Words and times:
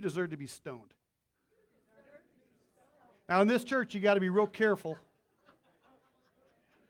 you 0.00 0.08
deserve 0.08 0.30
to 0.30 0.36
be 0.38 0.46
stoned. 0.46 0.94
Now, 3.28 3.42
in 3.42 3.48
this 3.48 3.64
church, 3.64 3.94
you 3.94 4.00
got 4.00 4.14
to 4.14 4.20
be 4.20 4.30
real 4.30 4.46
careful. 4.46 4.96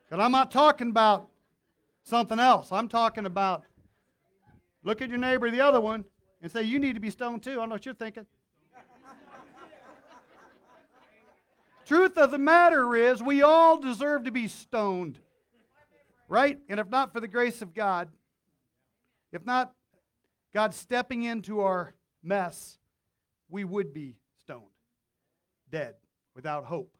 Because 0.08 0.24
I'm 0.24 0.30
not 0.32 0.52
talking 0.52 0.88
about 0.88 1.28
something 2.04 2.38
else. 2.38 2.70
I'm 2.70 2.88
talking 2.88 3.26
about 3.26 3.64
look 4.84 5.02
at 5.02 5.08
your 5.08 5.18
neighbor, 5.18 5.50
the 5.50 5.60
other 5.60 5.80
one, 5.80 6.04
and 6.40 6.50
say, 6.50 6.62
You 6.62 6.78
need 6.78 6.94
to 6.94 7.00
be 7.00 7.10
stoned 7.10 7.42
too. 7.42 7.60
I 7.60 7.66
know 7.66 7.72
what 7.72 7.84
you're 7.84 7.94
thinking. 7.94 8.26
Truth 11.84 12.16
of 12.16 12.30
the 12.30 12.38
matter 12.38 12.94
is, 12.94 13.20
we 13.20 13.42
all 13.42 13.76
deserve 13.76 14.24
to 14.24 14.30
be 14.30 14.46
stoned. 14.46 15.18
Right? 16.28 16.60
And 16.68 16.78
if 16.78 16.88
not 16.88 17.12
for 17.12 17.18
the 17.18 17.26
grace 17.26 17.60
of 17.60 17.74
God, 17.74 18.08
if 19.32 19.44
not 19.44 19.72
God 20.54 20.74
stepping 20.74 21.24
into 21.24 21.60
our 21.60 21.92
mess, 22.22 22.79
we 23.50 23.64
would 23.64 23.92
be 23.92 24.16
stoned, 24.42 24.62
dead, 25.70 25.94
without 26.34 26.64
hope. 26.64 26.96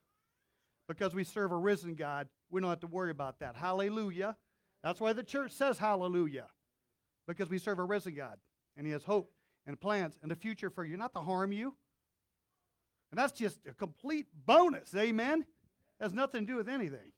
Because 0.89 1.15
we 1.15 1.25
serve 1.25 1.53
a 1.53 1.57
risen 1.57 1.95
God, 1.95 2.29
we 2.51 2.61
don't 2.61 2.71
have 2.71 2.81
to 2.81 2.87
worry 2.87 3.11
about 3.11 3.39
that. 3.41 3.57
Hallelujah. 3.57 4.37
That's 4.83 5.01
why 5.01 5.13
the 5.13 5.23
church 5.23 5.53
says 5.53 5.79
hallelujah. 5.79 6.47
Because 7.29 7.49
we 7.49 7.59
serve 7.59 7.79
a 7.79 7.85
risen 7.85 8.15
God, 8.15 8.39
and 8.77 8.87
He 8.87 8.93
has 8.93 9.05
hope 9.05 9.31
and 9.67 9.81
plans 9.81 10.19
and 10.23 10.33
a 10.33 10.37
future 10.37 10.71
for 10.71 10.85
you, 10.85 10.97
not 10.97 11.15
to 11.15 11.21
harm 11.21 11.53
you. 11.53 11.77
And 13.11 13.19
that's 13.19 13.33
just 13.33 13.59
a 13.69 13.73
complete 13.73 14.27
bonus. 14.47 14.95
Amen. 14.97 15.45
Has 16.01 16.13
nothing 16.13 16.47
to 16.47 16.53
do 16.53 16.57
with 16.57 16.69
anything 16.69 17.13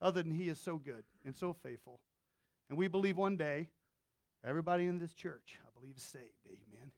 other 0.00 0.22
than 0.22 0.32
He 0.32 0.48
is 0.48 0.60
so 0.60 0.76
good 0.76 1.04
and 1.24 1.34
so 1.34 1.52
faithful. 1.52 2.00
And 2.68 2.78
we 2.78 2.88
believe 2.88 3.16
one 3.16 3.36
day 3.36 3.68
everybody 4.44 4.86
in 4.86 4.98
this 4.98 5.14
church, 5.14 5.58
I 5.64 5.68
believe, 5.78 5.96
is 5.96 6.02
saved. 6.02 6.24
Amen. 6.46 6.92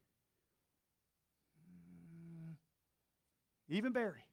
Even 3.68 3.92
Barry. 3.92 4.24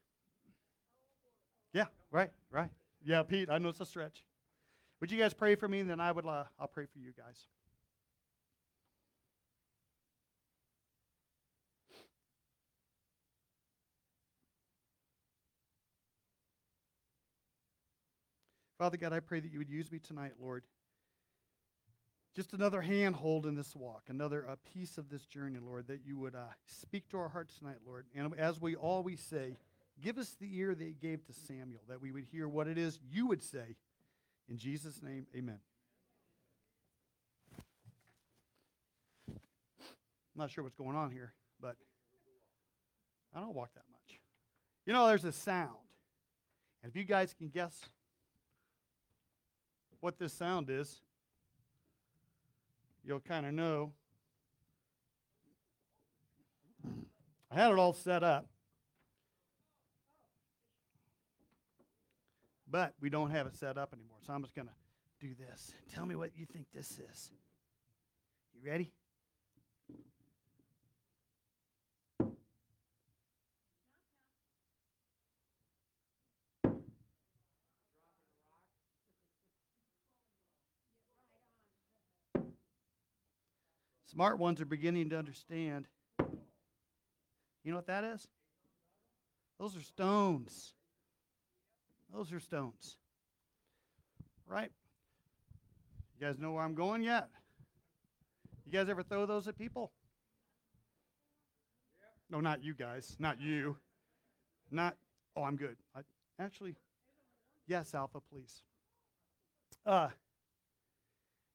Yeah, 1.73 1.85
right, 2.11 2.31
right. 2.51 2.69
Yeah, 3.03 3.23
Pete, 3.23 3.49
I 3.49 3.57
know 3.57 3.69
it's 3.69 3.81
a 3.81 3.85
stretch. 3.85 4.23
Would 5.01 5.11
you 5.11 5.19
guys 5.19 5.33
pray 5.33 5.55
for 5.55 5.67
me, 5.67 5.81
and 5.81 5.89
then 5.89 5.99
I 5.99 6.11
would, 6.11 6.25
uh, 6.25 6.45
I'll 6.57 6.67
pray 6.67 6.85
for 6.85 6.99
you 6.99 7.11
guys. 7.17 7.47
Father 18.77 18.97
God, 18.97 19.13
I 19.13 19.19
pray 19.19 19.39
that 19.39 19.51
you 19.51 19.59
would 19.59 19.69
use 19.69 19.91
me 19.91 19.99
tonight, 19.99 20.33
Lord. 20.41 20.63
Just 22.35 22.51
another 22.51 22.81
handhold 22.81 23.45
in 23.45 23.55
this 23.55 23.73
walk, 23.77 24.03
another 24.09 24.45
uh, 24.49 24.55
piece 24.73 24.97
of 24.97 25.09
this 25.09 25.25
journey, 25.25 25.57
Lord, 25.57 25.87
that 25.87 26.01
you 26.05 26.17
would 26.17 26.35
uh, 26.35 26.49
speak 26.67 27.07
to 27.09 27.17
our 27.17 27.29
hearts 27.29 27.57
tonight, 27.57 27.77
Lord. 27.87 28.05
And 28.13 28.37
as 28.37 28.59
we 28.59 28.75
always 28.75 29.21
say, 29.21 29.55
give 30.03 30.17
us 30.17 30.35
the 30.37 30.49
ear 30.57 30.75
that 30.75 30.83
you 30.83 30.95
gave 31.01 31.25
to 31.27 31.33
Samuel, 31.47 31.79
that 31.87 32.01
we 32.01 32.11
would 32.11 32.25
hear 32.25 32.49
what 32.49 32.67
it 32.67 32.77
is 32.77 32.99
you 33.09 33.27
would 33.27 33.41
say. 33.41 33.77
In 34.49 34.57
Jesus' 34.57 35.01
name, 35.01 35.27
amen. 35.33 35.59
I'm 39.29 39.39
not 40.35 40.51
sure 40.51 40.65
what's 40.65 40.75
going 40.75 40.97
on 40.97 41.11
here, 41.11 41.31
but 41.61 41.77
I 43.33 43.39
don't 43.39 43.55
walk 43.55 43.73
that 43.75 43.85
much. 43.89 44.19
You 44.85 44.91
know, 44.91 45.07
there's 45.07 45.23
a 45.23 45.31
sound. 45.31 45.69
And 46.83 46.91
if 46.91 46.97
you 46.97 47.05
guys 47.05 47.33
can 47.33 47.47
guess 47.47 47.79
what 50.01 50.19
this 50.19 50.33
sound 50.33 50.69
is, 50.69 50.99
you'll 53.05 53.19
kind 53.19 53.45
of 53.45 53.53
know. 53.53 53.91
I 57.51 57.55
had 57.55 57.71
it 57.71 57.77
all 57.77 57.93
set 57.93 58.23
up. 58.23 58.47
But 62.69 62.93
we 62.99 63.09
don't 63.09 63.29
have 63.29 63.47
it 63.47 63.55
set 63.55 63.77
up 63.77 63.93
anymore. 63.93 64.17
So 64.25 64.33
I'm 64.33 64.41
just 64.41 64.55
going 64.55 64.67
to 64.67 65.25
do 65.25 65.33
this. 65.35 65.73
Tell 65.93 66.05
me 66.05 66.15
what 66.15 66.31
you 66.35 66.45
think 66.45 66.65
this 66.73 66.99
is. 67.11 67.31
You 68.53 68.69
ready? 68.69 68.91
Smart 84.15 84.39
ones 84.39 84.61
are 84.61 84.65
beginning 84.65 85.09
to 85.09 85.17
understand. 85.17 85.87
You 86.19 87.71
know 87.71 87.75
what 87.75 87.87
that 87.87 88.05
is? 88.05 88.25
Those 89.59 89.75
are 89.75 89.81
stones. 89.81 90.73
Those 92.13 92.31
are 92.31 92.39
stones. 92.39 92.95
Right? 94.47 94.71
You 96.17 96.25
guys 96.25 96.39
know 96.39 96.53
where 96.53 96.63
I'm 96.63 96.75
going 96.75 97.03
yet? 97.03 97.27
You 98.65 98.71
guys 98.71 98.87
ever 98.87 99.03
throw 99.03 99.25
those 99.25 99.49
at 99.49 99.57
people? 99.57 99.91
No, 102.29 102.39
not 102.39 102.63
you 102.63 102.73
guys. 102.73 103.17
Not 103.19 103.41
you. 103.41 103.75
Not, 104.71 104.95
oh, 105.35 105.43
I'm 105.43 105.57
good. 105.57 105.75
I, 105.93 105.99
actually, 106.39 106.75
yes, 107.67 107.93
Alpha, 107.93 108.21
please. 108.31 108.61
Uh, 109.85 110.07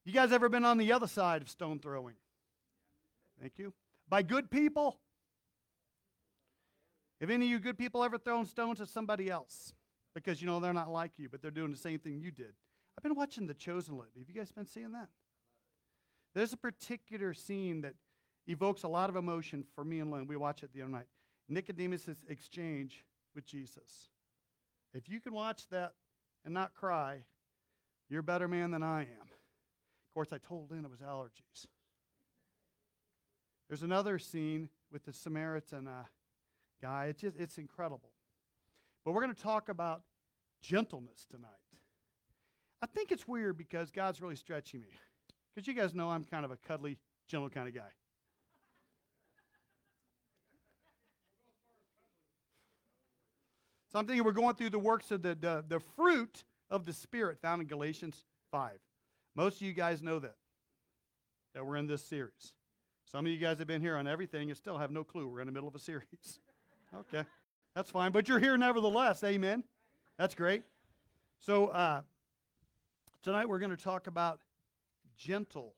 you 0.05 0.13
guys 0.13 0.31
ever 0.31 0.47
been 0.47 0.63
on 0.63 0.77
the 0.77 0.93
other 0.93 1.07
side 1.07 1.41
of 1.41 1.49
stone 1.49 1.79
throwing? 1.79 2.13
Thank 3.41 3.57
you. 3.57 3.73
By 4.07 4.21
good 4.21 4.51
people? 4.51 4.99
Have 7.19 7.29
any 7.29 7.47
of 7.47 7.51
you 7.51 7.59
good 7.59 7.77
people 7.77 8.03
ever 8.03 8.17
thrown 8.17 8.45
stones 8.45 8.79
at 8.79 8.87
somebody 8.87 9.29
else? 9.29 9.73
Because 10.13 10.41
you 10.41 10.47
know 10.47 10.59
they're 10.59 10.73
not 10.73 10.91
like 10.91 11.11
you, 11.17 11.27
but 11.29 11.41
they're 11.41 11.51
doing 11.51 11.71
the 11.71 11.77
same 11.77 11.99
thing 11.99 12.19
you 12.19 12.31
did. 12.31 12.53
I've 12.97 13.03
been 13.03 13.15
watching 13.15 13.47
The 13.47 13.53
Chosen 13.53 13.95
lately. 13.95 14.19
Have 14.19 14.29
you 14.29 14.35
guys 14.35 14.51
been 14.51 14.65
seeing 14.65 14.91
that? 14.91 15.07
There's 16.35 16.53
a 16.53 16.57
particular 16.57 17.33
scene 17.33 17.81
that 17.81 17.93
evokes 18.47 18.83
a 18.83 18.87
lot 18.87 19.09
of 19.09 19.15
emotion 19.15 19.63
for 19.75 19.83
me 19.83 19.99
and 19.99 20.11
Lynn. 20.11 20.27
We 20.27 20.35
watched 20.35 20.63
it 20.63 20.71
the 20.73 20.81
other 20.81 20.91
night. 20.91 21.07
Nicodemus' 21.49 22.23
exchange 22.27 23.05
with 23.35 23.45
Jesus. 23.45 24.09
If 24.93 25.09
you 25.09 25.19
can 25.19 25.33
watch 25.33 25.67
that 25.69 25.93
and 26.45 26.53
not 26.53 26.73
cry, 26.73 27.23
you're 28.09 28.19
a 28.21 28.23
better 28.23 28.47
man 28.47 28.71
than 28.71 28.83
I 28.83 29.01
am. 29.01 29.21
Of 29.21 30.13
course, 30.13 30.29
I 30.33 30.37
told 30.37 30.71
Lynn 30.71 30.85
it 30.85 30.91
was 30.91 30.99
allergies. 30.99 31.65
There's 33.71 33.83
another 33.83 34.19
scene 34.19 34.67
with 34.91 35.05
the 35.05 35.13
Samaritan 35.13 35.87
uh, 35.87 36.03
guy. 36.81 37.05
It's 37.05 37.21
just 37.21 37.37
it's 37.39 37.57
incredible. 37.57 38.11
But 39.05 39.13
we're 39.13 39.21
going 39.21 39.33
to 39.33 39.41
talk 39.41 39.69
about 39.69 40.01
gentleness 40.61 41.25
tonight. 41.31 41.47
I 42.81 42.87
think 42.87 43.13
it's 43.13 43.25
weird 43.25 43.57
because 43.57 43.89
God's 43.89 44.21
really 44.21 44.35
stretching 44.35 44.81
me. 44.81 44.89
Because 45.55 45.69
you 45.69 45.73
guys 45.73 45.95
know 45.95 46.09
I'm 46.09 46.25
kind 46.25 46.43
of 46.43 46.51
a 46.51 46.57
cuddly, 46.57 46.97
gentle 47.29 47.49
kind 47.49 47.69
of 47.69 47.73
guy. 47.73 47.87
So 53.93 53.99
I'm 53.99 54.05
thinking 54.05 54.25
we're 54.25 54.33
going 54.33 54.55
through 54.55 54.71
the 54.71 54.79
works 54.79 55.11
of 55.11 55.21
the, 55.21 55.33
the, 55.33 55.63
the 55.65 55.79
fruit 55.95 56.43
of 56.69 56.85
the 56.85 56.91
Spirit 56.91 57.37
found 57.41 57.61
in 57.61 57.69
Galatians 57.69 58.25
5. 58.51 58.71
Most 59.33 59.55
of 59.55 59.61
you 59.61 59.71
guys 59.71 60.01
know 60.01 60.19
that, 60.19 60.35
that 61.55 61.65
we're 61.65 61.77
in 61.77 61.87
this 61.87 62.03
series. 62.03 62.51
Some 63.11 63.25
of 63.25 63.31
you 63.31 63.37
guys 63.37 63.59
have 63.59 63.67
been 63.67 63.81
here 63.81 63.97
on 63.97 64.07
everything 64.07 64.49
and 64.49 64.57
still 64.57 64.77
have 64.77 64.89
no 64.89 65.03
clue. 65.03 65.27
We're 65.27 65.41
in 65.41 65.45
the 65.45 65.51
middle 65.51 65.67
of 65.67 65.75
a 65.75 65.79
series. 65.79 66.39
okay, 66.95 67.27
that's 67.75 67.91
fine. 67.91 68.13
But 68.13 68.29
you're 68.29 68.39
here 68.39 68.57
nevertheless. 68.57 69.21
Amen. 69.25 69.65
That's 70.17 70.33
great. 70.33 70.63
So 71.41 71.67
uh, 71.67 72.01
tonight 73.21 73.49
we're 73.49 73.59
going 73.59 73.75
to 73.75 73.83
talk 73.83 74.07
about 74.07 74.39
gentleness. 75.17 75.73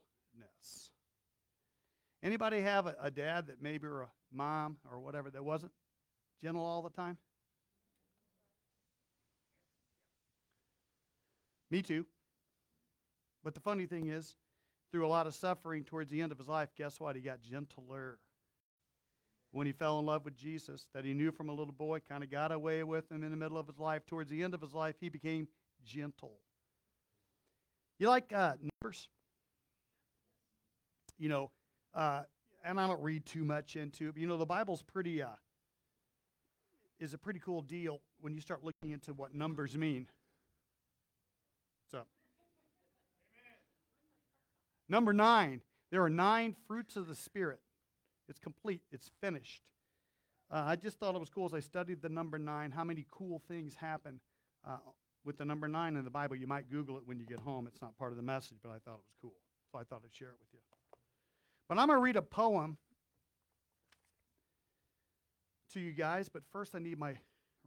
Anybody 2.22 2.62
have 2.62 2.86
a, 2.86 2.96
a 3.02 3.10
dad 3.10 3.48
that 3.48 3.62
maybe 3.62 3.88
or 3.88 4.04
a 4.04 4.10
mom 4.32 4.78
or 4.92 5.00
whatever 5.00 5.32
that 5.32 5.44
wasn't 5.44 5.72
gentle 6.44 6.64
all 6.64 6.84
the 6.84 6.92
time? 6.92 7.18
Me 11.72 11.82
too. 11.82 12.06
But 13.44 13.56
the 13.56 13.60
funny 13.60 13.88
thing 13.88 14.10
is, 14.10 14.36
through 14.94 15.08
a 15.08 15.10
lot 15.10 15.26
of 15.26 15.34
suffering 15.34 15.84
towards 15.84 16.12
the 16.12 16.22
end 16.22 16.32
of 16.32 16.38
his 16.38 16.48
life, 16.48 16.70
guess 16.78 17.00
what? 17.00 17.16
He 17.16 17.22
got 17.24 17.42
gentler. 17.42 18.20
When 19.52 19.66
he 19.66 19.74
fell 19.74 19.98
in 19.98 20.06
love 20.06 20.24
with 20.24 20.38
Jesus, 20.38 20.86
that 20.94 21.04
he 21.04 21.16
knew 21.16 21.32
from 21.32 21.50
a 21.50 21.52
little 21.52 21.74
boy, 21.74 22.00
kind 22.08 22.24
of 22.24 22.30
got 22.30 22.52
away 22.52 22.84
with 22.84 23.12
him 23.12 23.24
in 23.24 23.32
the 23.32 23.38
middle 23.38 23.58
of 23.58 23.66
his 23.66 23.80
life, 23.80 24.06
towards 24.06 24.30
the 24.30 24.44
end 24.44 24.54
of 24.54 24.62
his 24.62 24.74
life, 24.74 24.96
he 25.00 25.10
became 25.10 25.48
gentle. 25.84 26.34
You 27.98 28.08
like 28.08 28.32
uh, 28.34 28.54
numbers? 28.82 29.08
You 31.18 31.30
know, 31.30 31.52
uh, 31.96 32.22
and 32.64 32.80
I 32.80 32.86
don't 32.86 33.02
read 33.02 33.26
too 33.26 33.44
much 33.44 33.76
into 33.76 34.10
it, 34.10 34.14
but 34.14 34.22
you 34.22 34.28
know, 34.28 34.38
the 34.38 34.46
Bible's 34.46 34.84
pretty, 34.84 35.24
uh, 35.24 35.30
is 37.00 37.16
a 37.16 37.18
pretty 37.18 37.40
cool 37.40 37.62
deal 37.62 38.00
when 38.22 38.36
you 38.36 38.42
start 38.42 38.64
looking 38.64 38.92
into 38.92 39.14
what 39.14 39.34
numbers 39.34 39.76
mean. 39.76 40.08
So, 41.92 42.04
Number 44.94 45.12
nine, 45.12 45.62
there 45.90 46.04
are 46.04 46.10
nine 46.10 46.56
fruits 46.68 46.98
of 46.98 47.08
the 47.08 47.16
Spirit. 47.16 47.60
It's 48.30 48.38
complete. 48.38 48.82
It's 48.92 49.10
finished. 49.22 49.64
Uh, 50.52 50.66
I 50.68 50.76
just 50.76 51.00
thought 51.00 51.16
it 51.16 51.20
was 51.20 51.32
cool 51.32 51.48
as 51.48 51.54
I 51.56 51.62
studied 51.62 52.04
the 52.04 52.10
number 52.10 52.38
nine, 52.38 52.70
how 52.70 52.84
many 52.84 53.08
cool 53.10 53.42
things 53.48 53.74
happen 53.74 54.20
uh, 54.64 54.78
with 55.26 55.40
the 55.40 55.46
number 55.46 55.68
nine 55.68 55.96
in 55.96 56.04
the 56.04 56.12
Bible. 56.12 56.36
You 56.36 56.46
might 56.46 56.70
Google 56.70 56.98
it 56.98 57.08
when 57.08 57.18
you 57.18 57.26
get 57.26 57.40
home. 57.40 57.66
It's 57.66 57.82
not 57.82 57.98
part 57.98 58.12
of 58.12 58.18
the 58.18 58.24
message, 58.24 58.58
but 58.62 58.70
I 58.70 58.78
thought 58.86 59.00
it 59.00 59.08
was 59.08 59.16
cool. 59.20 59.34
So 59.72 59.80
I 59.80 59.84
thought 59.84 60.04
I'd 60.06 60.16
share 60.16 60.28
it 60.28 60.36
with 60.40 60.50
you. 60.54 60.60
But 61.68 61.80
I'm 61.80 61.88
going 61.88 61.98
to 61.98 62.04
read 62.04 62.16
a 62.16 62.22
poem 62.22 62.78
to 65.74 65.80
you 65.80 65.92
guys, 65.92 66.30
but 66.30 66.44
first 66.52 66.76
I 66.76 66.78
need 66.78 67.00
my 67.00 67.16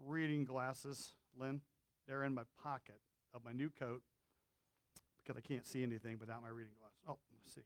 reading 0.01 0.45
glasses, 0.45 1.15
Lynn. 1.37 1.61
They're 2.07 2.23
in 2.23 2.35
my 2.35 2.43
pocket 2.63 3.01
of 3.35 3.45
my 3.45 3.51
new 3.51 3.71
coat 3.81 4.03
because 5.25 5.37
I 5.37 5.41
can't 5.41 5.67
see 5.67 5.83
anything 5.83 6.19
without 6.21 6.41
my 6.41 6.51
reading 6.51 6.75
glasses. 6.79 6.96
See. 7.55 7.63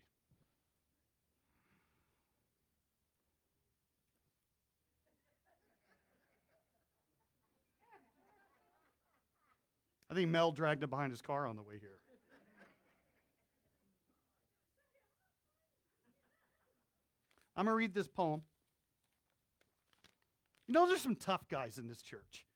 I 10.11 10.15
think 10.15 10.29
Mel 10.31 10.51
dragged 10.51 10.83
it 10.83 10.91
behind 10.91 11.13
his 11.13 11.23
car 11.23 11.47
on 11.47 11.57
the 11.57 11.63
way 11.63 11.79
here. 11.81 11.91
I'm 17.57 17.67
going 17.67 17.73
to 17.73 17.77
read 17.77 17.95
this 17.95 18.09
poem. 18.09 18.43
You 20.67 20.75
know, 20.75 20.87
there's 20.87 21.03
some 21.03 21.17
tough 21.17 21.47
guys 21.49 21.79
in 21.79 21.89
this 21.89 22.01
church. 22.01 22.47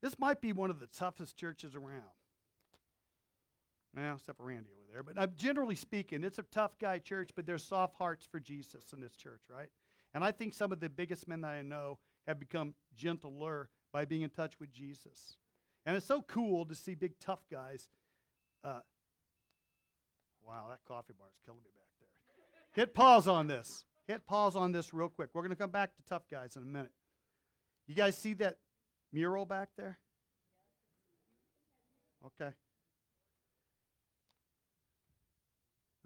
This 0.00 0.18
might 0.18 0.40
be 0.40 0.52
one 0.52 0.70
of 0.70 0.80
the 0.80 0.86
toughest 0.86 1.36
churches 1.36 1.74
around. 1.74 2.04
Well, 3.96 4.14
except 4.16 4.38
for 4.38 4.44
Randy 4.44 4.70
over 4.70 4.92
there. 4.92 5.02
But 5.02 5.20
uh, 5.20 5.26
generally 5.36 5.74
speaking, 5.74 6.24
it's 6.24 6.38
a 6.38 6.44
tough 6.54 6.72
guy 6.80 6.98
church, 6.98 7.30
but 7.34 7.46
there's 7.46 7.64
soft 7.64 7.96
hearts 7.96 8.26
for 8.30 8.38
Jesus 8.38 8.92
in 8.92 9.00
this 9.00 9.16
church, 9.16 9.42
right? 9.50 9.68
And 10.14 10.22
I 10.22 10.32
think 10.32 10.54
some 10.54 10.72
of 10.72 10.80
the 10.80 10.88
biggest 10.88 11.28
men 11.28 11.40
that 11.42 11.48
I 11.48 11.62
know 11.62 11.98
have 12.26 12.38
become 12.38 12.74
gentler 12.96 13.68
by 13.92 14.04
being 14.04 14.22
in 14.22 14.30
touch 14.30 14.54
with 14.60 14.72
Jesus. 14.72 15.36
And 15.86 15.96
it's 15.96 16.06
so 16.06 16.22
cool 16.22 16.66
to 16.66 16.74
see 16.74 16.94
big 16.94 17.18
tough 17.18 17.40
guys. 17.50 17.88
Uh, 18.62 18.80
wow, 20.46 20.66
that 20.68 20.80
coffee 20.86 21.14
bar 21.18 21.28
is 21.28 21.38
killing 21.44 21.60
me 21.64 21.70
back 21.74 21.88
there. 21.98 22.84
Hit 22.84 22.94
pause 22.94 23.26
on 23.26 23.46
this. 23.46 23.84
Hit 24.06 24.26
pause 24.26 24.56
on 24.56 24.72
this 24.72 24.92
real 24.92 25.08
quick. 25.08 25.30
We're 25.32 25.42
going 25.42 25.50
to 25.50 25.56
come 25.56 25.70
back 25.70 25.94
to 25.96 26.02
tough 26.08 26.22
guys 26.30 26.56
in 26.56 26.62
a 26.62 26.66
minute. 26.66 26.92
You 27.86 27.94
guys 27.94 28.16
see 28.16 28.34
that 28.34 28.56
mural 29.12 29.46
back 29.46 29.68
there? 29.76 29.98
Okay. 32.26 32.52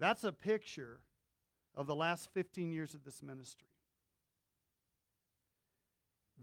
That's 0.03 0.25
a 0.25 0.33
picture 0.33 0.99
of 1.75 1.87
the 1.87 1.95
last 1.95 2.27
15 2.33 2.73
years 2.73 2.93
of 2.93 3.05
this 3.05 3.23
ministry. 3.23 3.69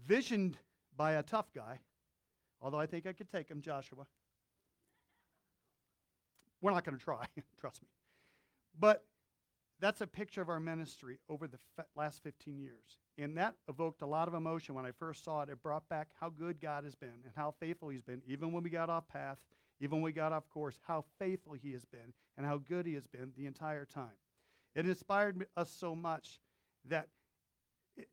Visioned 0.03 0.57
by 0.97 1.11
a 1.11 1.21
tough 1.21 1.53
guy, 1.53 1.77
although 2.59 2.79
I 2.79 2.87
think 2.87 3.05
I 3.05 3.13
could 3.13 3.29
take 3.29 3.49
him, 3.49 3.61
Joshua. 3.61 4.07
We're 6.59 6.71
not 6.71 6.83
going 6.83 6.97
to 6.97 7.03
try, 7.03 7.27
trust 7.59 7.83
me. 7.83 7.87
But 8.79 9.05
that's 9.79 10.01
a 10.01 10.07
picture 10.07 10.41
of 10.41 10.49
our 10.49 10.59
ministry 10.59 11.19
over 11.29 11.45
the 11.47 11.59
last 11.95 12.23
15 12.23 12.59
years. 12.59 12.97
And 13.19 13.37
that 13.37 13.53
evoked 13.69 14.01
a 14.01 14.07
lot 14.07 14.27
of 14.27 14.33
emotion 14.33 14.73
when 14.73 14.87
I 14.87 14.91
first 14.91 15.23
saw 15.23 15.43
it. 15.43 15.49
It 15.49 15.61
brought 15.61 15.87
back 15.87 16.07
how 16.19 16.29
good 16.29 16.59
God 16.59 16.83
has 16.83 16.95
been 16.95 17.09
and 17.09 17.33
how 17.35 17.53
faithful 17.59 17.89
He's 17.89 18.01
been, 18.01 18.23
even 18.25 18.53
when 18.53 18.63
we 18.63 18.71
got 18.71 18.89
off 18.89 19.07
path, 19.07 19.37
even 19.81 19.97
when 19.97 20.03
we 20.03 20.11
got 20.11 20.31
off 20.31 20.47
course, 20.49 20.79
how 20.87 21.03
faithful 21.19 21.53
He 21.53 21.73
has 21.73 21.85
been 21.85 22.13
and 22.37 22.45
how 22.45 22.57
good 22.57 22.85
He 22.85 22.93
has 22.93 23.07
been 23.07 23.31
the 23.35 23.45
entire 23.45 23.85
time. 23.85 24.15
It 24.75 24.85
inspired 24.87 25.45
us 25.57 25.69
so 25.77 25.95
much 25.95 26.39
that 26.87 27.07
it, 27.97 28.07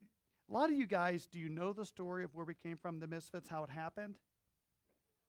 a 0.51 0.53
lot 0.53 0.71
of 0.71 0.77
you 0.77 0.87
guys, 0.87 1.27
do 1.27 1.39
you 1.39 1.49
know 1.49 1.73
the 1.73 1.87
story 1.87 2.25
of 2.25 2.35
where 2.35 2.45
we 2.45 2.55
came 2.55 2.77
from, 2.77 2.99
the 2.99 3.07
Misfits, 3.07 3.49
how 3.49 3.63
it 3.65 3.71
happened? 3.71 4.17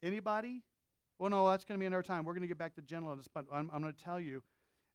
Anybody? 0.02 0.64
Well, 1.20 1.30
no, 1.30 1.50
that's 1.50 1.66
going 1.66 1.78
to 1.78 1.80
be 1.80 1.86
another 1.86 2.04
time. 2.04 2.24
We're 2.24 2.34
going 2.34 2.42
to 2.42 2.48
get 2.48 2.58
back 2.58 2.76
to 2.76 2.82
gentleness, 2.82 3.28
but 3.32 3.46
I'm, 3.54 3.70
I'm 3.74 3.82
going 3.82 3.94
to 3.94 4.04
tell 4.04 4.20
you 4.20 4.42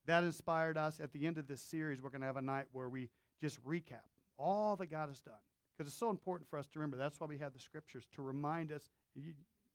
that 0.07 0.25
inspired 0.25 0.79
us. 0.79 0.99
At 1.01 1.13
the 1.13 1.27
end 1.27 1.39
of 1.39 1.47
this 1.47 1.61
series, 1.61 2.01
we're 2.01 2.11
going 2.11 2.23
to 2.23 2.27
have 2.27 2.37
a 2.37 2.43
night 2.43 2.65
where 2.73 2.89
we 2.89 3.11
just 3.41 3.63
recap 3.65 4.01
all 4.39 4.77
that 4.77 4.91
God 4.91 5.09
has 5.09 5.21
done. 5.21 5.35
Because 5.77 5.91
it's 5.91 5.99
so 5.99 6.11
important 6.11 6.49
for 6.49 6.59
us 6.59 6.67
to 6.69 6.79
remember. 6.79 6.97
That's 6.97 7.19
why 7.19 7.27
we 7.27 7.39
have 7.39 7.53
the 7.53 7.59
scriptures 7.59 8.05
to 8.15 8.23
remind 8.23 8.73
us. 8.73 8.83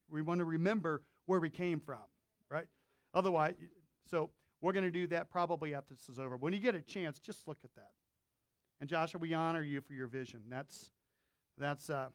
We 0.09 0.21
want 0.21 0.39
to 0.39 0.45
remember 0.45 1.01
where 1.29 1.39
we 1.39 1.49
came 1.51 1.79
from, 1.79 1.99
right? 2.49 2.65
Otherwise, 3.13 3.53
so 4.09 4.31
we're 4.61 4.73
going 4.73 4.83
to 4.83 4.89
do 4.89 5.05
that 5.05 5.29
probably 5.29 5.75
after 5.75 5.93
this 5.93 6.09
is 6.09 6.17
over. 6.17 6.37
When 6.37 6.53
you 6.53 6.59
get 6.59 6.73
a 6.73 6.81
chance, 6.81 7.19
just 7.19 7.47
look 7.47 7.59
at 7.63 7.69
that. 7.75 7.91
And 8.81 8.89
Joshua, 8.89 9.19
we 9.19 9.35
honor 9.35 9.61
you 9.61 9.79
for 9.79 9.93
your 9.93 10.07
vision. 10.07 10.41
That's 10.49 10.89
that's 11.59 11.91
uh, 11.91 12.07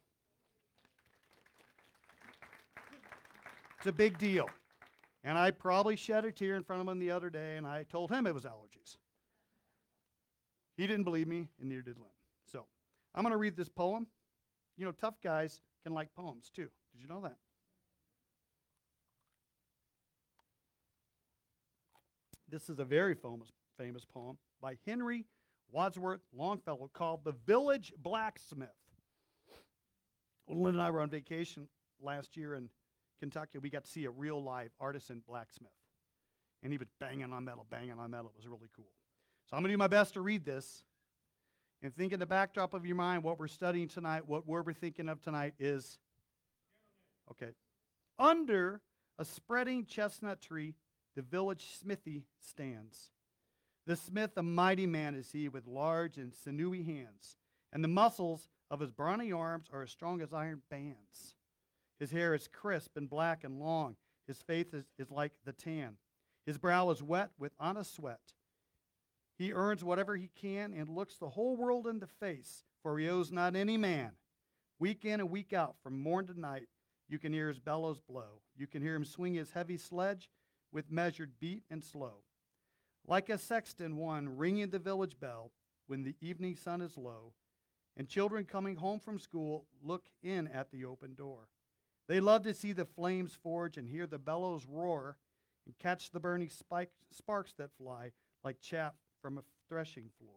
it's 3.78 3.86
a 3.86 3.92
big 3.92 4.18
deal. 4.18 4.48
And 5.22 5.38
I 5.38 5.52
probably 5.52 5.94
shed 5.94 6.24
a 6.24 6.32
tear 6.32 6.56
in 6.56 6.64
front 6.64 6.82
of 6.82 6.88
him 6.88 6.98
the 6.98 7.12
other 7.12 7.30
day, 7.30 7.56
and 7.56 7.68
I 7.68 7.84
told 7.84 8.10
him 8.10 8.26
it 8.26 8.34
was 8.34 8.42
allergies. 8.42 8.96
He 10.76 10.88
didn't 10.88 11.04
believe 11.04 11.28
me, 11.28 11.46
and 11.60 11.68
neither 11.68 11.82
did 11.82 11.98
Lynn. 11.98 12.08
So 12.50 12.66
I'm 13.14 13.22
going 13.22 13.30
to 13.30 13.38
read 13.38 13.56
this 13.56 13.68
poem. 13.68 14.08
You 14.76 14.86
know, 14.86 14.92
tough 14.92 15.20
guys 15.22 15.60
can 15.84 15.94
like 15.94 16.08
poems 16.16 16.50
too. 16.52 16.68
Did 16.92 17.00
you 17.00 17.06
know 17.06 17.20
that? 17.20 17.36
This 22.54 22.70
is 22.70 22.78
a 22.78 22.84
very 22.84 23.16
famous, 23.16 23.48
famous 23.76 24.04
poem 24.04 24.38
by 24.62 24.76
Henry 24.86 25.24
Wadsworth 25.72 26.20
Longfellow 26.32 26.88
called 26.94 27.24
The 27.24 27.34
Village 27.48 27.92
Blacksmith. 28.00 28.68
Lynn 30.48 30.74
and 30.74 30.80
I 30.80 30.92
were 30.92 31.00
on 31.00 31.10
vacation 31.10 31.66
last 32.00 32.36
year 32.36 32.54
in 32.54 32.68
Kentucky. 33.18 33.58
We 33.58 33.70
got 33.70 33.82
to 33.82 33.90
see 33.90 34.04
a 34.04 34.10
real 34.10 34.40
live 34.40 34.70
artisan 34.78 35.20
blacksmith. 35.26 35.72
And 36.62 36.72
he 36.72 36.78
was 36.78 36.86
banging 37.00 37.32
on 37.32 37.44
metal, 37.44 37.66
banging 37.72 37.98
on 37.98 38.12
metal. 38.12 38.30
It 38.32 38.36
was 38.36 38.46
really 38.46 38.70
cool. 38.76 38.92
So 39.50 39.56
I'm 39.56 39.62
going 39.64 39.70
to 39.70 39.74
do 39.74 39.78
my 39.78 39.88
best 39.88 40.14
to 40.14 40.20
read 40.20 40.44
this. 40.44 40.84
And 41.82 41.92
think 41.92 42.12
in 42.12 42.20
the 42.20 42.26
backdrop 42.26 42.72
of 42.72 42.86
your 42.86 42.94
mind, 42.94 43.24
what 43.24 43.40
we're 43.40 43.48
studying 43.48 43.88
tonight, 43.88 44.28
what 44.28 44.46
we're 44.46 44.72
thinking 44.72 45.08
of 45.08 45.20
tonight 45.20 45.54
is 45.58 45.98
okay. 47.32 47.50
Under 48.16 48.80
a 49.18 49.24
spreading 49.24 49.86
chestnut 49.86 50.40
tree, 50.40 50.76
the 51.14 51.22
village 51.22 51.66
smithy 51.80 52.24
stands. 52.40 53.10
The 53.86 53.96
smith, 53.96 54.32
a 54.36 54.42
mighty 54.42 54.86
man 54.86 55.14
is 55.14 55.30
he, 55.32 55.48
with 55.48 55.66
large 55.66 56.16
and 56.16 56.34
sinewy 56.34 56.82
hands, 56.82 57.36
and 57.72 57.84
the 57.84 57.88
muscles 57.88 58.48
of 58.70 58.80
his 58.80 58.90
brawny 58.90 59.30
arms 59.30 59.68
are 59.72 59.82
as 59.82 59.90
strong 59.90 60.22
as 60.22 60.32
iron 60.32 60.62
bands. 60.70 61.34
His 61.98 62.10
hair 62.10 62.34
is 62.34 62.48
crisp 62.48 62.96
and 62.96 63.08
black 63.08 63.44
and 63.44 63.60
long. 63.60 63.96
His 64.26 64.40
face 64.40 64.72
is, 64.72 64.84
is 64.98 65.10
like 65.10 65.32
the 65.44 65.52
tan. 65.52 65.96
His 66.46 66.58
brow 66.58 66.90
is 66.90 67.02
wet 67.02 67.30
with 67.38 67.52
honest 67.60 67.94
sweat. 67.94 68.32
He 69.36 69.52
earns 69.52 69.84
whatever 69.84 70.16
he 70.16 70.30
can 70.40 70.72
and 70.72 70.88
looks 70.88 71.16
the 71.16 71.28
whole 71.28 71.56
world 71.56 71.86
in 71.86 71.98
the 71.98 72.06
face, 72.06 72.64
for 72.82 72.98
he 72.98 73.08
owes 73.08 73.32
not 73.32 73.56
any 73.56 73.76
man. 73.76 74.12
Week 74.78 75.04
in 75.04 75.20
and 75.20 75.30
week 75.30 75.52
out, 75.52 75.76
from 75.82 76.00
morn 76.00 76.26
to 76.26 76.38
night, 76.38 76.68
you 77.08 77.18
can 77.18 77.32
hear 77.32 77.48
his 77.48 77.58
bellows 77.58 78.00
blow. 78.00 78.40
You 78.56 78.66
can 78.66 78.82
hear 78.82 78.94
him 78.94 79.04
swing 79.04 79.34
his 79.34 79.50
heavy 79.50 79.76
sledge 79.76 80.28
with 80.74 80.90
measured 80.90 81.30
beat 81.40 81.62
and 81.70 81.82
slow. 81.82 82.16
Like 83.06 83.30
a 83.30 83.38
sexton 83.38 83.96
one 83.96 84.36
ringing 84.36 84.68
the 84.70 84.78
village 84.78 85.18
bell 85.18 85.52
when 85.86 86.02
the 86.02 86.16
evening 86.20 86.56
sun 86.56 86.82
is 86.82 86.98
low, 86.98 87.32
and 87.96 88.08
children 88.08 88.44
coming 88.44 88.76
home 88.76 88.98
from 88.98 89.18
school 89.18 89.66
look 89.82 90.06
in 90.22 90.48
at 90.48 90.70
the 90.72 90.84
open 90.84 91.14
door. 91.14 91.48
They 92.08 92.20
love 92.20 92.42
to 92.42 92.52
see 92.52 92.72
the 92.72 92.84
flames 92.84 93.38
forge 93.42 93.76
and 93.76 93.88
hear 93.88 94.06
the 94.06 94.18
bellows 94.18 94.66
roar 94.68 95.16
and 95.64 95.78
catch 95.78 96.10
the 96.10 96.20
burning 96.20 96.50
spike, 96.50 96.90
sparks 97.10 97.54
that 97.58 97.70
fly 97.78 98.10
like 98.42 98.60
chaff 98.60 98.94
from 99.22 99.38
a 99.38 99.42
threshing 99.68 100.10
floor. 100.18 100.34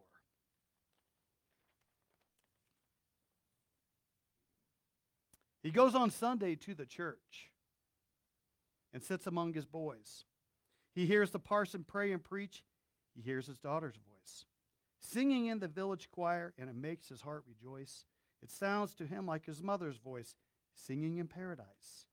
He 5.62 5.70
goes 5.70 5.94
on 5.94 6.10
Sunday 6.10 6.54
to 6.54 6.74
the 6.74 6.86
church 6.86 7.50
and 8.98 9.04
sits 9.04 9.28
among 9.28 9.54
his 9.54 9.64
boys. 9.64 10.24
He 10.92 11.06
hears 11.06 11.30
the 11.30 11.38
parson 11.38 11.84
pray 11.86 12.10
and 12.10 12.22
preach. 12.22 12.64
He 13.14 13.22
hears 13.22 13.46
his 13.46 13.58
daughter's 13.58 13.94
voice 13.94 14.44
singing 15.00 15.46
in 15.46 15.60
the 15.60 15.68
village 15.68 16.08
choir, 16.10 16.52
and 16.58 16.68
it 16.68 16.74
makes 16.74 17.08
his 17.08 17.20
heart 17.20 17.44
rejoice. 17.46 18.04
It 18.42 18.50
sounds 18.50 18.96
to 18.96 19.06
him 19.06 19.24
like 19.24 19.46
his 19.46 19.62
mother's 19.62 19.98
voice 19.98 20.34
singing 20.74 21.18
in 21.18 21.28
paradise. 21.28 22.06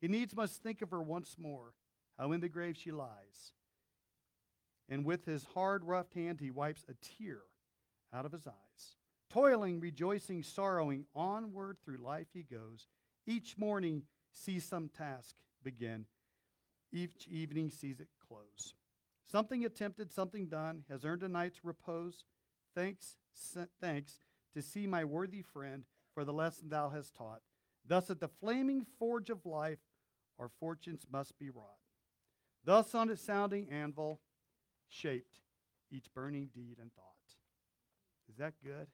He 0.00 0.08
needs 0.08 0.34
must 0.34 0.60
think 0.60 0.82
of 0.82 0.90
her 0.90 1.00
once 1.00 1.36
more, 1.38 1.74
how 2.18 2.32
in 2.32 2.40
the 2.40 2.48
grave 2.48 2.76
she 2.76 2.90
lies 2.90 3.52
and 4.88 5.04
with 5.04 5.24
his 5.24 5.46
hard, 5.54 5.84
rough 5.84 6.12
hand 6.12 6.40
he 6.40 6.50
wipes 6.50 6.84
a 6.88 6.94
tear 7.00 7.42
out 8.12 8.26
of 8.26 8.32
his 8.32 8.48
eyes. 8.48 8.96
Toiling, 9.30 9.78
rejoicing, 9.78 10.42
sorrowing, 10.42 11.06
onward 11.14 11.78
through 11.84 11.98
life 11.98 12.26
he 12.34 12.42
goes. 12.42 12.88
Each 13.24 13.56
morning 13.56 14.02
sees 14.32 14.64
some 14.64 14.90
task 14.90 15.36
begin, 15.62 16.06
each 16.92 17.26
evening 17.28 17.70
sees 17.70 18.00
it 18.00 18.08
close. 18.26 18.74
Something 19.30 19.64
attempted, 19.64 20.12
something 20.12 20.46
done, 20.46 20.84
has 20.90 21.04
earned 21.04 21.22
a 21.22 21.28
night's 21.28 21.64
repose. 21.64 22.24
thanks, 22.74 23.16
thanks 23.80 24.20
to 24.54 24.62
see 24.62 24.86
my 24.86 25.04
worthy 25.04 25.42
friend 25.42 25.84
for 26.14 26.24
the 26.24 26.32
lesson 26.32 26.68
thou 26.68 26.90
hast 26.90 27.14
taught. 27.14 27.40
Thus 27.86 28.10
at 28.10 28.20
the 28.20 28.28
flaming 28.28 28.86
forge 28.98 29.30
of 29.30 29.46
life 29.46 29.78
our 30.38 30.50
fortunes 30.60 31.06
must 31.10 31.38
be 31.38 31.50
wrought. 31.50 31.78
Thus 32.64 32.94
on 32.94 33.10
its 33.10 33.22
sounding 33.22 33.68
anvil 33.70 34.20
shaped 34.88 35.40
each 35.90 36.12
burning 36.14 36.48
deed 36.54 36.76
and 36.80 36.92
thought. 36.92 37.06
Is 38.28 38.36
that 38.36 38.54
good? 38.64 38.86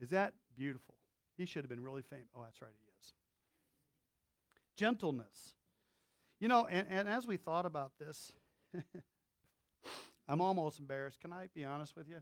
Is 0.00 0.10
that 0.10 0.32
beautiful? 0.56 0.94
He 1.36 1.46
should 1.46 1.62
have 1.62 1.68
been 1.68 1.82
really 1.82 2.02
famous. 2.02 2.28
Oh, 2.36 2.42
that's 2.42 2.62
right. 2.62 2.70
Gentleness. 4.78 5.54
You 6.40 6.46
know, 6.46 6.66
and, 6.70 6.86
and 6.88 7.08
as 7.08 7.26
we 7.26 7.36
thought 7.36 7.66
about 7.66 7.92
this, 7.98 8.32
I'm 10.28 10.40
almost 10.40 10.78
embarrassed. 10.78 11.20
Can 11.20 11.32
I 11.32 11.48
be 11.54 11.64
honest 11.64 11.96
with 11.96 12.08
you? 12.08 12.18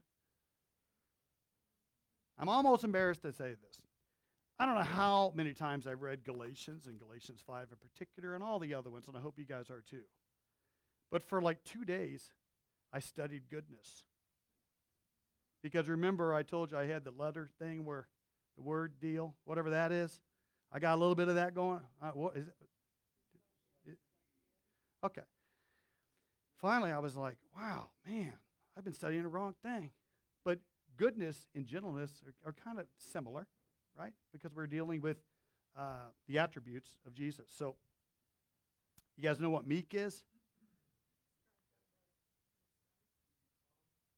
I'm 2.38 2.48
almost 2.48 2.82
embarrassed 2.82 3.22
to 3.22 3.32
say 3.32 3.50
this. 3.50 3.80
I 4.58 4.64
don't 4.64 4.74
know 4.74 4.82
how 4.82 5.32
many 5.34 5.52
times 5.52 5.86
I've 5.86 6.00
read 6.00 6.24
Galatians 6.24 6.86
and 6.86 6.98
Galatians 6.98 7.40
5 7.46 7.66
in 7.72 7.76
particular 7.76 8.34
and 8.34 8.42
all 8.42 8.58
the 8.58 8.72
other 8.72 8.88
ones, 8.88 9.04
and 9.06 9.16
I 9.16 9.20
hope 9.20 9.38
you 9.38 9.44
guys 9.44 9.70
are 9.70 9.82
too. 9.88 10.04
But 11.10 11.28
for 11.28 11.42
like 11.42 11.62
two 11.62 11.84
days, 11.84 12.32
I 12.92 13.00
studied 13.00 13.50
goodness. 13.50 14.04
Because 15.62 15.88
remember, 15.88 16.32
I 16.32 16.42
told 16.42 16.72
you 16.72 16.78
I 16.78 16.86
had 16.86 17.04
the 17.04 17.10
letter 17.10 17.50
thing 17.58 17.84
where 17.84 18.06
the 18.56 18.62
word 18.62 18.94
deal, 18.98 19.34
whatever 19.44 19.70
that 19.70 19.92
is. 19.92 20.20
I 20.76 20.78
got 20.78 20.94
a 20.94 21.00
little 21.00 21.14
bit 21.14 21.28
of 21.28 21.36
that 21.36 21.54
going. 21.54 21.80
Uh, 22.02 22.10
what 22.10 22.36
is 22.36 22.48
it? 22.48 23.96
Okay. 25.02 25.22
Finally, 26.60 26.92
I 26.92 26.98
was 26.98 27.16
like, 27.16 27.36
wow, 27.56 27.86
man, 28.06 28.34
I've 28.76 28.84
been 28.84 28.92
studying 28.92 29.22
the 29.22 29.30
wrong 29.30 29.54
thing. 29.62 29.88
But 30.44 30.58
goodness 30.98 31.48
and 31.54 31.64
gentleness 31.64 32.10
are, 32.26 32.50
are 32.50 32.54
kind 32.62 32.78
of 32.78 32.84
similar, 33.10 33.46
right? 33.98 34.12
Because 34.34 34.54
we're 34.54 34.66
dealing 34.66 35.00
with 35.00 35.16
uh, 35.78 36.10
the 36.28 36.38
attributes 36.38 36.90
of 37.06 37.14
Jesus. 37.14 37.46
So, 37.56 37.76
you 39.16 39.22
guys 39.22 39.40
know 39.40 39.48
what 39.48 39.66
meek 39.66 39.94
is? 39.94 40.24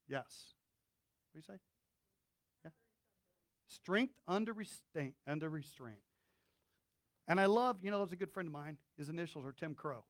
Yes. 0.08 0.54
What 1.30 1.40
do 1.40 1.52
you 1.52 1.54
say? 1.54 1.60
Yeah. 2.64 2.70
Strength 3.68 4.14
under 4.26 4.52
restraint. 4.52 5.14
Under 5.24 5.48
restraint. 5.48 5.98
And 7.28 7.38
I 7.38 7.46
love, 7.46 7.76
you 7.82 7.90
know, 7.90 7.98
there's 7.98 8.12
a 8.12 8.16
good 8.16 8.32
friend 8.32 8.46
of 8.46 8.52
mine. 8.52 8.78
His 8.96 9.10
initials 9.10 9.44
are 9.44 9.52
Tim 9.52 9.74
Crow. 9.74 10.02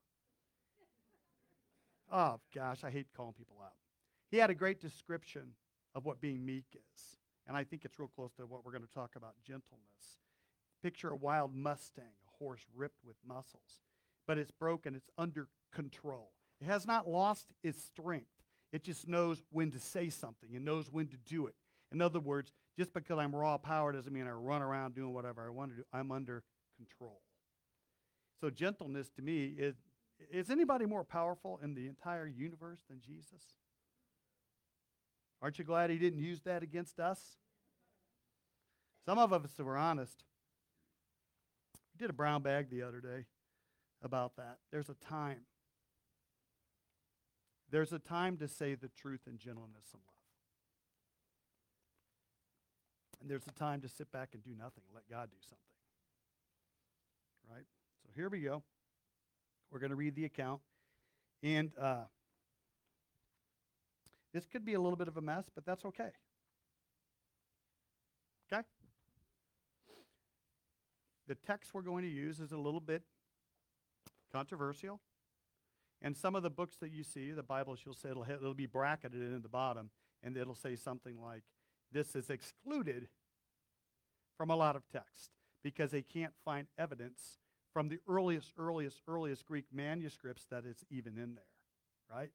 Oh, 2.11 2.41
gosh, 2.55 2.85
I 2.85 2.91
hate 2.91 3.09
calling 3.15 3.35
people 3.35 3.57
out. 3.63 3.73
He 4.31 4.39
had 4.39 4.51
a 4.51 4.55
great 4.55 4.81
description 4.81 5.53
of 5.95 6.05
what 6.05 6.21
being 6.21 6.47
meek 6.47 6.65
is. 6.75 7.19
And 7.47 7.57
I 7.57 7.65
think 7.65 7.85
it's 7.85 7.99
real 7.99 8.11
close 8.15 8.33
to 8.35 8.47
what 8.47 8.65
we're 8.65 8.73
going 8.73 8.87
to 8.87 8.95
talk 8.95 9.17
about 9.17 9.35
gentleness. 9.45 10.21
Picture 10.83 11.09
a 11.09 11.17
wild 11.17 11.55
Mustang, 11.55 12.05
a 12.05 12.45
horse 12.45 12.65
ripped 12.75 13.05
with 13.05 13.17
muscles, 13.27 13.83
but 14.27 14.39
it's 14.39 14.53
broken, 14.53 14.95
it's 14.95 15.11
under 15.19 15.49
control. 15.75 16.31
It 16.61 16.67
has 16.67 16.87
not 16.87 17.09
lost 17.09 17.47
its 17.63 17.83
strength. 17.83 18.27
It 18.73 18.85
just 18.85 19.09
knows 19.09 19.43
when 19.51 19.71
to 19.73 19.81
say 19.81 20.11
something. 20.11 20.51
It 20.55 20.63
knows 20.63 20.93
when 20.93 21.09
to 21.09 21.17
do 21.17 21.47
it. 21.47 21.55
In 21.91 22.03
other 22.03 22.21
words, 22.21 22.53
just 22.77 22.93
because 22.93 23.19
I'm 23.19 23.35
raw 23.35 23.57
power 23.57 23.93
doesn't 23.93 24.13
mean 24.13 24.27
I 24.27 24.31
run 24.31 24.63
around 24.63 24.95
doing 24.95 25.15
whatever 25.15 25.45
I 25.45 25.51
want 25.51 25.71
to 25.71 25.77
do. 25.79 25.85
I'm 25.93 26.13
under 26.13 26.45
control. 26.79 27.21
So 28.41 28.51
gentleness 28.51 29.11
to 29.17 29.23
me 29.23 29.55
is 29.59 29.75
is 30.33 30.51
anybody 30.51 30.85
more 30.85 31.05
powerful 31.05 31.61
in 31.63 31.75
the 31.75 31.87
entire 31.87 32.27
universe 32.27 32.81
than 32.89 33.01
Jesus? 33.01 33.43
Aren't 35.41 35.59
you 35.59 35.65
glad 35.65 35.91
he 35.91 35.99
didn't 35.99 36.19
use 36.19 36.41
that 36.43 36.65
against 36.65 36.99
us? 36.99 37.21
Some 39.07 39.19
of 39.19 39.33
us, 39.33 39.53
we're 39.59 39.77
honest, 39.77 40.25
we 41.95 41.99
did 41.99 42.11
a 42.11 42.15
brown 42.15 42.43
bag 42.43 42.69
the 42.69 42.83
other 42.83 43.01
day 43.01 43.27
about 44.03 44.37
that. 44.37 44.59
There's 44.73 44.89
a 44.89 44.95
time 44.95 45.39
there's 47.71 47.93
a 47.93 47.99
time 47.99 48.39
to 48.39 48.49
say 48.49 48.75
the 48.75 48.89
truth 48.89 49.21
in 49.27 49.37
gentleness 49.37 49.85
and 49.93 50.01
love. 50.07 50.15
And 53.21 53.31
there's 53.31 53.47
a 53.47 53.59
time 53.59 53.83
to 53.83 53.89
sit 53.89 54.11
back 54.11 54.31
and 54.33 54.43
do 54.43 54.51
nothing 54.59 54.85
let 54.95 55.09
God 55.11 55.29
do 55.31 55.37
something. 55.43 55.68
Here 58.19 58.29
we 58.29 58.41
go. 58.41 58.65
We're 59.71 59.79
going 59.79 59.91
to 59.91 59.97
read 59.97 60.17
the 60.17 60.25
account. 60.25 60.61
And 61.41 61.71
uh, 61.81 62.03
this 64.35 64.45
could 64.45 64.65
be 64.65 64.75
a 64.75 64.81
little 64.81 64.97
bit 64.97 65.07
of 65.07 65.17
a 65.17 65.21
mess, 65.21 65.45
but 65.55 65.65
that's 65.65 65.85
okay. 65.85 66.11
Okay? 68.53 68.63
The 71.29 71.37
text 71.37 71.73
we're 71.73 71.83
going 71.83 72.03
to 72.03 72.11
use 72.11 72.41
is 72.41 72.51
a 72.51 72.57
little 72.57 72.81
bit 72.81 73.03
controversial. 74.33 74.99
And 76.03 76.17
some 76.17 76.35
of 76.35 76.43
the 76.43 76.51
books 76.51 76.75
that 76.81 76.91
you 76.91 77.05
see, 77.05 77.31
the 77.31 77.45
Bibles, 77.45 77.83
you'll 77.87 77.95
say 77.95 78.09
it'll, 78.11 78.25
it'll 78.29 78.53
be 78.53 78.67
bracketed 78.67 79.33
in 79.33 79.43
the 79.43 79.49
bottom, 79.49 79.91
and 80.25 80.37
it'll 80.37 80.57
say 80.57 80.75
something 80.75 81.23
like, 81.23 81.45
this 81.93 82.17
is 82.17 82.31
excluded 82.31 83.07
from 84.37 84.51
a 84.51 84.57
lot 84.57 84.75
of 84.75 84.83
text 84.93 85.31
because 85.63 85.93
they 85.93 86.03
can't 86.03 86.33
find 86.45 86.67
evidence 86.77 87.39
from 87.73 87.89
the 87.89 87.99
earliest, 88.09 88.53
earliest, 88.59 89.01
earliest 89.07 89.47
Greek 89.47 89.67
manuscripts 89.73 90.47
that 90.51 90.65
it's 90.69 90.85
even 90.91 91.19
in 91.19 91.35
there, 91.35 92.15
right? 92.17 92.31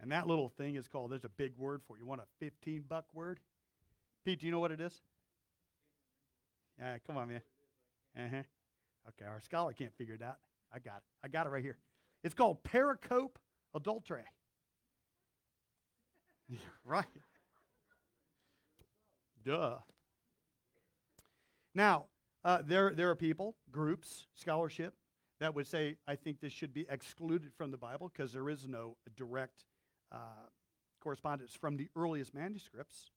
And 0.00 0.10
that 0.10 0.26
little 0.26 0.48
thing 0.48 0.76
is 0.76 0.88
called, 0.88 1.12
there's 1.12 1.24
a 1.24 1.30
big 1.30 1.52
word 1.56 1.80
for 1.86 1.96
it. 1.96 2.00
You 2.00 2.06
want 2.06 2.20
a 2.20 2.26
15 2.40 2.84
buck 2.88 3.04
word? 3.14 3.40
Pete, 4.24 4.40
do 4.40 4.46
you 4.46 4.52
know 4.52 4.60
what 4.60 4.72
it 4.72 4.80
is? 4.80 4.92
Yeah, 6.78 6.96
come 7.06 7.16
on, 7.16 7.28
man. 7.28 7.42
Uh-huh. 8.18 8.42
Okay, 9.08 9.28
our 9.28 9.40
scholar 9.40 9.72
can't 9.72 9.94
figure 9.96 10.14
it 10.14 10.22
out. 10.22 10.36
I 10.74 10.78
got 10.78 10.96
it. 10.96 11.02
I 11.24 11.28
got 11.28 11.46
it 11.46 11.50
right 11.50 11.62
here. 11.62 11.76
It's 12.24 12.34
called 12.34 12.62
pericope 12.64 13.36
adulterae. 13.76 14.22
right. 16.84 17.04
Duh. 19.44 19.76
Now, 21.74 22.06
uh, 22.44 22.58
there, 22.64 22.92
there 22.94 23.10
are 23.10 23.16
people, 23.16 23.54
groups, 23.70 24.26
scholarship, 24.34 24.94
that 25.40 25.54
would 25.54 25.66
say, 25.66 25.96
I 26.06 26.16
think 26.16 26.40
this 26.40 26.52
should 26.52 26.72
be 26.72 26.86
excluded 26.88 27.52
from 27.56 27.70
the 27.70 27.76
Bible 27.76 28.10
because 28.12 28.32
there 28.32 28.48
is 28.48 28.66
no 28.68 28.96
direct 29.16 29.64
uh, 30.12 30.16
correspondence 31.00 31.52
from 31.52 31.76
the 31.76 31.88
earliest 31.96 32.34
manuscripts. 32.34 33.10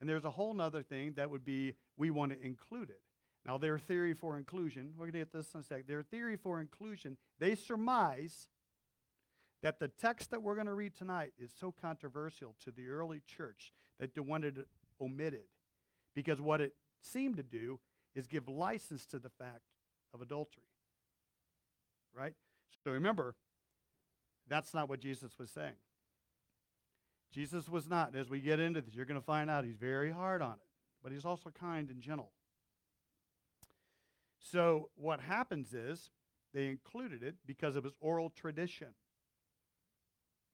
And 0.00 0.08
there's 0.08 0.24
a 0.24 0.30
whole 0.30 0.58
other 0.60 0.82
thing 0.82 1.12
that 1.16 1.30
would 1.30 1.44
be, 1.44 1.74
we 1.96 2.10
want 2.10 2.32
to 2.32 2.44
include 2.44 2.90
it. 2.90 3.00
Now, 3.46 3.56
their 3.56 3.78
theory 3.78 4.14
for 4.14 4.36
inclusion, 4.36 4.92
we're 4.96 5.06
going 5.06 5.12
to 5.12 5.18
get 5.20 5.32
this 5.32 5.54
in 5.54 5.60
a 5.60 5.62
sec. 5.62 5.86
Their 5.86 6.02
theory 6.02 6.36
for 6.36 6.60
inclusion, 6.60 7.16
they 7.38 7.54
surmise 7.54 8.48
that 9.62 9.78
the 9.78 9.88
text 9.88 10.30
that 10.30 10.42
we're 10.42 10.54
going 10.54 10.66
to 10.66 10.74
read 10.74 10.94
tonight 10.94 11.32
is 11.38 11.50
so 11.58 11.72
controversial 11.80 12.54
to 12.64 12.70
the 12.70 12.88
early 12.88 13.22
church 13.26 13.72
that 13.98 14.14
they 14.14 14.20
wanted 14.20 14.58
it 14.58 14.68
omitted. 15.00 15.44
Because 16.14 16.40
what 16.40 16.60
it 16.60 16.74
seemed 17.02 17.36
to 17.36 17.42
do 17.42 17.78
is 18.14 18.26
give 18.26 18.48
license 18.48 19.06
to 19.06 19.18
the 19.18 19.28
fact 19.28 19.62
of 20.12 20.20
adultery. 20.20 20.64
Right? 22.14 22.34
So 22.82 22.90
remember, 22.90 23.34
that's 24.48 24.74
not 24.74 24.88
what 24.88 25.00
Jesus 25.00 25.38
was 25.38 25.50
saying. 25.50 25.76
Jesus 27.32 27.68
was 27.68 27.88
not. 27.88 28.16
As 28.16 28.28
we 28.28 28.40
get 28.40 28.58
into 28.58 28.80
this, 28.80 28.94
you're 28.94 29.04
going 29.04 29.20
to 29.20 29.24
find 29.24 29.48
out 29.48 29.64
he's 29.64 29.76
very 29.76 30.10
hard 30.10 30.42
on 30.42 30.54
it, 30.54 30.66
but 31.02 31.12
he's 31.12 31.24
also 31.24 31.50
kind 31.50 31.88
and 31.90 32.00
gentle. 32.00 32.32
So 34.40 34.90
what 34.96 35.20
happens 35.20 35.72
is 35.72 36.10
they 36.52 36.66
included 36.66 37.22
it 37.22 37.36
because 37.46 37.76
it 37.76 37.84
was 37.84 37.92
oral 38.00 38.30
tradition. 38.30 38.88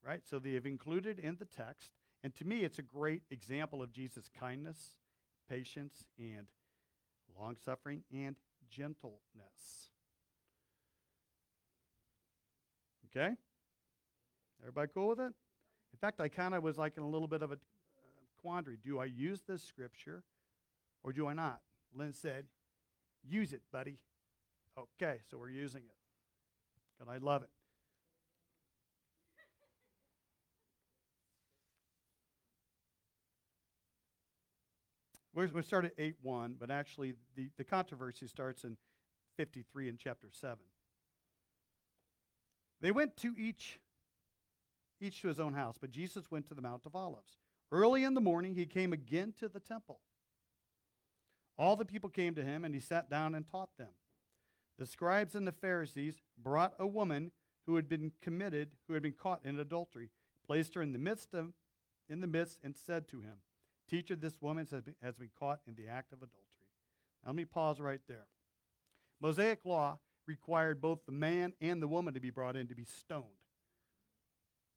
Right? 0.04 0.20
So 0.28 0.38
they 0.38 0.52
have 0.52 0.66
included 0.66 1.18
in 1.18 1.36
the 1.38 1.46
text. 1.46 1.90
And 2.22 2.34
to 2.36 2.44
me, 2.44 2.64
it's 2.64 2.78
a 2.78 2.82
great 2.82 3.22
example 3.30 3.82
of 3.82 3.92
Jesus' 3.92 4.28
kindness, 4.38 4.96
patience, 5.48 6.04
and 6.18 6.46
long 7.38 7.56
suffering 7.64 8.02
and 8.12 8.36
gentleness. 8.70 9.90
Okay? 13.06 13.34
Everybody 14.62 14.90
cool 14.94 15.08
with 15.08 15.20
it? 15.20 15.32
In 15.92 15.98
fact, 16.00 16.20
I 16.20 16.28
kind 16.28 16.54
of 16.54 16.62
was 16.62 16.76
like 16.76 16.96
in 16.96 17.02
a 17.02 17.08
little 17.08 17.28
bit 17.28 17.42
of 17.42 17.50
a 17.50 17.54
uh, 17.54 17.58
quandary. 18.42 18.78
Do 18.84 18.98
I 18.98 19.06
use 19.06 19.42
this 19.46 19.62
scripture 19.62 20.22
or 21.02 21.12
do 21.12 21.26
I 21.26 21.32
not? 21.32 21.60
Lynn 21.94 22.12
said, 22.12 22.46
Use 23.28 23.52
it, 23.52 23.62
buddy. 23.72 23.98
Okay, 24.78 25.18
so 25.28 25.36
we're 25.36 25.50
using 25.50 25.82
it. 25.82 25.96
And 27.00 27.10
I 27.10 27.18
love 27.18 27.42
it. 27.42 27.48
We 35.36 35.62
start 35.62 35.84
at 35.84 35.92
8 35.98 36.16
1, 36.22 36.56
but 36.58 36.70
actually 36.70 37.12
the, 37.36 37.50
the 37.58 37.64
controversy 37.64 38.26
starts 38.26 38.64
in 38.64 38.78
53 39.36 39.90
in 39.90 39.98
chapter 40.02 40.28
7. 40.30 40.56
They 42.80 42.90
went 42.90 43.18
to 43.18 43.34
each, 43.36 43.78
each 44.98 45.20
to 45.20 45.28
his 45.28 45.38
own 45.38 45.52
house, 45.52 45.76
but 45.78 45.90
Jesus 45.90 46.30
went 46.30 46.48
to 46.48 46.54
the 46.54 46.62
Mount 46.62 46.86
of 46.86 46.96
Olives. 46.96 47.36
Early 47.70 48.02
in 48.04 48.14
the 48.14 48.20
morning, 48.22 48.54
he 48.54 48.64
came 48.64 48.94
again 48.94 49.34
to 49.38 49.48
the 49.48 49.60
temple. 49.60 50.00
All 51.58 51.76
the 51.76 51.84
people 51.84 52.08
came 52.08 52.34
to 52.34 52.42
him, 52.42 52.64
and 52.64 52.74
he 52.74 52.80
sat 52.80 53.10
down 53.10 53.34
and 53.34 53.46
taught 53.46 53.76
them. 53.76 53.90
The 54.78 54.86
scribes 54.86 55.34
and 55.34 55.46
the 55.46 55.52
Pharisees 55.52 56.22
brought 56.42 56.72
a 56.78 56.86
woman 56.86 57.30
who 57.66 57.76
had 57.76 57.90
been 57.90 58.12
committed, 58.22 58.70
who 58.88 58.94
had 58.94 59.02
been 59.02 59.12
caught 59.12 59.40
in 59.44 59.58
adultery, 59.58 60.08
placed 60.46 60.74
her 60.76 60.82
in 60.82 60.92
the 60.92 60.98
midst 60.98 61.34
of, 61.34 61.52
in 62.08 62.20
the 62.20 62.26
midst, 62.26 62.58
and 62.62 62.74
said 62.74 63.06
to 63.08 63.20
him, 63.20 63.34
Teacher, 63.88 64.16
this 64.16 64.34
woman 64.40 64.66
has 65.02 65.16
been, 65.16 65.30
caught 65.38 65.60
in 65.66 65.74
the 65.74 65.88
act 65.88 66.12
of 66.12 66.18
adultery. 66.18 66.42
Now, 67.24 67.30
let 67.30 67.36
me 67.36 67.44
pause 67.44 67.80
right 67.80 68.00
there. 68.08 68.26
Mosaic 69.20 69.60
law 69.64 69.98
required 70.26 70.80
both 70.80 70.98
the 71.06 71.12
man 71.12 71.52
and 71.60 71.80
the 71.80 71.88
woman 71.88 72.14
to 72.14 72.20
be 72.20 72.30
brought 72.30 72.56
in 72.56 72.66
to 72.68 72.74
be 72.74 72.84
stoned. 72.84 73.24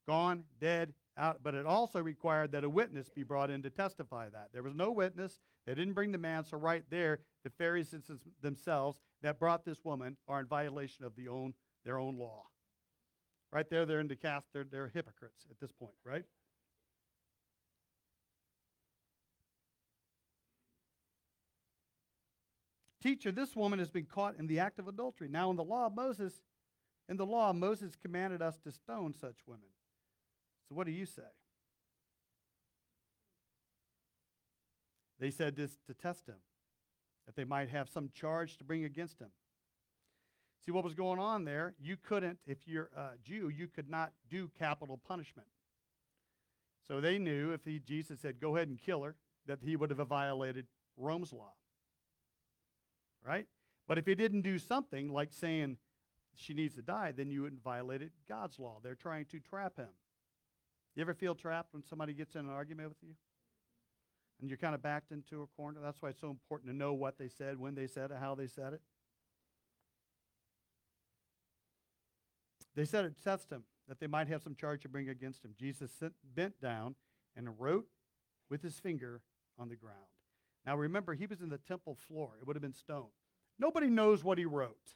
Gone, 0.07 0.43
dead, 0.59 0.93
out, 1.17 1.39
but 1.43 1.53
it 1.53 1.65
also 1.65 2.01
required 2.01 2.51
that 2.53 2.63
a 2.63 2.69
witness 2.69 3.09
be 3.09 3.23
brought 3.23 3.49
in 3.49 3.61
to 3.63 3.69
testify 3.69 4.29
that. 4.29 4.49
There 4.53 4.63
was 4.63 4.73
no 4.73 4.91
witness. 4.91 5.39
They 5.65 5.75
didn't 5.75 5.93
bring 5.93 6.11
the 6.11 6.17
man, 6.17 6.45
so 6.45 6.57
right 6.57 6.83
there, 6.89 7.19
the 7.43 7.49
Pharisees 7.49 8.09
themselves 8.41 8.99
that 9.21 9.39
brought 9.39 9.65
this 9.65 9.77
woman 9.83 10.17
are 10.27 10.39
in 10.39 10.45
violation 10.47 11.05
of 11.05 11.15
the 11.15 11.27
own, 11.27 11.53
their 11.83 11.99
own 11.99 12.17
law. 12.17 12.43
Right 13.51 13.69
there, 13.69 13.85
they're 13.85 13.99
in 13.99 14.07
the 14.07 14.15
cast, 14.15 14.47
they're, 14.53 14.63
they're 14.63 14.91
hypocrites 14.93 15.45
at 15.49 15.59
this 15.59 15.71
point, 15.71 15.95
right? 16.05 16.23
Teacher, 23.01 23.31
this 23.31 23.55
woman 23.55 23.79
has 23.79 23.89
been 23.89 24.05
caught 24.05 24.35
in 24.37 24.47
the 24.47 24.59
act 24.59 24.77
of 24.77 24.87
adultery. 24.87 25.29
Now, 25.29 25.49
in 25.49 25.55
the 25.55 25.63
law 25.63 25.85
of 25.85 25.95
Moses, 25.95 26.33
in 27.07 27.15
the 27.15 27.25
law, 27.25 27.53
Moses 27.53 27.95
commanded 27.95 28.41
us 28.41 28.57
to 28.59 28.71
stone 28.71 29.13
such 29.13 29.37
women. 29.47 29.69
So, 30.67 30.75
what 30.75 30.85
do 30.85 30.91
you 30.91 31.05
say? 31.05 31.21
They 35.19 35.31
said 35.31 35.55
this 35.55 35.71
to 35.87 35.93
test 35.93 36.27
him, 36.27 36.35
that 37.25 37.35
they 37.35 37.45
might 37.45 37.69
have 37.69 37.89
some 37.89 38.09
charge 38.13 38.57
to 38.57 38.63
bring 38.63 38.83
against 38.83 39.19
him. 39.19 39.29
See 40.65 40.71
what 40.71 40.83
was 40.83 40.93
going 40.93 41.19
on 41.19 41.45
there? 41.45 41.75
You 41.81 41.95
couldn't, 41.95 42.39
if 42.45 42.67
you're 42.67 42.89
a 42.95 43.11
Jew, 43.23 43.49
you 43.49 43.67
could 43.67 43.89
not 43.89 44.11
do 44.29 44.51
capital 44.59 44.99
punishment. 45.07 45.47
So 46.87 46.99
they 46.99 47.17
knew 47.17 47.51
if 47.53 47.63
he, 47.63 47.79
Jesus 47.79 48.19
said, 48.19 48.41
go 48.41 48.55
ahead 48.55 48.67
and 48.67 48.77
kill 48.77 49.03
her, 49.03 49.15
that 49.45 49.59
he 49.63 49.75
would 49.75 49.89
have 49.89 50.05
violated 50.07 50.67
Rome's 50.97 51.31
law 51.31 51.53
right? 53.25 53.45
But 53.87 53.97
if 53.97 54.05
he 54.05 54.15
didn't 54.15 54.41
do 54.41 54.59
something 54.59 55.11
like 55.11 55.33
saying 55.33 55.77
she 56.35 56.53
needs 56.53 56.75
to 56.75 56.81
die, 56.81 57.11
then 57.15 57.31
you 57.31 57.41
wouldn't 57.41 57.63
violated 57.63 58.11
God's 58.27 58.59
law. 58.59 58.79
They're 58.83 58.95
trying 58.95 59.25
to 59.25 59.39
trap 59.39 59.77
him. 59.77 59.89
You 60.95 61.01
ever 61.01 61.13
feel 61.13 61.35
trapped 61.35 61.73
when 61.73 61.83
somebody 61.83 62.13
gets 62.13 62.35
in 62.35 62.41
an 62.41 62.51
argument 62.51 62.89
with 62.89 62.97
you? 63.01 63.15
And 64.39 64.49
you're 64.49 64.57
kind 64.57 64.75
of 64.75 64.81
backed 64.81 65.11
into 65.11 65.41
a 65.41 65.47
corner? 65.47 65.79
That's 65.83 66.01
why 66.01 66.09
it's 66.09 66.21
so 66.21 66.29
important 66.29 66.71
to 66.71 66.77
know 66.77 66.93
what 66.93 67.17
they 67.17 67.27
said, 67.27 67.59
when 67.59 67.75
they 67.75 67.87
said 67.87 68.11
it, 68.11 68.17
how 68.19 68.35
they 68.35 68.47
said 68.47 68.73
it. 68.73 68.81
They 72.75 72.85
said 72.85 73.03
it 73.05 73.15
test 73.21 73.51
him, 73.51 73.63
that 73.87 73.99
they 73.99 74.07
might 74.07 74.27
have 74.27 74.41
some 74.41 74.55
charge 74.55 74.81
to 74.83 74.89
bring 74.89 75.09
against 75.09 75.43
him. 75.43 75.51
Jesus 75.59 75.91
bent 76.35 76.61
down 76.61 76.95
and 77.35 77.59
wrote 77.59 77.87
with 78.49 78.61
his 78.61 78.79
finger 78.79 79.21
on 79.57 79.67
the 79.67 79.75
ground. 79.75 79.97
Now 80.69 80.77
remember, 80.77 81.15
he 81.15 81.25
was 81.25 81.41
in 81.41 81.49
the 81.49 81.57
temple 81.57 81.97
floor. 82.07 82.29
It 82.39 82.45
would 82.45 82.55
have 82.55 82.61
been 82.61 82.75
stone. 82.75 83.07
Nobody 83.57 83.87
knows 83.87 84.23
what 84.23 84.37
he 84.37 84.45
wrote. 84.45 84.93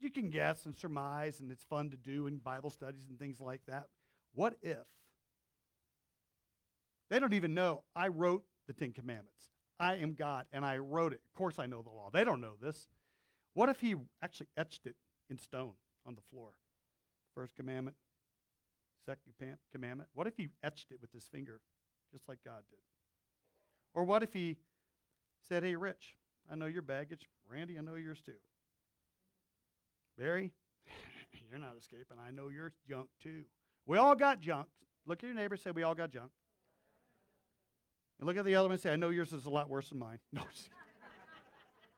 You 0.00 0.10
can 0.10 0.28
guess 0.28 0.66
and 0.66 0.76
surmise, 0.76 1.40
and 1.40 1.50
it's 1.50 1.64
fun 1.64 1.88
to 1.88 1.96
do 1.96 2.26
in 2.26 2.36
Bible 2.36 2.68
studies 2.68 3.06
and 3.08 3.18
things 3.18 3.40
like 3.40 3.62
that. 3.68 3.86
What 4.34 4.58
if? 4.60 4.84
They 7.08 7.18
don't 7.18 7.32
even 7.32 7.54
know 7.54 7.84
I 7.96 8.08
wrote 8.08 8.44
the 8.66 8.74
Ten 8.74 8.92
Commandments. 8.92 9.44
I 9.80 9.94
am 9.94 10.12
God, 10.12 10.44
and 10.52 10.62
I 10.62 10.76
wrote 10.76 11.14
it. 11.14 11.22
Of 11.26 11.38
course, 11.38 11.54
I 11.58 11.64
know 11.64 11.80
the 11.80 11.88
law. 11.88 12.10
They 12.12 12.24
don't 12.24 12.42
know 12.42 12.56
this. 12.60 12.86
What 13.54 13.70
if 13.70 13.80
he 13.80 13.94
actually 14.22 14.48
etched 14.58 14.84
it 14.84 14.96
in 15.30 15.38
stone 15.38 15.72
on 16.06 16.16
the 16.16 16.22
floor? 16.30 16.50
First 17.34 17.56
commandment, 17.56 17.96
second 19.06 19.32
commandment. 19.72 20.10
What 20.12 20.26
if 20.26 20.36
he 20.36 20.50
etched 20.62 20.90
it 20.90 20.98
with 21.00 21.14
his 21.14 21.24
finger, 21.32 21.62
just 22.12 22.28
like 22.28 22.40
God 22.44 22.60
did? 22.68 22.80
Or 23.94 24.04
what 24.04 24.22
if 24.22 24.32
he 24.32 24.56
said, 25.48 25.62
Hey, 25.62 25.76
Rich, 25.76 26.14
I 26.50 26.54
know 26.54 26.66
your 26.66 26.82
baggage. 26.82 27.28
Randy, 27.50 27.78
I 27.78 27.80
know 27.80 27.94
yours 27.94 28.20
too. 28.24 28.32
Barry, 30.18 30.52
you're 31.50 31.60
not 31.60 31.74
escaping. 31.80 32.18
I 32.26 32.30
know 32.30 32.48
your 32.48 32.72
junk 32.88 33.08
too. 33.22 33.44
We 33.86 33.98
all 33.98 34.14
got 34.14 34.40
junk. 34.40 34.66
Look 35.06 35.22
at 35.22 35.26
your 35.26 35.34
neighbor 35.34 35.56
say, 35.56 35.70
We 35.70 35.82
all 35.82 35.94
got 35.94 36.10
junk. 36.10 36.30
And 38.18 38.26
look 38.26 38.36
at 38.36 38.44
the 38.44 38.54
other 38.56 38.68
one 38.68 38.72
and 38.72 38.80
say, 38.80 38.92
I 38.92 38.96
know 38.96 39.10
yours 39.10 39.32
is 39.32 39.46
a 39.46 39.50
lot 39.50 39.68
worse 39.68 39.88
than 39.88 39.98
mine. 39.98 40.18
No, 40.32 40.42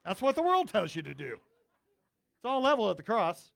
that's 0.05 0.23
what 0.23 0.35
the 0.35 0.43
world 0.43 0.71
tells 0.71 0.97
you 0.97 1.03
to 1.03 1.13
do. 1.13 1.35
It's 1.35 2.45
all 2.47 2.63
level 2.63 2.89
at 2.89 2.97
the 2.97 3.03
cross. 3.03 3.53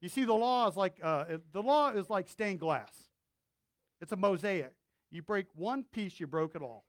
You 0.00 0.08
see, 0.08 0.24
the 0.24 0.34
law 0.34 0.66
is 0.68 0.76
like 0.76 0.94
uh, 1.00 1.24
the 1.52 1.62
law 1.62 1.90
is 1.90 2.10
like 2.10 2.28
stained 2.28 2.58
glass. 2.58 2.90
It's 4.00 4.10
a 4.10 4.16
mosaic. 4.16 4.72
You 5.12 5.22
break 5.22 5.46
one 5.54 5.84
piece, 5.84 6.18
you 6.18 6.26
broke 6.26 6.56
it 6.56 6.62
all. 6.62 6.84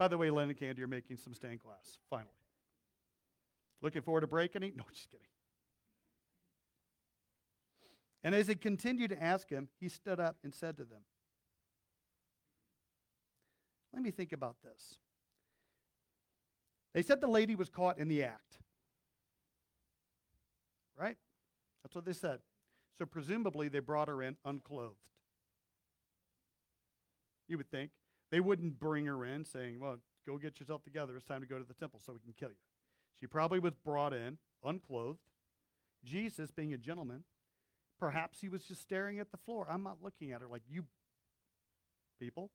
By 0.00 0.08
the 0.08 0.16
way, 0.16 0.30
Lynn 0.30 0.48
and 0.48 0.58
Candy, 0.58 0.78
you're 0.78 0.88
making 0.88 1.18
some 1.18 1.34
stained 1.34 1.60
glass, 1.62 1.98
finally. 2.08 2.30
Looking 3.82 4.00
forward 4.00 4.22
to 4.22 4.26
breaking 4.26 4.62
it? 4.62 4.74
No, 4.74 4.84
just 4.90 5.10
kidding. 5.10 5.26
And 8.24 8.34
as 8.34 8.48
he 8.48 8.54
continued 8.54 9.10
to 9.10 9.22
ask 9.22 9.50
him, 9.50 9.68
he 9.78 9.90
stood 9.90 10.18
up 10.18 10.36
and 10.42 10.54
said 10.54 10.78
to 10.78 10.84
them, 10.84 11.02
Let 13.92 14.02
me 14.02 14.10
think 14.10 14.32
about 14.32 14.56
this. 14.64 14.96
They 16.94 17.02
said 17.02 17.20
the 17.20 17.28
lady 17.28 17.54
was 17.54 17.68
caught 17.68 17.98
in 17.98 18.08
the 18.08 18.24
act. 18.24 18.56
Right? 20.98 21.16
That's 21.82 21.94
what 21.94 22.06
they 22.06 22.14
said. 22.14 22.38
So 22.96 23.04
presumably 23.04 23.68
they 23.68 23.80
brought 23.80 24.08
her 24.08 24.22
in 24.22 24.38
unclothed. 24.46 24.96
You 27.48 27.58
would 27.58 27.70
think. 27.70 27.90
They 28.30 28.40
wouldn't 28.40 28.78
bring 28.78 29.06
her 29.06 29.24
in 29.24 29.44
saying, 29.44 29.80
well, 29.80 29.96
go 30.26 30.38
get 30.38 30.60
yourself 30.60 30.82
together. 30.84 31.16
It's 31.16 31.24
time 31.24 31.40
to 31.40 31.46
go 31.46 31.58
to 31.58 31.64
the 31.64 31.74
temple 31.74 32.00
so 32.04 32.12
we 32.12 32.20
can 32.20 32.34
kill 32.38 32.50
you. 32.50 32.56
She 33.18 33.26
probably 33.26 33.58
was 33.58 33.74
brought 33.74 34.12
in, 34.12 34.38
unclothed. 34.64 35.18
Jesus, 36.04 36.50
being 36.50 36.72
a 36.72 36.78
gentleman, 36.78 37.24
perhaps 37.98 38.40
he 38.40 38.48
was 38.48 38.64
just 38.64 38.80
staring 38.80 39.18
at 39.18 39.30
the 39.30 39.36
floor. 39.36 39.66
I'm 39.68 39.82
not 39.82 39.98
looking 40.02 40.32
at 40.32 40.40
her 40.40 40.48
like 40.48 40.62
you 40.68 40.84
people. 42.18 42.50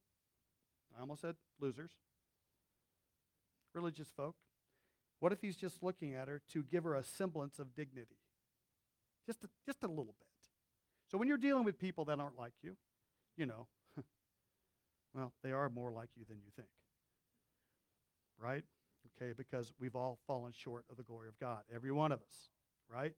I 0.98 1.02
almost 1.02 1.22
said 1.22 1.36
losers. 1.60 1.92
Religious 3.74 4.08
folk. 4.16 4.36
What 5.20 5.32
if 5.32 5.42
he's 5.42 5.58
just 5.58 5.84
looking 5.84 6.14
at 6.16 6.28
her 6.28 6.42
to 6.54 6.64
give 6.64 6.84
her 6.84 6.96
a 6.96 7.04
semblance 7.04 7.60
of 7.60 7.76
dignity? 7.76 8.18
Just 9.26 9.44
a, 9.44 9.48
just 9.66 9.84
a 9.84 9.88
little 9.88 10.06
bit. 10.06 10.16
So 11.12 11.18
when 11.18 11.28
you're 11.28 11.38
dealing 11.38 11.64
with 11.64 11.80
people 11.80 12.06
that 12.06 12.20
aren't 12.20 12.38
like 12.38 12.54
you, 12.62 12.78
you 13.38 13.46
know, 13.46 13.68
well, 15.16 15.34
they 15.44 15.52
are 15.52 15.70
more 15.70 15.92
like 15.92 16.10
you 16.16 16.26
than 16.28 16.38
you 16.38 16.52
think. 16.56 16.68
Right? 18.38 18.64
Okay, 19.22 19.34
because 19.36 19.72
we've 19.80 19.96
all 19.96 20.20
fallen 20.28 20.52
short 20.52 20.84
of 20.92 20.98
the 20.98 21.04
glory 21.04 21.30
of 21.30 21.40
God, 21.40 21.60
every 21.74 21.92
one 21.92 22.12
of 22.12 22.20
us, 22.20 22.50
right? 22.94 23.14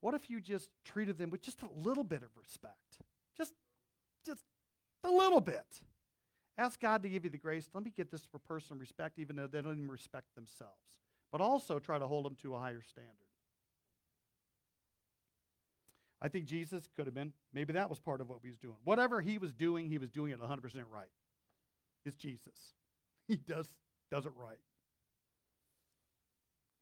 What 0.00 0.14
if 0.14 0.28
you 0.28 0.40
just 0.40 0.68
treated 0.84 1.16
them 1.16 1.30
with 1.30 1.42
just 1.42 1.62
a 1.62 1.68
little 1.88 2.02
bit 2.02 2.22
of 2.22 2.30
respect? 2.36 2.98
Just 3.36 3.52
just 4.26 4.42
a 5.04 5.10
little 5.10 5.40
bit. 5.40 5.64
Ask 6.58 6.80
God 6.80 7.02
to 7.02 7.08
give 7.08 7.24
you 7.24 7.30
the 7.30 7.38
grace. 7.38 7.68
Let 7.72 7.84
me 7.84 7.92
get 7.96 8.10
this 8.10 8.26
for 8.30 8.38
personal 8.38 8.80
respect, 8.80 9.18
even 9.18 9.36
though 9.36 9.46
they 9.46 9.62
don't 9.62 9.78
even 9.78 9.90
respect 9.90 10.26
themselves. 10.34 10.82
But 11.30 11.40
also 11.40 11.78
try 11.78 11.98
to 11.98 12.06
hold 12.06 12.26
them 12.26 12.36
to 12.42 12.54
a 12.54 12.58
higher 12.58 12.82
standard. 12.82 13.31
I 16.22 16.28
think 16.28 16.46
Jesus 16.46 16.88
could 16.96 17.06
have 17.06 17.14
been, 17.14 17.32
maybe 17.52 17.72
that 17.72 17.90
was 17.90 17.98
part 17.98 18.20
of 18.20 18.28
what 18.28 18.38
he 18.42 18.48
was 18.48 18.58
doing. 18.58 18.76
Whatever 18.84 19.20
he 19.20 19.38
was 19.38 19.52
doing, 19.52 19.88
he 19.88 19.98
was 19.98 20.08
doing 20.08 20.30
it 20.30 20.40
100% 20.40 20.62
right. 20.90 21.08
It's 22.06 22.16
Jesus. 22.16 22.48
He 23.28 23.36
does, 23.36 23.68
does 24.10 24.26
it 24.26 24.32
right. 24.36 24.58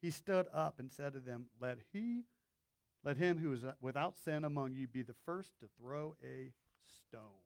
He 0.01 0.11
stood 0.11 0.47
up 0.55 0.81
and 0.81 0.91
said 0.91 1.13
to 1.13 1.21
them, 1.21 1.45
Let 1.61 1.77
he, 1.93 2.23
let 3.05 3.19
him 3.19 3.37
who 3.37 3.53
is 3.53 3.63
uh, 3.63 3.73
without 3.83 4.17
sin 4.17 4.43
among 4.43 4.73
you 4.73 4.89
be 4.89 5.03
the 5.03 5.15
first 5.27 5.51
to 5.61 5.67
throw 5.79 6.17
a 6.25 6.51
stone 7.07 7.45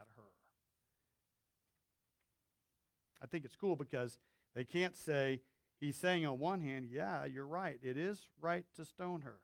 at 0.00 0.06
her. 0.16 0.22
I 3.20 3.26
think 3.26 3.44
it's 3.44 3.56
cool 3.56 3.74
because 3.74 4.18
they 4.54 4.64
can't 4.64 4.96
say, 4.96 5.40
he's 5.80 5.96
saying 5.96 6.24
on 6.24 6.38
one 6.38 6.60
hand, 6.60 6.88
yeah, 6.90 7.24
you're 7.24 7.44
right. 7.44 7.78
It 7.82 7.96
is 7.96 8.20
right 8.40 8.64
to 8.76 8.84
stone 8.84 9.22
her. 9.22 9.40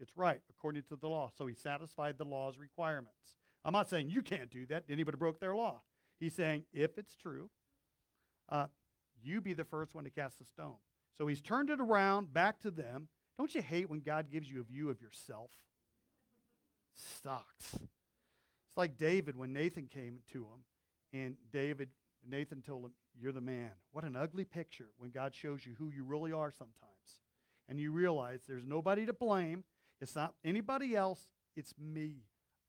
It's 0.00 0.16
right 0.16 0.40
according 0.50 0.82
to 0.88 0.96
the 0.96 1.08
law. 1.08 1.30
So 1.36 1.46
he 1.46 1.54
satisfied 1.54 2.18
the 2.18 2.24
law's 2.24 2.58
requirements. 2.58 3.36
I'm 3.64 3.72
not 3.72 3.88
saying 3.88 4.10
you 4.10 4.22
can't 4.22 4.50
do 4.50 4.66
that. 4.66 4.84
Anybody 4.88 5.16
broke 5.16 5.38
their 5.40 5.54
law. 5.54 5.82
He's 6.18 6.34
saying 6.34 6.64
if 6.72 6.98
it's 6.98 7.14
true, 7.14 7.50
uh, 8.48 8.66
you 9.22 9.40
be 9.40 9.52
the 9.52 9.64
first 9.64 9.94
one 9.94 10.04
to 10.04 10.10
cast 10.10 10.38
the 10.38 10.44
stone. 10.44 10.76
So 11.18 11.26
he's 11.26 11.40
turned 11.40 11.70
it 11.70 11.80
around 11.80 12.32
back 12.32 12.60
to 12.62 12.70
them. 12.70 13.08
Don't 13.38 13.54
you 13.54 13.62
hate 13.62 13.88
when 13.88 14.00
God 14.00 14.30
gives 14.30 14.50
you 14.50 14.60
a 14.60 14.64
view 14.64 14.90
of 14.90 15.00
yourself? 15.00 15.50
sucks. 17.22 17.74
It's 17.74 18.76
like 18.76 18.96
David 18.96 19.36
when 19.36 19.52
Nathan 19.52 19.86
came 19.86 20.18
to 20.32 20.40
him, 20.40 20.64
and 21.12 21.36
David, 21.52 21.88
Nathan 22.28 22.62
told 22.62 22.84
him, 22.86 22.92
You're 23.20 23.32
the 23.32 23.40
man. 23.40 23.70
What 23.92 24.04
an 24.04 24.16
ugly 24.16 24.44
picture 24.44 24.88
when 24.98 25.10
God 25.10 25.34
shows 25.34 25.66
you 25.66 25.74
who 25.78 25.90
you 25.90 26.04
really 26.04 26.32
are 26.32 26.50
sometimes. 26.50 26.76
And 27.68 27.78
you 27.78 27.92
realize 27.92 28.40
there's 28.46 28.64
nobody 28.64 29.06
to 29.06 29.12
blame. 29.12 29.64
It's 30.02 30.14
not 30.14 30.34
anybody 30.44 30.94
else. 30.94 31.20
It's 31.56 31.72
me. 31.78 32.16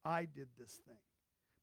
I 0.06 0.26
did 0.26 0.48
this 0.58 0.80
thing. 0.88 0.98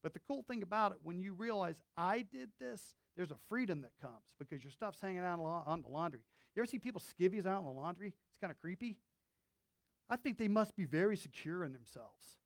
But 0.03 0.13
the 0.13 0.19
cool 0.27 0.43
thing 0.43 0.61
about 0.61 0.91
it, 0.91 0.97
when 1.01 1.21
you 1.21 1.33
realize 1.33 1.75
I 1.95 2.25
did 2.31 2.49
this, 2.59 2.81
there's 3.15 3.31
a 3.31 3.37
freedom 3.49 3.81
that 3.81 3.91
comes 4.01 4.25
because 4.39 4.63
your 4.63 4.71
stuff's 4.71 4.99
hanging 5.01 5.19
out 5.19 5.39
on 5.65 5.81
the 5.81 5.89
laundry. 5.89 6.21
You 6.55 6.61
ever 6.61 6.67
see 6.67 6.79
people 6.79 7.01
skivvies 7.01 7.45
out 7.45 7.59
in 7.59 7.65
the 7.65 7.71
laundry? 7.71 8.07
It's 8.07 8.39
kind 8.41 8.51
of 8.51 8.59
creepy. 8.59 8.97
I 10.09 10.17
think 10.17 10.37
they 10.37 10.47
must 10.49 10.75
be 10.75 10.85
very 10.85 11.15
secure 11.15 11.63
in 11.63 11.71
themselves. 11.71 12.37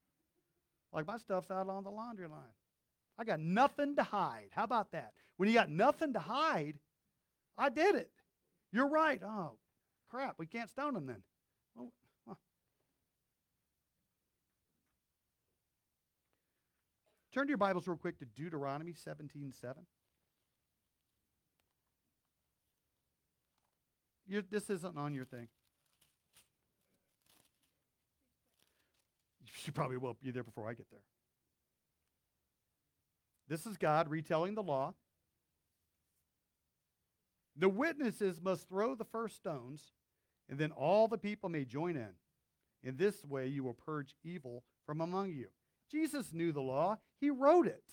Like 0.93 1.07
my 1.07 1.17
stuff's 1.17 1.49
out 1.49 1.67
on 1.67 1.83
the 1.83 1.89
laundry 1.89 2.27
line. 2.27 2.53
I 3.17 3.23
got 3.23 3.39
nothing 3.39 3.95
to 3.95 4.03
hide. 4.03 4.49
How 4.51 4.65
about 4.65 4.91
that? 4.91 5.13
When 5.38 5.49
you 5.49 5.55
got 5.55 5.69
nothing 5.69 6.13
to 6.13 6.19
hide, 6.19 6.75
I 7.57 7.69
did 7.69 7.95
it. 7.95 8.11
You're 8.71 8.89
right. 8.89 9.21
Oh, 9.23 9.53
crap. 10.11 10.35
We 10.38 10.45
can't 10.45 10.69
stone 10.69 10.93
them 10.93 11.07
then. 11.07 11.23
Well, 11.75 11.91
huh. 12.27 12.35
Turn 17.35 17.47
to 17.47 17.51
your 17.51 17.57
Bibles 17.57 17.85
real 17.85 17.97
quick 17.97 18.17
to 18.19 18.25
Deuteronomy 18.25 18.93
17 18.93 19.51
7. 19.51 19.83
You're, 24.25 24.41
this 24.49 24.69
isn't 24.69 24.97
on 24.97 25.13
your 25.13 25.25
thing. 25.25 25.49
You 29.65 29.73
probably 29.73 29.97
will 29.97 30.15
be 30.23 30.31
there 30.31 30.43
before 30.43 30.69
I 30.69 30.75
get 30.75 30.89
there. 30.91 31.01
This 33.49 33.65
is 33.65 33.75
God 33.75 34.09
retelling 34.09 34.55
the 34.55 34.63
law. 34.63 34.93
The 37.57 37.67
witnesses 37.67 38.39
must 38.41 38.69
throw 38.69 38.95
the 38.95 39.03
first 39.05 39.35
stones, 39.35 39.81
and 40.49 40.57
then 40.57 40.71
all 40.71 41.09
the 41.09 41.17
people 41.17 41.49
may 41.49 41.65
join 41.65 41.97
in. 41.97 42.13
In 42.81 42.95
this 42.95 43.25
way, 43.25 43.47
you 43.47 43.63
will 43.63 43.73
purge 43.73 44.15
evil 44.23 44.63
from 44.85 45.01
among 45.01 45.33
you. 45.33 45.47
Jesus 45.95 46.34
knew 46.34 46.51
the 46.51 46.62
law, 46.62 46.97
he 47.21 47.29
wrote 47.29 47.67
it. 47.67 47.84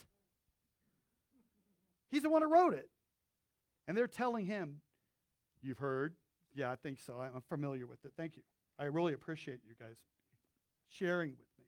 He's 2.10 2.22
the 2.22 2.30
one 2.30 2.42
who 2.42 2.52
wrote 2.52 2.74
it. 2.74 2.88
And 3.86 3.96
they're 3.96 4.08
telling 4.08 4.46
him, 4.46 4.80
You've 5.62 5.78
heard. 5.78 6.14
Yeah, 6.54 6.72
I 6.72 6.74
think 6.74 6.98
so. 6.98 7.20
I'm 7.20 7.40
familiar 7.48 7.86
with 7.86 8.04
it. 8.04 8.10
Thank 8.16 8.36
you. 8.36 8.42
I 8.76 8.86
really 8.86 9.12
appreciate 9.12 9.60
you 9.64 9.74
guys 9.78 9.94
sharing 10.88 11.30
with 11.30 11.46
me. 11.56 11.66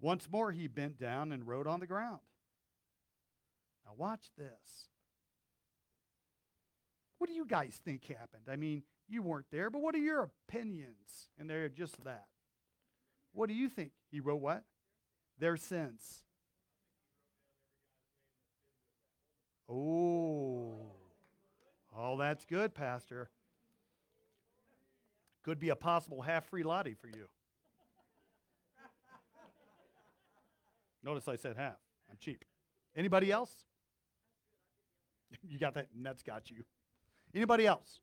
Once 0.00 0.28
more, 0.30 0.52
he 0.52 0.68
bent 0.68 0.96
down 0.96 1.32
and 1.32 1.44
wrote 1.44 1.66
on 1.66 1.80
the 1.80 1.88
ground. 1.88 2.20
Now, 3.84 3.92
watch 3.96 4.30
this. 4.38 4.88
What 7.18 7.28
do 7.28 7.34
you 7.34 7.44
guys 7.44 7.80
think 7.84 8.06
happened? 8.06 8.44
I 8.48 8.54
mean, 8.54 8.84
you 9.08 9.22
weren't 9.22 9.50
there, 9.50 9.70
but 9.70 9.82
what 9.82 9.96
are 9.96 9.98
your 9.98 10.30
opinions? 10.48 11.28
And 11.36 11.50
they're 11.50 11.68
just 11.68 12.02
that. 12.04 12.26
What 13.32 13.48
do 13.48 13.54
you 13.54 13.68
think? 13.68 13.92
He 14.10 14.20
wrote 14.20 14.40
what? 14.40 14.64
Their 15.38 15.56
sins. 15.56 16.22
Oh. 19.68 20.76
Oh, 21.96 22.18
that's 22.18 22.44
good, 22.44 22.74
Pastor. 22.74 23.30
Could 25.44 25.58
be 25.58 25.70
a 25.70 25.76
possible 25.76 26.22
half 26.22 26.48
free 26.48 26.62
latte 26.62 26.94
for 26.94 27.08
you. 27.08 27.26
Notice 31.02 31.28
I 31.28 31.36
said 31.36 31.56
half. 31.56 31.78
I'm 32.10 32.16
cheap. 32.20 32.44
Anybody 32.94 33.32
else? 33.32 33.50
you 35.48 35.58
got 35.58 35.74
that? 35.74 35.86
That's 36.02 36.22
got 36.22 36.50
you. 36.50 36.64
Anybody 37.34 37.66
else? 37.66 38.00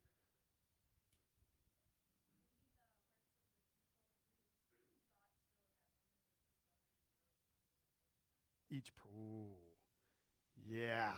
Each. 8.69 8.91
Ooh, 9.15 9.47
yeah. 10.69 11.13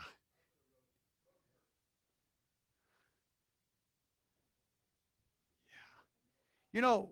You 6.72 6.82
know, 6.82 7.10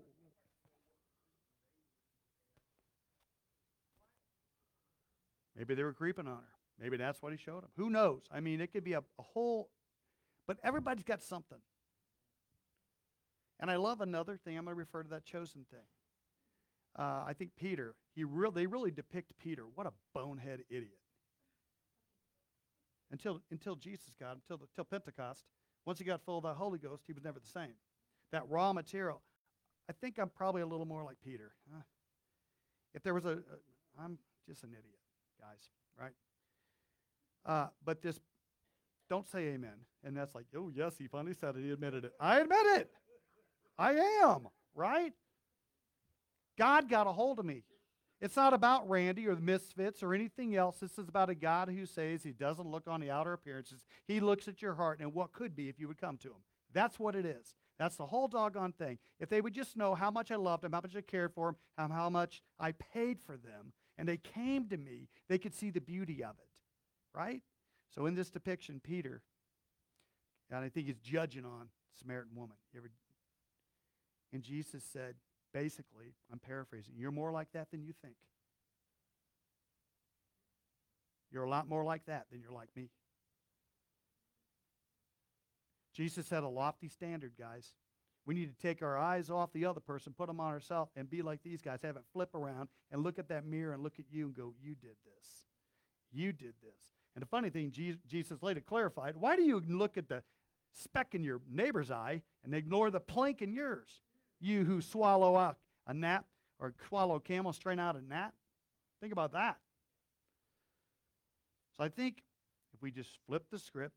maybe 5.56 5.74
they 5.74 5.84
were 5.84 5.94
creeping 5.94 6.28
on 6.28 6.36
her. 6.36 6.44
Maybe 6.80 6.98
that's 6.98 7.22
what 7.24 7.32
he 7.32 7.38
showed 7.40 7.64
them. 7.64 7.72
Who 7.76 7.90
knows? 7.90 8.22
I 8.32 8.40
mean, 8.40 8.62
it 8.62 8.72
could 8.72 8.84
be 8.84 8.94
a, 8.94 9.00
a 9.00 9.22
whole, 9.22 9.70
but 10.46 10.58
everybody's 10.64 11.04
got 11.04 11.24
something. 11.24 11.58
And 13.60 13.72
I 13.72 13.78
love 13.78 14.02
another 14.02 14.38
thing. 14.38 14.56
I'm 14.56 14.66
going 14.66 14.76
to 14.76 14.80
refer 14.80 15.02
to 15.02 15.10
that 15.10 15.26
chosen 15.26 15.66
thing. 15.72 15.80
Uh, 16.98 17.24
I 17.28 17.34
think 17.38 17.52
Peter, 17.60 17.96
he 18.16 18.24
really, 18.24 18.54
they 18.56 18.66
really 18.66 18.92
depict 18.92 19.34
Peter. 19.38 19.64
What 19.76 19.86
a 19.86 19.94
bonehead 20.14 20.62
idiot. 20.70 20.98
Until, 23.12 23.42
until 23.52 23.76
Jesus 23.76 24.14
got 24.20 24.36
until, 24.36 24.66
until 24.70 24.84
Pentecost. 24.84 25.44
Once 25.86 26.00
he 26.00 26.06
got 26.06 26.22
full 26.26 26.38
of 26.38 26.44
the 26.44 26.54
Holy 26.54 26.80
Ghost, 26.80 27.04
he 27.08 27.14
was 27.14 27.24
never 27.24 27.40
the 27.40 27.48
same. 27.48 27.74
That 28.32 28.44
raw 28.50 28.74
material. 28.74 29.22
I 29.90 29.94
think 29.94 30.20
I'm 30.20 30.30
probably 30.30 30.62
a 30.62 30.66
little 30.66 30.86
more 30.86 31.04
like 31.04 31.18
Peter. 31.24 31.54
Huh? 31.72 31.84
If 32.94 33.04
there 33.04 33.14
was 33.14 33.26
a, 33.26 33.30
a, 33.30 34.04
I'm 34.04 34.18
just 34.48 34.64
an 34.64 34.72
idiot, 34.72 35.00
guys, 35.40 35.70
right? 35.98 36.12
Uh, 37.46 37.68
but 37.86 38.02
this, 38.02 38.20
don't 39.10 39.28
say 39.30 39.48
amen. 39.48 39.76
And 40.04 40.18
that's 40.18 40.36
like, 40.36 40.48
oh, 40.56 40.70
yes, 40.74 40.96
he 40.98 41.08
finally 41.08 41.36
said 41.40 41.56
it. 41.56 41.64
He 41.64 41.72
admitted 41.72 42.04
it. 42.04 42.12
I 42.20 42.42
admit 42.42 42.66
it. 42.76 42.90
I 43.78 43.94
am, 44.24 44.48
right? 44.76 45.14
God 46.58 46.90
got 46.90 47.08
a 47.08 47.12
hold 47.12 47.40
of 47.40 47.46
me. 47.46 47.64
It's 48.20 48.36
not 48.36 48.54
about 48.54 48.90
Randy 48.90 49.28
or 49.28 49.36
the 49.36 49.42
misfits 49.42 50.02
or 50.02 50.14
anything 50.14 50.56
else. 50.56 50.80
This 50.80 50.98
is 50.98 51.08
about 51.08 51.30
a 51.30 51.36
God 51.36 51.70
who 51.70 51.86
says 51.86 52.24
he 52.24 52.32
doesn't 52.32 52.68
look 52.68 52.88
on 52.88 53.00
the 53.00 53.12
outer 53.12 53.34
appearances. 53.34 53.86
He 54.08 54.20
looks 54.20 54.48
at 54.48 54.62
your 54.62 54.74
heart 54.74 55.00
and 55.00 55.14
what 55.14 55.34
could 55.34 55.56
be 55.56 55.70
if 55.70 55.80
you 55.80 55.88
would 55.88 56.02
come 56.02 56.18
to 56.18 56.30
him. 56.30 56.42
That's 56.74 57.00
what 57.00 57.16
it 57.16 57.26
is. 57.26 57.54
That's 57.78 57.96
the 57.96 58.08
whole 58.08 58.28
doggone 58.28 58.72
thing. 58.72 58.98
If 59.20 59.30
they 59.30 59.40
would 59.40 59.54
just 59.54 59.78
know 59.78 59.94
how 59.94 60.10
much 60.10 60.32
I 60.32 60.36
loved 60.36 60.64
them, 60.64 60.74
how 60.74 60.82
much 60.82 60.96
I 60.96 61.02
cared 61.02 61.32
for 61.34 61.56
them, 61.78 61.92
how, 61.92 62.10
much 62.10 62.42
I 62.60 62.72
paid 62.72 63.20
for 63.20 63.38
them, 63.38 63.72
and 64.00 64.08
they 64.08 64.18
came 64.18 64.68
to 64.70 64.78
me, 64.78 65.10
they 65.30 65.38
could 65.38 65.54
see 65.54 65.70
the 65.70 65.82
beauty 65.82 66.24
of 66.24 66.36
it. 66.40 66.50
Right? 67.14 67.42
So 67.94 68.08
in 68.08 68.16
this 68.16 68.32
depiction, 68.32 68.82
Peter, 68.84 69.22
and 70.50 70.66
I 70.66 70.70
think 70.70 70.88
he's 70.88 71.00
judging 71.00 71.46
on 71.46 71.70
Samaritan 72.00 72.36
woman. 72.36 72.56
And 74.34 74.42
Jesus 74.42 74.84
said, 74.92 75.16
basically, 75.54 76.16
I'm 76.32 76.40
paraphrasing, 76.40 76.96
you're 76.98 77.12
more 77.12 77.32
like 77.32 77.52
that 77.54 77.72
than 77.72 77.84
you 77.84 77.94
think. 78.02 78.16
You're 81.32 81.44
a 81.44 81.50
lot 81.50 81.68
more 81.68 81.84
like 81.84 82.06
that 82.06 82.28
than 82.32 82.42
you're 82.42 82.52
like 82.52 82.70
me. 82.76 82.90
Jesus 85.94 86.30
had 86.30 86.44
a 86.44 86.48
lofty 86.48 86.88
standard, 86.88 87.34
guys. 87.38 87.74
We 88.26 88.36
need 88.36 88.54
to 88.54 88.62
take 88.62 88.84
our 88.84 88.98
eyes 88.98 89.30
off 89.30 89.52
the 89.54 89.66
other 89.66 89.80
person, 89.80 90.14
put 90.16 90.28
them 90.28 90.40
on 90.40 90.52
ourselves, 90.52 90.92
and 90.96 91.10
be 91.10 91.22
like 91.22 91.42
these 91.44 91.62
guys. 91.62 91.80
Have 91.82 91.96
it 91.96 92.04
flip 92.14 92.36
around 92.36 92.70
and 92.92 93.02
look 93.02 93.18
at 93.20 93.30
that 93.30 93.46
mirror 93.46 93.74
and 93.74 93.82
look 93.82 94.00
at 94.00 94.06
you 94.12 94.26
and 94.26 94.36
go, 94.36 94.54
You 94.62 94.76
did 94.76 94.96
this. 95.06 95.46
You 96.12 96.34
did 96.34 96.54
this. 96.62 96.92
And 97.16 97.22
the 97.22 97.28
funny 97.28 97.50
thing, 97.50 97.72
Jesus 97.72 98.44
later 98.44 98.62
clarified 98.62 99.16
why 99.18 99.36
do 99.36 99.42
you 99.42 99.62
look 99.68 99.98
at 99.98 100.08
the 100.08 100.24
speck 100.74 101.16
in 101.16 101.24
your 101.24 101.42
neighbor's 101.50 101.90
eye 101.90 102.22
and 102.44 102.54
ignore 102.54 102.92
the 102.92 103.00
plank 103.00 103.42
in 103.42 103.52
yours? 103.54 104.02
You 104.40 104.64
who 104.64 104.82
swallow 104.82 105.36
out 105.36 105.58
a 105.86 105.94
gnat 105.94 106.26
or 106.60 106.74
swallow 106.88 107.20
camel 107.20 107.54
strain 107.54 107.80
out 107.80 107.96
a 107.96 108.02
gnat. 108.02 108.34
Think 109.02 109.14
about 109.14 109.34
that. 109.34 109.58
So 111.78 111.84
I 111.84 111.90
think 111.90 112.24
if 112.74 112.82
we 112.82 112.92
just 112.92 113.12
flip 113.28 113.46
the 113.52 113.60
script 113.60 113.96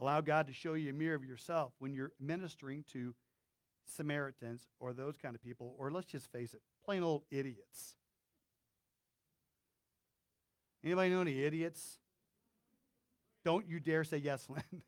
Allow 0.00 0.20
God 0.20 0.46
to 0.46 0.52
show 0.52 0.74
you 0.74 0.90
a 0.90 0.92
mirror 0.92 1.16
of 1.16 1.24
yourself 1.24 1.72
when 1.80 1.92
you're 1.92 2.12
ministering 2.20 2.84
to 2.92 3.14
Samaritans 3.96 4.66
or 4.78 4.92
those 4.92 5.16
kind 5.16 5.34
of 5.34 5.42
people, 5.42 5.74
or 5.76 5.90
let's 5.90 6.06
just 6.06 6.30
face 6.30 6.54
it, 6.54 6.60
plain 6.84 7.02
old 7.02 7.24
idiots. 7.30 7.94
Anybody 10.84 11.10
know 11.10 11.22
any 11.22 11.42
idiots? 11.42 11.98
Don't 13.44 13.68
you 13.68 13.80
dare 13.80 14.04
say 14.04 14.18
yes, 14.18 14.46
Lynn. 14.48 14.62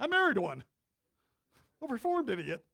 I 0.00 0.08
married 0.08 0.38
one. 0.38 0.64
A 1.82 1.86
reformed 1.86 2.30
idiot. 2.30 2.64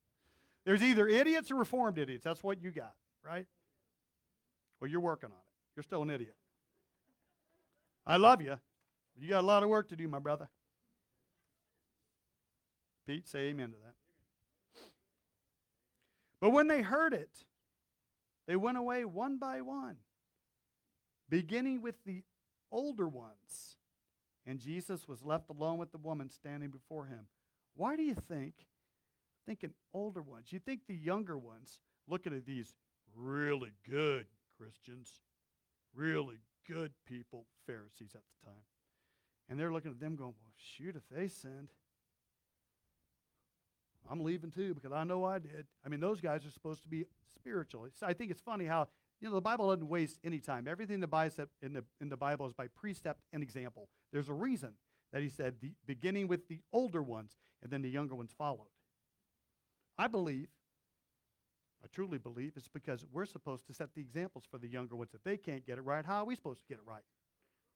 There's 0.64 0.82
either 0.82 1.08
idiots 1.08 1.50
or 1.50 1.56
reformed 1.56 1.98
idiots. 1.98 2.24
That's 2.24 2.42
what 2.42 2.62
you 2.62 2.70
got, 2.70 2.92
right? 3.24 3.46
Well, 4.80 4.90
you're 4.90 5.00
working 5.00 5.30
on 5.30 5.36
it. 5.36 5.76
You're 5.76 5.82
still 5.82 6.02
an 6.02 6.10
idiot. 6.10 6.34
I 8.06 8.16
love 8.16 8.42
you. 8.42 8.56
but 9.14 9.22
You 9.22 9.28
got 9.30 9.42
a 9.42 9.46
lot 9.46 9.62
of 9.62 9.68
work 9.68 9.88
to 9.88 9.96
do, 9.96 10.08
my 10.08 10.18
brother. 10.18 10.48
Pete, 13.06 13.26
say 13.26 13.48
amen 13.48 13.70
to 13.70 13.76
that. 13.84 13.94
But 16.40 16.50
when 16.50 16.68
they 16.68 16.82
heard 16.82 17.14
it, 17.14 17.30
they 18.46 18.56
went 18.56 18.78
away 18.78 19.04
one 19.04 19.38
by 19.38 19.60
one, 19.60 19.96
beginning 21.28 21.82
with 21.82 21.96
the 22.04 22.22
older 22.70 23.08
ones. 23.08 23.76
And 24.46 24.58
Jesus 24.58 25.06
was 25.06 25.22
left 25.22 25.50
alone 25.50 25.78
with 25.78 25.92
the 25.92 25.98
woman 25.98 26.30
standing 26.30 26.70
before 26.70 27.06
him. 27.06 27.26
Why 27.74 27.96
do 27.96 28.02
you 28.02 28.14
think, 28.14 28.54
thinking 29.48 29.72
older 29.94 30.20
ones, 30.20 30.52
you 30.52 30.58
think 30.58 30.82
the 30.86 30.94
younger 30.94 31.38
ones 31.38 31.78
looking 32.06 32.34
at 32.34 32.44
these 32.44 32.74
really 33.16 33.72
good 33.88 34.26
Christians, 34.58 35.10
really 35.94 36.36
good 36.68 36.92
people, 37.06 37.46
Pharisees 37.66 38.14
at 38.14 38.20
the 38.20 38.50
time, 38.50 38.60
and 39.48 39.58
they're 39.58 39.72
looking 39.72 39.90
at 39.90 40.00
them 40.00 40.16
going, 40.16 40.34
well, 40.42 40.52
shoot, 40.76 40.94
if 40.94 41.02
they 41.10 41.28
sinned, 41.28 41.70
I'm 44.10 44.22
leaving 44.22 44.50
too 44.50 44.74
because 44.74 44.92
I 44.92 45.04
know 45.04 45.24
I 45.24 45.38
did. 45.38 45.66
I 45.84 45.88
mean, 45.88 46.00
those 46.00 46.20
guys 46.20 46.44
are 46.44 46.50
supposed 46.50 46.82
to 46.82 46.88
be 46.88 47.06
spiritual. 47.34 47.86
It's, 47.86 48.02
I 48.02 48.12
think 48.12 48.30
it's 48.30 48.40
funny 48.40 48.66
how 48.66 48.88
you 49.20 49.28
know 49.28 49.34
the 49.34 49.40
Bible 49.40 49.70
doesn't 49.70 49.88
waste 49.88 50.18
any 50.24 50.38
time. 50.40 50.66
Everything 50.68 51.00
the 51.00 51.06
Bible 51.06 51.46
in 51.60 51.72
the 51.72 51.84
in 52.00 52.08
the 52.08 52.16
Bible 52.16 52.46
is 52.46 52.54
by 52.54 52.68
precept 52.68 53.20
and 53.32 53.42
example. 53.42 53.88
There's 54.12 54.28
a 54.30 54.34
reason 54.34 54.74
that 55.12 55.22
he 55.22 55.28
said 55.28 55.56
the 55.60 55.72
beginning 55.86 56.26
with 56.26 56.48
the 56.48 56.60
older 56.72 57.02
ones 57.02 57.36
and 57.62 57.70
then 57.70 57.82
the 57.82 57.90
younger 57.90 58.14
ones 58.14 58.32
followed. 58.36 58.68
I 59.98 60.06
believe, 60.06 60.48
I 61.82 61.86
truly 61.92 62.18
believe, 62.18 62.52
it's 62.56 62.68
because 62.68 63.04
we're 63.12 63.26
supposed 63.26 63.66
to 63.66 63.74
set 63.74 63.94
the 63.94 64.00
examples 64.00 64.44
for 64.50 64.58
the 64.58 64.68
younger 64.68 64.96
ones. 64.96 65.10
If 65.14 65.24
they 65.24 65.36
can't 65.36 65.66
get 65.66 65.78
it 65.78 65.82
right, 65.82 66.04
how 66.04 66.22
are 66.22 66.24
we 66.24 66.36
supposed 66.36 66.60
to 66.60 66.66
get 66.68 66.78
it 66.78 66.84
right? 66.86 67.02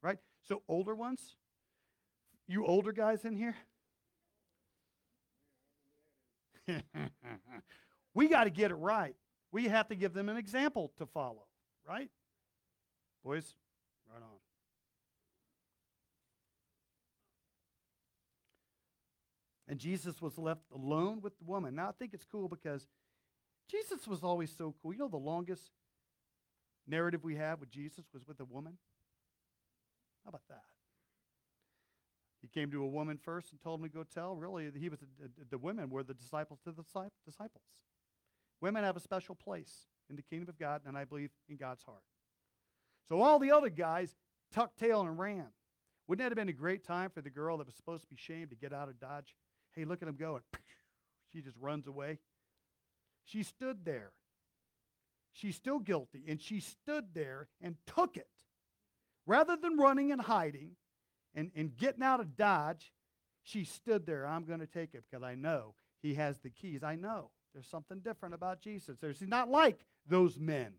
Right? 0.02 0.18
So 0.44 0.62
older 0.68 0.94
ones, 0.94 1.36
you 2.46 2.66
older 2.66 2.92
guys 2.92 3.24
in 3.24 3.36
here, 3.36 3.56
we 8.14 8.28
got 8.28 8.44
to 8.44 8.50
get 8.50 8.70
it 8.70 8.76
right. 8.76 9.16
We 9.50 9.68
have 9.68 9.88
to 9.88 9.96
give 9.96 10.14
them 10.14 10.28
an 10.28 10.36
example 10.36 10.92
to 10.98 11.06
follow, 11.06 11.46
right? 11.88 12.08
Boys, 13.24 13.54
right 14.12 14.22
on. 14.22 14.38
And 19.72 19.80
Jesus 19.80 20.20
was 20.20 20.36
left 20.36 20.60
alone 20.74 21.22
with 21.22 21.38
the 21.38 21.46
woman. 21.46 21.76
Now, 21.76 21.88
I 21.88 21.92
think 21.92 22.12
it's 22.12 22.26
cool 22.30 22.46
because 22.46 22.86
Jesus 23.70 24.06
was 24.06 24.22
always 24.22 24.54
so 24.54 24.74
cool. 24.82 24.92
You 24.92 24.98
know, 24.98 25.08
the 25.08 25.16
longest 25.16 25.62
narrative 26.86 27.24
we 27.24 27.36
have 27.36 27.58
with 27.58 27.70
Jesus 27.70 28.04
was 28.12 28.22
with 28.28 28.38
a 28.40 28.44
woman? 28.44 28.76
How 30.26 30.28
about 30.28 30.42
that? 30.50 30.64
He 32.42 32.48
came 32.48 32.70
to 32.70 32.84
a 32.84 32.86
woman 32.86 33.16
first 33.16 33.50
and 33.50 33.62
told 33.62 33.80
him 33.80 33.88
to 33.88 33.94
go 33.94 34.04
tell. 34.04 34.36
Really, 34.36 34.70
he 34.78 34.90
was 34.90 34.98
the 35.50 35.56
women 35.56 35.88
were 35.88 36.02
the 36.02 36.12
disciples 36.12 36.58
to 36.64 36.72
the 36.72 36.84
disciples. 37.24 37.64
Women 38.60 38.84
have 38.84 38.98
a 38.98 39.00
special 39.00 39.34
place 39.34 39.86
in 40.10 40.16
the 40.16 40.22
kingdom 40.22 40.50
of 40.50 40.58
God, 40.58 40.82
and 40.84 40.98
I 40.98 41.06
believe 41.06 41.30
in 41.48 41.56
God's 41.56 41.82
heart. 41.84 42.04
So 43.08 43.22
all 43.22 43.38
the 43.38 43.52
other 43.52 43.70
guys 43.70 44.14
tucked 44.52 44.78
tail 44.78 45.00
and 45.00 45.18
ran. 45.18 45.46
Wouldn't 46.08 46.22
that 46.22 46.30
have 46.30 46.36
been 46.36 46.54
a 46.54 46.60
great 46.60 46.84
time 46.84 47.08
for 47.08 47.22
the 47.22 47.30
girl 47.30 47.56
that 47.56 47.66
was 47.66 47.74
supposed 47.74 48.02
to 48.02 48.08
be 48.10 48.16
shamed 48.18 48.50
to 48.50 48.56
get 48.56 48.74
out 48.74 48.90
of 48.90 49.00
Dodge? 49.00 49.34
Hey, 49.74 49.84
look 49.84 50.02
at 50.02 50.08
him 50.08 50.16
going. 50.16 50.42
She 51.32 51.40
just 51.40 51.56
runs 51.58 51.86
away. 51.86 52.18
She 53.24 53.42
stood 53.42 53.86
there. 53.86 54.12
She's 55.32 55.56
still 55.56 55.78
guilty, 55.78 56.24
and 56.28 56.38
she 56.38 56.60
stood 56.60 57.14
there 57.14 57.48
and 57.62 57.76
took 57.86 58.18
it. 58.18 58.28
Rather 59.26 59.56
than 59.56 59.78
running 59.78 60.12
and 60.12 60.20
hiding, 60.20 60.72
and, 61.34 61.50
and 61.56 61.74
getting 61.76 62.02
out 62.02 62.20
of 62.20 62.36
Dodge, 62.36 62.92
she 63.42 63.64
stood 63.64 64.06
there. 64.06 64.26
I'm 64.26 64.44
going 64.44 64.60
to 64.60 64.66
take 64.66 64.94
it 64.94 65.04
because 65.10 65.24
I 65.24 65.34
know 65.34 65.74
he 66.02 66.14
has 66.14 66.38
the 66.40 66.50
keys. 66.50 66.82
I 66.82 66.96
know 66.96 67.30
there's 67.54 67.66
something 67.66 68.00
different 68.00 68.34
about 68.34 68.60
Jesus. 68.60 68.98
There's, 69.00 69.18
he's 69.18 69.28
not 69.28 69.48
like 69.48 69.78
those 70.06 70.38
men. 70.38 70.74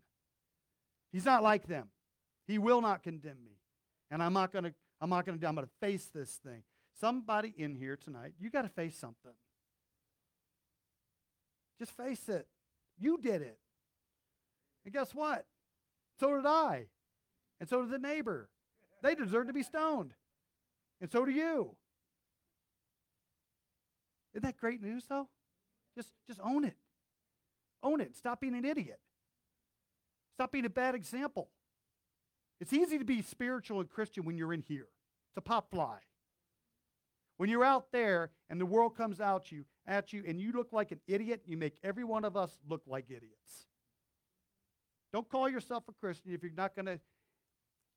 He's 1.12 1.24
not 1.24 1.42
like 1.42 1.66
them. 1.66 1.88
He 2.46 2.58
will 2.58 2.80
not 2.80 3.02
condemn 3.02 3.42
me. 3.44 3.58
And 4.10 4.22
I'm 4.22 4.32
not 4.32 4.52
going 4.52 4.64
to, 4.64 4.74
I'm 5.00 5.10
not 5.10 5.26
going 5.26 5.38
to, 5.38 5.46
I'm 5.46 5.54
going 5.54 5.66
to 5.66 5.86
face 5.86 6.08
this 6.14 6.30
thing. 6.44 6.62
Somebody 7.00 7.52
in 7.56 7.74
here 7.74 7.96
tonight, 7.96 8.32
you 8.38 8.50
got 8.50 8.62
to 8.62 8.68
face 8.68 8.96
something. 8.96 9.32
Just 11.78 11.96
face 11.96 12.28
it. 12.28 12.46
You 12.98 13.18
did 13.18 13.42
it. 13.42 13.58
And 14.84 14.94
guess 14.94 15.14
what? 15.14 15.44
So 16.20 16.36
did 16.36 16.46
I. 16.46 16.86
And 17.60 17.68
so 17.68 17.82
did 17.82 17.90
the 17.90 17.98
neighbor. 17.98 18.48
They 19.02 19.14
deserve 19.14 19.48
to 19.48 19.52
be 19.52 19.62
stoned. 19.62 20.12
And 21.00 21.10
so 21.10 21.24
do 21.24 21.32
you. 21.32 21.74
Isn't 24.32 24.44
that 24.44 24.56
great 24.56 24.82
news, 24.82 25.04
though? 25.08 25.28
Just, 25.96 26.10
just 26.26 26.40
own 26.42 26.64
it. 26.64 26.76
Own 27.82 28.00
it. 28.00 28.16
Stop 28.16 28.40
being 28.40 28.54
an 28.54 28.64
idiot. 28.64 28.98
Stop 30.34 30.52
being 30.52 30.64
a 30.64 30.70
bad 30.70 30.94
example. 30.94 31.50
It's 32.60 32.72
easy 32.72 32.98
to 32.98 33.04
be 33.04 33.22
spiritual 33.22 33.80
and 33.80 33.88
Christian 33.88 34.24
when 34.24 34.36
you're 34.36 34.52
in 34.52 34.62
here. 34.62 34.88
It's 35.30 35.36
a 35.36 35.40
pop 35.40 35.70
fly. 35.70 35.98
When 37.36 37.50
you're 37.50 37.64
out 37.64 37.90
there 37.92 38.30
and 38.48 38.60
the 38.60 38.66
world 38.66 38.96
comes 38.96 39.20
out 39.20 39.50
you 39.50 39.64
at 39.86 40.12
you 40.12 40.22
and 40.26 40.40
you 40.40 40.52
look 40.52 40.68
like 40.72 40.92
an 40.92 41.00
idiot, 41.06 41.42
you 41.46 41.56
make 41.56 41.78
every 41.82 42.04
one 42.04 42.24
of 42.24 42.36
us 42.36 42.56
look 42.68 42.82
like 42.86 43.06
idiots. 43.08 43.66
Don't 45.12 45.28
call 45.28 45.48
yourself 45.48 45.84
a 45.88 45.92
Christian 45.92 46.32
if 46.32 46.42
you're 46.42 46.52
not 46.56 46.74
going 46.74 46.86
to. 46.86 47.00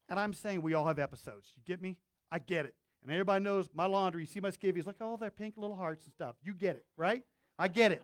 And 0.10 0.19
I'm 0.19 0.34
saying 0.34 0.62
we 0.62 0.73
all 0.73 0.86
have 0.86 1.00
episodes. 1.00 1.52
You 1.56 1.63
get 1.65 1.82
me? 1.82 1.97
I 2.32 2.39
get 2.39 2.65
it. 2.65 2.76
And 3.04 3.12
everybody 3.12 3.43
knows 3.43 3.69
my 3.73 3.86
laundry. 3.86 4.21
You 4.21 4.28
see 4.28 4.39
my 4.39 4.52
skivvies. 4.52 4.88
At 4.88 5.02
all 5.02 5.17
their 5.17 5.32
pink 5.32 5.56
little 5.58 5.76
hearts 5.76 6.06
and 6.06 6.13
stuff. 6.13 6.36
You 6.43 6.54
get 6.54 6.76
it, 6.76 6.86
right? 6.95 7.23
I 7.58 7.67
get 7.67 7.91
it. 7.91 8.04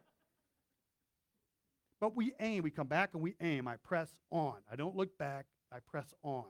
But 2.00 2.16
we 2.16 2.34
aim. 2.40 2.64
We 2.64 2.72
come 2.72 2.88
back 2.88 3.12
and 3.14 3.22
we 3.22 3.36
aim. 3.42 3.68
I 3.68 3.76
press 3.78 4.16
on. 4.32 4.56
I 4.72 4.76
don't 4.76 4.96
look 4.96 5.18
back. 5.18 5.46
I 5.72 5.78
press 5.80 6.14
on. 6.24 6.46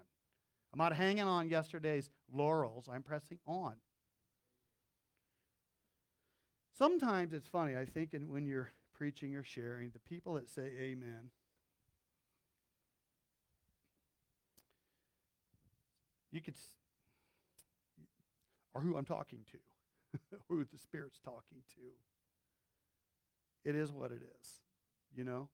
I'm 0.72 0.80
not 0.80 0.96
hanging 0.96 1.26
on 1.26 1.50
yesterday's 1.50 2.10
laurels. 2.34 2.90
I'm 2.92 3.04
pressing 3.04 3.40
on. 3.46 3.74
Sometimes 6.78 7.34
it's 7.34 7.48
funny, 7.48 7.78
I 7.78 7.86
think, 7.86 8.14
and 8.14 8.30
when 8.32 8.46
you're 8.46 8.72
preaching 8.96 9.36
or 9.36 9.44
sharing, 9.44 9.92
the 9.92 10.00
people 10.00 10.34
that 10.36 10.50
say 10.50 10.72
amen, 10.80 11.30
you 16.32 16.42
could 16.42 16.56
or 18.74 18.82
who 18.82 18.98
I'm 18.98 19.06
talking 19.06 19.40
to, 19.52 20.20
who 20.50 20.64
the 20.64 20.80
Spirit's 20.80 21.20
talking 21.24 21.62
to. 21.76 23.70
It 23.70 23.76
is 23.76 23.92
what 23.92 24.12
it 24.12 24.22
is, 24.42 24.48
you 25.16 25.24
know? 25.24 25.50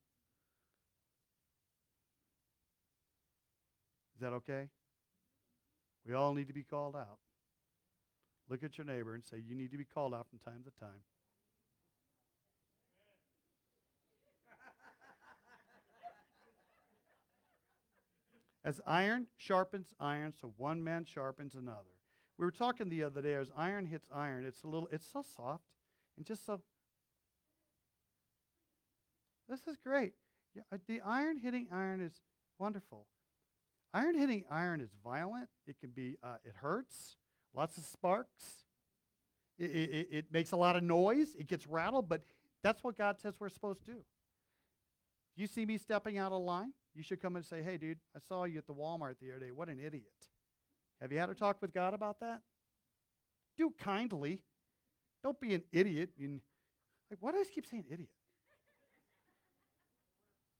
Is 4.14 4.22
that 4.22 4.32
okay? 4.32 4.68
We 6.06 6.14
all 6.14 6.34
need 6.34 6.48
to 6.48 6.54
be 6.54 6.62
called 6.62 6.96
out. 6.96 7.18
Look 8.50 8.62
at 8.64 8.76
your 8.76 8.84
neighbor 8.84 9.14
and 9.14 9.24
say, 9.24 9.36
You 9.46 9.54
need 9.54 9.70
to 9.70 9.78
be 9.78 9.84
called 9.84 10.12
out 10.12 10.26
from 10.28 10.40
time 10.40 10.64
to 10.64 10.70
time. 10.80 10.90
As 18.64 18.80
iron 18.86 19.28
sharpens 19.36 19.94
iron, 20.00 20.34
so 20.38 20.52
one 20.56 20.82
man 20.82 21.04
sharpens 21.04 21.54
another. 21.54 21.94
We 22.38 22.44
were 22.44 22.50
talking 22.50 22.88
the 22.88 23.04
other 23.04 23.22
day 23.22 23.34
as 23.34 23.48
iron 23.56 23.86
hits 23.86 24.08
iron, 24.12 24.44
it's 24.46 24.64
a 24.64 24.66
little, 24.66 24.88
it's 24.90 25.06
so 25.12 25.22
soft 25.36 25.62
and 26.16 26.26
just 26.26 26.44
so. 26.46 26.60
This 29.48 29.68
is 29.68 29.76
great. 29.76 30.14
Yeah, 30.54 30.62
uh, 30.72 30.78
the 30.88 31.00
iron 31.02 31.38
hitting 31.38 31.68
iron 31.70 32.00
is 32.00 32.22
wonderful. 32.58 33.06
Iron 33.92 34.18
hitting 34.18 34.44
iron 34.50 34.80
is 34.80 34.90
violent. 35.04 35.50
It 35.66 35.78
can 35.80 35.90
be, 35.90 36.16
uh, 36.22 36.36
it 36.44 36.54
hurts, 36.56 37.16
lots 37.54 37.76
of 37.78 37.84
sparks. 37.84 38.64
It, 39.58 39.70
it, 39.70 40.08
it 40.10 40.24
makes 40.32 40.52
a 40.52 40.56
lot 40.56 40.76
of 40.76 40.82
noise. 40.82 41.34
It 41.38 41.46
gets 41.46 41.66
rattled, 41.66 42.08
but 42.08 42.22
that's 42.62 42.82
what 42.82 42.96
God 42.96 43.18
says 43.20 43.34
we're 43.38 43.48
supposed 43.48 43.84
to 43.86 43.92
do. 43.92 43.98
You 45.36 45.46
see 45.46 45.64
me 45.64 45.78
stepping 45.78 46.18
out 46.18 46.32
of 46.32 46.42
line? 46.42 46.72
You 46.94 47.02
should 47.02 47.20
come 47.20 47.36
and 47.36 47.44
say, 47.44 47.62
hey, 47.62 47.76
dude, 47.76 47.98
I 48.16 48.20
saw 48.26 48.44
you 48.44 48.58
at 48.58 48.66
the 48.66 48.74
Walmart 48.74 49.14
the 49.20 49.30
other 49.30 49.46
day. 49.46 49.50
What 49.52 49.68
an 49.68 49.78
idiot. 49.78 50.04
Have 51.00 51.12
you 51.12 51.18
had 51.18 51.30
a 51.30 51.34
talk 51.34 51.62
with 51.62 51.72
God 51.72 51.94
about 51.94 52.20
that? 52.20 52.40
Do 53.56 53.72
kindly. 53.78 54.40
Don't 55.22 55.38
be 55.38 55.54
an 55.54 55.62
idiot. 55.72 56.10
And, 56.18 56.40
like, 57.10 57.18
why 57.20 57.32
do 57.32 57.38
I 57.38 57.44
keep 57.54 57.66
saying 57.66 57.84
idiot? 57.90 58.10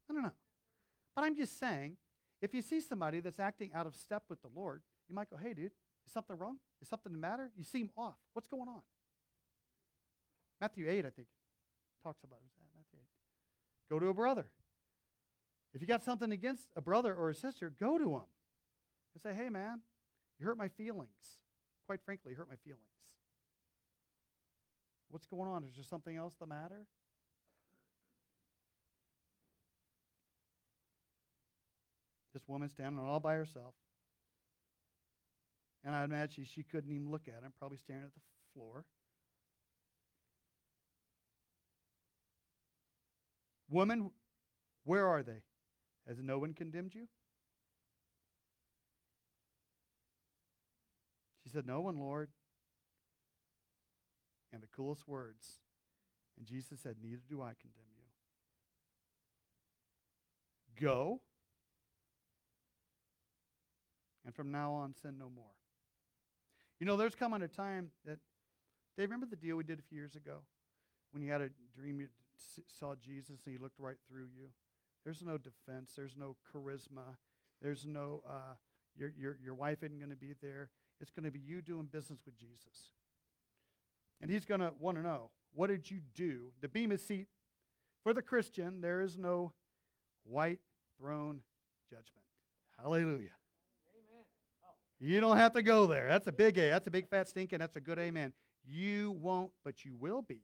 I 0.09 0.15
don't 0.15 0.23
know. 0.23 0.33
But 1.15 1.25
I'm 1.25 1.37
just 1.37 1.59
saying, 1.59 1.97
if 2.41 2.55
you 2.55 2.63
see 2.63 2.81
somebody 2.81 3.21
that's 3.21 3.41
acting 3.41 3.71
out 3.75 3.87
of 3.87 3.95
step 3.95 4.23
with 4.29 4.41
the 4.43 4.49
Lord, 4.55 4.83
you 5.09 5.15
might 5.15 5.29
go, 5.31 5.37
hey, 5.37 5.53
dude, 5.53 5.73
is 6.07 6.13
something 6.13 6.37
wrong? 6.37 6.57
Is 6.83 6.89
something 6.89 7.13
the 7.13 7.19
matter? 7.19 7.51
You 7.57 7.65
seem 7.65 7.91
off. 7.97 8.17
What's 8.33 8.49
going 8.49 8.69
on? 8.69 8.83
Matthew 10.61 10.89
8, 10.89 10.99
I 10.99 11.11
think, 11.11 11.29
talks 12.03 12.23
about 12.25 12.41
that. 12.41 12.77
Matthew 12.77 12.99
8. 13.01 13.07
Go 13.91 13.99
to 13.99 14.09
a 14.09 14.15
brother. 14.15 14.47
If 15.73 15.81
you 15.81 15.87
got 15.87 16.03
something 16.03 16.33
against 16.33 16.67
a 16.77 16.81
brother 16.81 17.15
or 17.15 17.31
a 17.31 17.35
sister, 17.35 17.73
go 17.79 17.97
to 17.97 18.15
him 18.17 18.23
and 19.15 19.23
say, 19.23 19.35
hey, 19.35 19.49
man, 19.49 19.81
you 20.39 20.47
hurt 20.47 20.59
my 20.59 20.69
feelings. 20.69 21.39
Quite 21.87 22.01
frankly, 22.05 22.33
you 22.33 22.37
hurt 22.37 22.49
my 22.49 22.57
feelings. 22.65 22.83
What's 25.11 25.27
going 25.27 25.49
on? 25.49 25.65
Is 25.65 25.75
there 25.75 25.85
something 25.85 26.17
else 26.17 26.35
the 26.39 26.47
matter? 26.47 26.87
This 32.33 32.43
woman 32.47 32.69
standing 32.69 33.01
all 33.01 33.19
by 33.19 33.35
herself. 33.35 33.75
And 35.85 35.95
I 35.95 36.05
imagine 36.05 36.45
she 36.45 36.63
couldn't 36.63 36.91
even 36.93 37.11
look 37.11 37.27
at 37.27 37.43
him, 37.43 37.53
probably 37.59 37.79
staring 37.79 38.05
at 38.05 38.15
the 38.15 38.21
floor. 38.55 38.85
Woman, 43.71 44.11
where 44.85 45.07
are 45.07 45.23
they? 45.23 45.43
Has 46.09 46.19
no 46.23 46.39
one 46.39 46.55
condemned 46.55 46.95
you? 46.95 47.07
She 51.43 51.51
said, 51.51 51.67
No 51.67 51.81
one, 51.81 51.99
Lord. 51.99 52.29
And 54.53 54.63
the 54.63 54.67
coolest 54.67 55.07
words. 55.07 55.61
And 56.37 56.47
Jesus 56.47 56.81
said, 56.81 56.97
Neither 57.03 57.23
do 57.29 57.41
I 57.41 57.55
condemn 57.61 57.85
you. 57.97 58.05
Go. 60.87 61.21
And 64.25 64.35
from 64.35 64.51
now 64.51 64.73
on, 64.73 64.95
sin 65.01 65.17
no 65.19 65.31
more. 65.35 65.60
You 66.81 66.87
know, 66.87 66.97
there's 66.97 67.15
coming 67.15 67.43
a 67.43 67.49
time 67.49 67.91
that, 68.07 68.19
Dave, 68.97 69.11
remember 69.11 69.27
the 69.27 69.37
deal 69.37 69.57
we 69.57 69.65
did 69.65 69.79
a 69.79 69.83
few 69.83 69.99
years 69.99 70.17
ago? 70.17 70.39
When 71.13 71.23
you 71.23 71.31
had 71.31 71.43
a 71.43 71.51
dream, 71.77 72.01
you 72.01 72.09
saw 72.79 72.95
Jesus 72.95 73.43
and 73.45 73.55
he 73.55 73.59
looked 73.59 73.79
right 73.79 73.97
through 74.09 74.29
you. 74.35 74.49
There's 75.05 75.23
no 75.23 75.37
defense. 75.37 75.93
There's 75.95 76.17
no 76.17 76.37
charisma. 76.53 77.17
There's 77.61 77.85
no, 77.87 78.23
uh, 78.27 78.55
your, 78.97 79.13
your, 79.19 79.37
your 79.43 79.55
wife 79.55 79.83
isn't 79.83 79.99
going 79.99 80.11
to 80.11 80.17
be 80.17 80.35
there. 80.41 80.71
It's 81.01 81.11
going 81.11 81.25
to 81.25 81.31
be 81.31 81.39
you 81.39 81.61
doing 81.61 81.85
business 81.85 82.21
with 82.25 82.39
Jesus. 82.39 82.93
And 84.23 84.31
he's 84.31 84.47
going 84.47 84.61
to 84.61 84.73
want 84.79 84.97
to 84.97 85.03
know, 85.03 85.31
what 85.55 85.69
did 85.69 85.91
you 85.91 86.01
do? 86.15 86.53
The 86.61 86.69
Bema 86.69 86.97
seat 86.99 87.27
for 88.03 88.15
the 88.15 88.23
Christian, 88.23 88.81
there 88.81 89.01
is 89.03 89.19
no 89.19 89.53
white 90.25 90.61
throne 90.99 91.41
judgment. 91.91 92.27
Hallelujah. 92.83 93.31
You 95.01 95.21
don't 95.21 95.39
have 95.39 95.55
to 95.55 95.63
go 95.63 95.87
there. 95.87 96.07
That's 96.09 96.27
a 96.27 96.33
big 96.33 96.59
A. 96.59 96.69
That's 96.69 96.87
a 96.87 96.91
big 96.91 97.09
fat 97.09 97.29
stinking. 97.29 97.59
That's 97.59 97.77
a 97.77 97.81
good 97.81 97.99
amen. 97.99 98.35
You 98.67 99.13
won't, 99.13 99.51
but 99.65 99.85
you 99.85 99.97
will 99.99 100.21
be. 100.21 100.43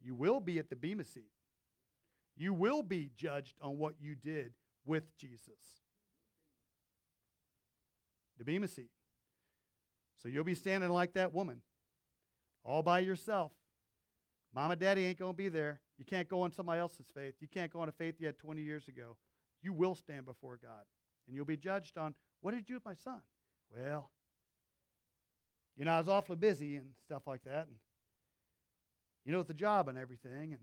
You 0.00 0.14
will 0.14 0.40
be 0.40 0.58
at 0.58 0.70
the 0.70 0.76
Bema 0.76 1.04
seat. 1.04 1.30
You 2.36 2.54
will 2.54 2.82
be 2.82 3.10
judged 3.14 3.56
on 3.60 3.76
what 3.76 3.94
you 4.00 4.14
did 4.14 4.52
with 4.86 5.04
Jesus. 5.18 5.82
The 8.38 8.44
Bema 8.44 8.68
seat. 8.68 8.90
So 10.22 10.28
you'll 10.28 10.44
be 10.44 10.54
standing 10.54 10.90
like 10.90 11.12
that 11.14 11.34
woman, 11.34 11.60
all 12.64 12.82
by 12.82 13.00
yourself. 13.00 13.52
Mama, 14.54 14.76
daddy 14.76 15.04
ain't 15.06 15.18
going 15.18 15.32
to 15.32 15.36
be 15.36 15.48
there. 15.48 15.80
You 15.98 16.04
can't 16.04 16.28
go 16.28 16.42
on 16.42 16.52
somebody 16.52 16.80
else's 16.80 17.06
faith. 17.14 17.34
You 17.40 17.48
can't 17.48 17.72
go 17.72 17.80
on 17.80 17.88
a 17.88 17.92
faith 17.92 18.16
you 18.18 18.26
had 18.26 18.38
20 18.38 18.62
years 18.62 18.88
ago. 18.88 19.16
You 19.62 19.72
will 19.72 19.94
stand 19.94 20.26
before 20.26 20.58
God. 20.62 20.84
And 21.26 21.36
you'll 21.36 21.44
be 21.44 21.56
judged 21.56 21.98
on 21.98 22.14
what 22.40 22.52
did 22.52 22.60
you 22.60 22.66
do 22.66 22.74
with 22.74 22.84
my 22.84 22.94
son? 22.94 23.20
Well, 23.76 24.10
you 25.76 25.84
know, 25.84 25.92
I 25.92 25.98
was 25.98 26.08
awfully 26.08 26.36
busy 26.36 26.76
and 26.76 26.86
stuff 27.04 27.22
like 27.26 27.44
that. 27.44 27.66
And, 27.66 27.76
you 29.24 29.32
know, 29.32 29.38
with 29.38 29.48
the 29.48 29.54
job 29.54 29.88
and 29.88 29.96
everything. 29.96 30.52
And 30.52 30.58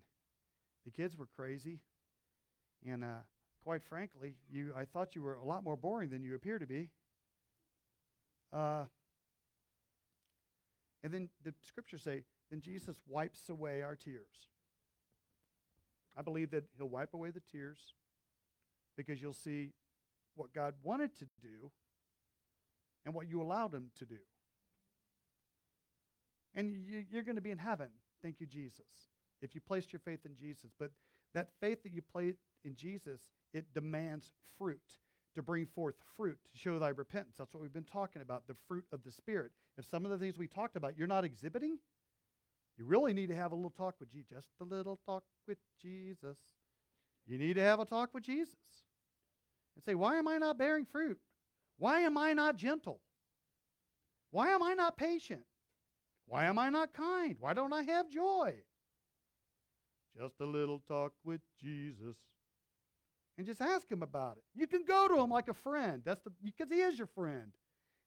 the 0.85 0.91
kids 0.91 1.17
were 1.17 1.27
crazy. 1.35 1.79
And 2.85 3.03
uh, 3.03 3.21
quite 3.63 3.81
frankly, 3.89 4.35
you, 4.51 4.73
I 4.77 4.85
thought 4.85 5.15
you 5.15 5.23
were 5.23 5.35
a 5.35 5.43
lot 5.43 5.63
more 5.63 5.75
boring 5.75 6.09
than 6.09 6.23
you 6.23 6.35
appear 6.35 6.59
to 6.59 6.67
be. 6.67 6.89
Uh, 8.53 8.83
and 11.03 11.13
then 11.13 11.29
the 11.43 11.53
scriptures 11.67 12.03
say, 12.03 12.23
then 12.51 12.61
Jesus 12.61 12.95
wipes 13.07 13.49
away 13.49 13.81
our 13.81 13.95
tears. 13.95 14.47
I 16.17 16.21
believe 16.21 16.51
that 16.51 16.65
he'll 16.77 16.89
wipe 16.89 17.13
away 17.13 17.31
the 17.31 17.41
tears 17.51 17.79
because 18.97 19.21
you'll 19.21 19.33
see 19.33 19.71
what 20.35 20.53
God 20.53 20.73
wanted 20.83 21.17
to 21.19 21.25
do 21.41 21.71
and 23.05 23.13
what 23.13 23.29
you 23.29 23.41
allowed 23.41 23.73
him 23.73 23.91
to 23.99 24.05
do. 24.05 24.17
And 26.55 26.71
you, 26.71 27.03
you're 27.09 27.23
going 27.23 27.35
to 27.35 27.41
be 27.41 27.51
in 27.51 27.57
heaven. 27.57 27.89
Thank 28.23 28.39
you, 28.39 28.47
Jesus. 28.47 28.85
If 29.41 29.55
you 29.55 29.61
placed 29.61 29.93
your 29.93 29.99
faith 29.99 30.19
in 30.25 30.35
Jesus. 30.35 30.71
But 30.79 30.91
that 31.33 31.49
faith 31.61 31.83
that 31.83 31.93
you 31.93 32.01
place 32.01 32.37
in 32.65 32.75
Jesus, 32.75 33.21
it 33.53 33.73
demands 33.73 34.31
fruit 34.57 34.81
to 35.35 35.43
bring 35.43 35.67
forth 35.67 35.95
fruit, 36.17 36.37
to 36.51 36.57
show 36.57 36.79
thy 36.79 36.89
repentance. 36.89 37.35
That's 37.37 37.53
what 37.53 37.61
we've 37.61 37.73
been 37.73 37.83
talking 37.83 38.21
about, 38.21 38.47
the 38.47 38.55
fruit 38.67 38.83
of 38.91 39.03
the 39.03 39.11
Spirit. 39.11 39.51
If 39.77 39.85
some 39.85 40.03
of 40.05 40.11
the 40.11 40.17
things 40.17 40.37
we 40.37 40.47
talked 40.47 40.75
about 40.75 40.97
you're 40.97 41.07
not 41.07 41.23
exhibiting, 41.23 41.77
you 42.77 42.85
really 42.85 43.13
need 43.13 43.27
to 43.27 43.35
have 43.35 43.51
a 43.51 43.55
little 43.55 43.73
talk 43.77 43.95
with 43.99 44.11
Jesus. 44.11 44.29
Just 44.31 44.47
a 44.61 44.63
little 44.63 44.99
talk 45.05 45.23
with 45.47 45.57
Jesus. 45.81 46.37
You 47.27 47.37
need 47.37 47.55
to 47.55 47.61
have 47.61 47.79
a 47.79 47.85
talk 47.85 48.13
with 48.13 48.23
Jesus. 48.23 48.55
And 49.75 49.83
say, 49.85 49.95
why 49.95 50.17
am 50.17 50.27
I 50.27 50.37
not 50.37 50.57
bearing 50.57 50.85
fruit? 50.91 51.19
Why 51.79 52.01
am 52.01 52.17
I 52.17 52.33
not 52.33 52.57
gentle? 52.57 52.99
Why 54.31 54.49
am 54.49 54.61
I 54.61 54.73
not 54.75 54.97
patient? 54.97 55.41
Why 56.27 56.45
am 56.45 56.59
I 56.59 56.69
not 56.69 56.93
kind? 56.93 57.37
Why 57.39 57.53
don't 57.53 57.73
I 57.73 57.81
have 57.83 58.09
joy? 58.09 58.53
Just 60.15 60.35
a 60.41 60.45
little 60.45 60.81
talk 60.87 61.13
with 61.23 61.41
Jesus. 61.59 62.17
And 63.37 63.47
just 63.47 63.61
ask 63.61 63.89
him 63.89 64.03
about 64.03 64.37
it. 64.37 64.43
You 64.53 64.67
can 64.67 64.83
go 64.85 65.07
to 65.07 65.19
him 65.19 65.29
like 65.29 65.47
a 65.47 65.53
friend. 65.53 66.01
That's 66.05 66.21
the 66.21 66.31
because 66.43 66.69
he 66.69 66.81
is 66.81 66.97
your 66.97 67.07
friend. 67.07 67.53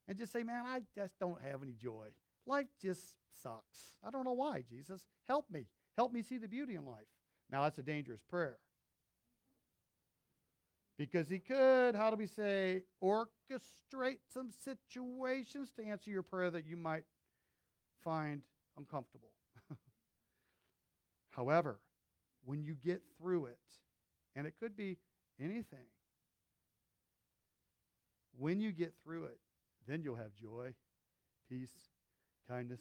And 0.06 0.18
just 0.18 0.32
say, 0.32 0.42
Man, 0.42 0.64
I 0.66 0.82
just 0.94 1.18
don't 1.18 1.40
have 1.42 1.62
any 1.62 1.72
joy. 1.72 2.08
Life 2.46 2.66
just 2.80 3.00
sucks. 3.42 3.92
I 4.06 4.11
don't 4.11 4.24
know 4.24 4.35
why, 4.35 4.62
Jesus. 4.68 5.00
Help 5.28 5.46
me. 5.50 5.66
Help 5.96 6.12
me 6.12 6.22
see 6.22 6.38
the 6.38 6.48
beauty 6.48 6.74
in 6.74 6.85
life. 6.85 7.08
Now 7.50 7.62
that's 7.62 7.78
a 7.78 7.82
dangerous 7.82 8.20
prayer. 8.28 8.58
Because 10.98 11.28
he 11.28 11.38
could, 11.38 11.94
how 11.94 12.11
do 12.11 12.16
we 12.16 12.26
say, 12.26 12.83
orchestrate 13.02 14.18
some 14.33 14.50
situations 14.64 15.70
to 15.76 15.85
answer 15.85 16.11
your 16.11 16.22
prayer 16.22 16.50
that 16.50 16.66
you 16.66 16.76
might 16.76 17.05
find 18.05 18.42
uncomfortable. 18.76 19.33
However, 21.31 21.81
when 22.44 22.62
you 22.62 22.74
get 22.74 23.02
through 23.18 23.46
it, 23.46 23.59
and 24.37 24.46
it 24.46 24.55
could 24.61 24.76
be 24.76 24.98
anything, 25.40 25.87
when 28.38 28.61
you 28.61 28.72
get 28.72 28.94
through 29.02 29.24
it, 29.24 29.38
then 29.87 30.02
you'll 30.02 30.16
have 30.16 30.35
joy, 30.35 30.72
peace, 31.48 31.72
kindness, 32.48 32.81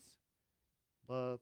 love, 1.08 1.40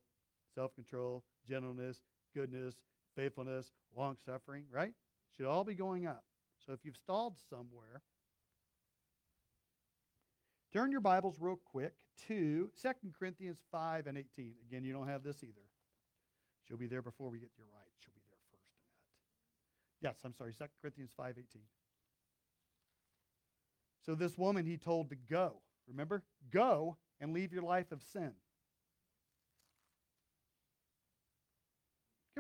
self 0.56 0.74
control, 0.76 1.24
gentleness, 1.48 1.98
goodness, 2.36 2.76
faithfulness, 3.16 3.72
long 3.96 4.18
suffering, 4.26 4.64
right? 4.72 4.94
Should 5.36 5.46
all 5.46 5.64
be 5.64 5.76
going 5.76 6.08
up. 6.08 6.24
So 6.70 6.74
if 6.74 6.86
you've 6.86 6.98
stalled 6.98 7.34
somewhere, 7.50 8.04
turn 10.72 10.92
your 10.92 11.02
Bibles 11.02 11.38
real 11.40 11.60
quick 11.66 11.94
to 12.28 12.70
2 12.80 12.90
Corinthians 13.18 13.58
5 13.72 14.06
and 14.06 14.16
18. 14.16 14.54
Again, 14.68 14.84
you 14.84 14.94
don't 14.94 15.08
have 15.08 15.24
this 15.24 15.38
either. 15.44 15.66
She'll 16.68 16.78
be 16.78 16.86
there 16.86 17.02
before 17.02 17.32
we 17.32 17.40
get 17.40 17.52
to 17.56 17.58
your 17.58 17.70
right. 17.74 17.90
She'll 17.98 18.14
be 18.14 18.22
there 18.30 18.38
first 18.52 18.70
in 18.70 18.78
that. 20.04 20.10
Yes, 20.10 20.20
I'm 20.24 20.36
sorry, 20.36 20.54
2 20.54 20.66
Corinthians 20.80 21.10
5, 21.18 21.38
18. 21.40 21.46
So 24.06 24.14
this 24.14 24.38
woman 24.38 24.64
he 24.64 24.78
told 24.78 25.10
to 25.10 25.16
go. 25.16 25.64
Remember? 25.88 26.22
Go 26.52 26.98
and 27.20 27.34
leave 27.34 27.52
your 27.52 27.64
life 27.64 27.92
of 27.92 28.04
sin. 28.04 28.34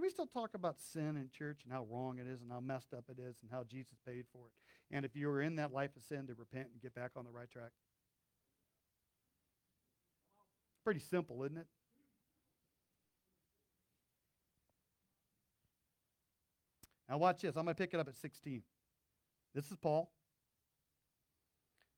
We 0.09 0.13
still 0.13 0.25
talk 0.25 0.55
about 0.55 0.77
sin 0.79 1.17
in 1.17 1.29
church 1.37 1.59
and 1.63 1.71
how 1.71 1.85
wrong 1.87 2.17
it 2.17 2.25
is 2.25 2.41
and 2.41 2.51
how 2.51 2.59
messed 2.59 2.95
up 2.95 3.03
it 3.09 3.21
is 3.21 3.35
and 3.43 3.51
how 3.51 3.63
Jesus 3.63 3.93
paid 4.07 4.25
for 4.33 4.47
it? 4.47 4.95
And 4.95 5.05
if 5.05 5.15
you 5.15 5.27
were 5.27 5.39
in 5.39 5.57
that 5.57 5.71
life 5.71 5.91
of 5.95 6.01
sin, 6.01 6.25
to 6.25 6.33
repent 6.33 6.69
and 6.73 6.81
get 6.81 6.95
back 6.95 7.11
on 7.15 7.25
the 7.25 7.31
right 7.31 7.49
track? 7.51 7.69
It's 10.71 10.83
pretty 10.83 10.99
simple, 10.99 11.43
isn't 11.43 11.57
it? 11.57 11.67
Now, 17.07 17.19
watch 17.19 17.41
this. 17.41 17.55
I'm 17.55 17.65
going 17.65 17.75
to 17.75 17.79
pick 17.79 17.93
it 17.93 17.99
up 17.99 18.07
at 18.07 18.15
16. 18.15 18.63
This 19.53 19.69
is 19.69 19.77
Paul. 19.77 20.11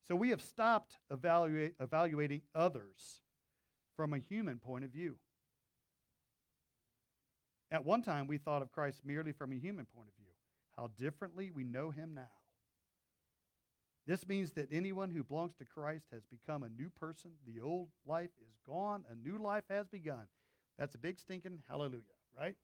So 0.09 0.15
we 0.17 0.31
have 0.31 0.41
stopped 0.41 0.97
evaluate, 1.09 1.75
evaluating 1.79 2.41
others 2.53 3.21
from 3.95 4.13
a 4.13 4.17
human 4.17 4.57
point 4.57 4.83
of 4.83 4.91
view. 4.91 5.15
At 7.71 7.85
one 7.85 8.01
time, 8.01 8.27
we 8.27 8.37
thought 8.37 8.61
of 8.61 8.71
Christ 8.71 9.01
merely 9.05 9.31
from 9.31 9.53
a 9.53 9.55
human 9.55 9.85
point 9.95 10.09
of 10.09 10.15
view. 10.15 10.33
How 10.77 10.89
differently 10.99 11.51
we 11.51 11.63
know 11.63 11.91
him 11.91 12.13
now. 12.13 12.27
This 14.07 14.27
means 14.27 14.51
that 14.53 14.67
anyone 14.71 15.11
who 15.11 15.23
belongs 15.23 15.53
to 15.59 15.65
Christ 15.65 16.05
has 16.11 16.23
become 16.25 16.63
a 16.63 16.69
new 16.69 16.89
person. 16.89 17.31
The 17.45 17.61
old 17.61 17.89
life 18.05 18.31
is 18.41 18.57
gone, 18.67 19.05
a 19.09 19.15
new 19.15 19.37
life 19.37 19.63
has 19.69 19.87
begun. 19.87 20.27
That's 20.77 20.95
a 20.95 20.97
big 20.97 21.19
stinking 21.19 21.59
hallelujah, 21.69 22.01
right? 22.37 22.55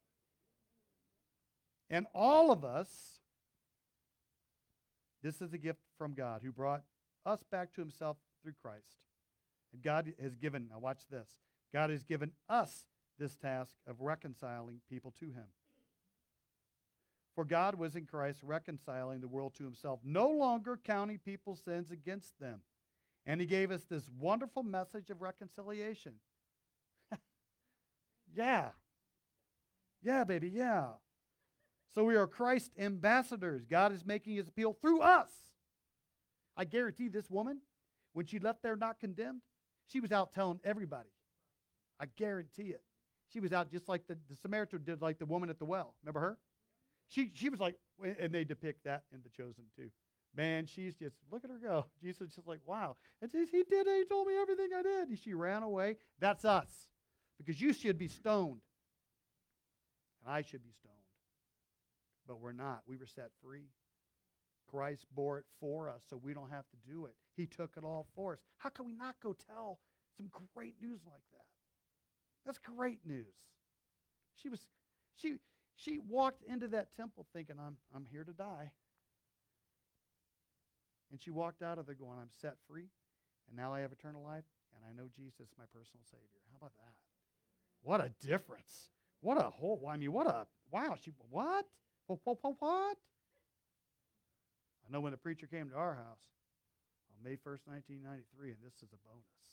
And 1.90 2.06
all 2.14 2.52
of 2.52 2.66
us, 2.66 2.90
this 5.24 5.42
is 5.42 5.54
a 5.54 5.58
gift 5.58 5.80
from 5.98 6.14
God 6.14 6.42
who 6.44 6.52
brought 6.52 6.82
us 7.26 7.44
back 7.50 7.74
to 7.76 7.82
himself 7.82 8.18
through 8.42 8.54
Christ. 8.62 8.98
And 9.74 9.82
God 9.82 10.12
has 10.22 10.36
given, 10.36 10.68
now 10.70 10.80
watch 10.80 11.02
this, 11.10 11.28
God 11.74 11.92
has 11.92 12.04
given 12.04 12.32
us 12.50 12.86
this 13.20 13.36
task 13.36 13.76
of 13.88 14.02
reconciling 14.02 14.82
people 14.90 15.14
to 15.20 15.26
him. 15.28 15.46
For 17.36 17.46
God 17.46 17.76
was 17.76 17.96
in 17.96 18.06
Christ 18.06 18.40
reconciling 18.42 19.22
the 19.22 19.28
world 19.28 19.54
to 19.56 19.64
himself, 19.64 20.00
no 20.04 20.30
longer 20.30 20.80
counting 20.84 21.20
people's 21.20 21.62
sins 21.62 21.92
against 21.92 22.40
them. 22.40 22.62
And 23.28 23.40
he 23.40 23.46
gave 23.46 23.72
us 23.72 23.84
this 23.84 24.10
wonderful 24.20 24.64
message 24.64 25.10
of 25.10 25.22
reconciliation. 25.22 26.14
yeah. 28.36 28.70
Yeah, 30.02 30.24
baby, 30.24 30.50
yeah. 30.50 30.86
So 31.94 32.06
we 32.06 32.16
are 32.16 32.26
Christ 32.26 32.72
ambassadors. 32.78 33.66
God 33.66 33.92
is 33.92 34.06
making 34.06 34.36
his 34.36 34.48
appeal 34.48 34.74
through 34.74 35.02
us. 35.02 35.30
I 36.56 36.66
guarantee 36.66 37.08
this 37.08 37.30
woman, 37.30 37.60
when 38.14 38.26
she 38.26 38.40
left 38.40 38.64
there 38.64 38.76
not 38.76 39.00
condemned, 39.00 39.42
she 39.88 40.00
was 40.00 40.12
out 40.12 40.34
telling 40.34 40.60
everybody. 40.64 41.10
I 42.00 42.06
guarantee 42.18 42.70
it. 42.70 42.82
She 43.32 43.40
was 43.40 43.54
out 43.54 43.72
just 43.72 43.88
like 43.90 44.08
the, 44.08 44.18
the 44.30 44.36
Samaritan 44.42 44.84
did, 44.86 45.02
like 45.02 45.20
the 45.20 45.26
woman 45.26 45.50
at 45.50 45.60
the 45.60 45.66
well. 45.66 45.94
Remember 46.04 46.20
her? 46.20 46.38
She, 47.10 47.32
she 47.34 47.50
was 47.50 47.60
like, 47.60 47.76
and 48.20 48.34
they 48.34 48.44
depict 48.44 48.84
that 48.86 49.04
in 49.14 49.20
The 49.24 49.30
Chosen 49.30 49.66
too. 49.76 49.90
Man, 50.36 50.66
she's 50.66 50.94
just, 50.96 51.16
look 51.32 51.44
at 51.44 51.50
her 51.50 51.58
go. 51.58 51.86
Jesus 52.02 52.30
is 52.30 52.36
just 52.36 52.48
like, 52.48 52.60
wow. 52.66 52.96
And 53.22 53.32
says, 53.32 53.48
he 53.52 53.64
did 53.64 53.88
it. 53.88 53.98
He 53.98 54.06
told 54.06 54.28
me 54.28 54.34
everything 54.40 54.70
I 54.78 54.82
did. 54.82 55.10
And 55.10 55.18
she 55.18 55.34
ran 55.34 55.64
away. 55.64 55.98
That's 56.20 56.46
us. 56.46 56.68
Because 57.38 57.60
you 57.60 57.74
should 57.74 57.98
be 57.98 58.08
stoned. 58.08 58.62
And 60.24 60.34
I 60.34 60.42
should 60.42 60.64
be 60.64 60.72
stoned. 60.72 60.96
But 62.28 62.40
we're 62.42 62.52
not. 62.52 62.82
We 62.88 62.98
were 62.98 63.08
set 63.08 63.30
free. 63.44 63.70
Christ 64.70 65.06
bore 65.16 65.40
it 65.40 65.46
for 65.60 65.90
us, 65.90 66.02
so 66.10 66.20
we 66.22 66.34
don't 66.34 66.52
have 66.52 66.66
to 66.70 66.92
do 66.92 67.06
it. 67.06 67.14
He 67.36 67.46
took 67.46 67.72
it 67.78 67.84
all 67.84 68.06
for 68.16 68.34
us. 68.34 68.40
How 68.58 68.70
can 68.70 68.86
we 68.86 68.94
not 68.94 69.16
go 69.24 69.36
tell 69.48 69.80
some 70.18 70.30
great 70.54 70.76
news 70.82 71.00
like 71.06 71.24
that? 71.32 71.47
That's 72.48 72.60
great 72.60 73.00
news. 73.06 73.36
She 74.42 74.48
was 74.48 74.62
she 75.18 75.36
she 75.76 76.00
walked 76.00 76.44
into 76.48 76.70
that 76.70 76.96
temple 76.96 77.28
thinking, 77.34 77.58
I'm 77.60 77.76
I'm 77.94 78.06
here 78.10 78.24
to 78.24 78.32
die. 78.32 78.72
And 81.12 81.22
she 81.22 81.30
walked 81.30 81.62
out 81.62 81.78
of 81.78 81.86
there 81.86 81.96
going, 81.96 82.18
I'm 82.20 82.32
set 82.42 82.56
free, 82.68 82.88
and 83.48 83.58
now 83.58 83.74
I 83.74 83.82
have 83.82 83.92
eternal 83.92 84.24
life, 84.24 84.44
and 84.76 84.84
I 84.84 84.94
know 84.98 85.08
Jesus, 85.16 85.48
my 85.58 85.66
personal 85.74 86.04
Savior. 86.04 86.44
How 86.52 86.58
about 86.58 86.74
that? 86.78 86.94
What 87.82 88.02
a 88.02 88.12
difference. 88.26 88.90
What 89.20 89.38
a 89.38 89.50
whole 89.50 89.86
I 89.90 89.98
mean, 89.98 90.14
what 90.14 90.28
a 90.28 90.48
wow, 90.72 90.96
she 91.04 91.12
what? 91.30 91.66
What 92.08 92.20
what 92.24 92.38
what? 92.60 92.98
I 94.88 94.92
know 94.92 95.02
when 95.02 95.12
the 95.12 95.18
preacher 95.18 95.48
came 95.48 95.70
to 95.70 95.76
our 95.76 95.96
house 95.96 96.24
on 97.12 97.24
May 97.24 97.36
1st, 97.36 97.68
1993, 97.68 98.52
and 98.52 98.60
this 98.64 98.80
is 98.80 98.94
a 98.94 99.00
bonus. 99.04 99.48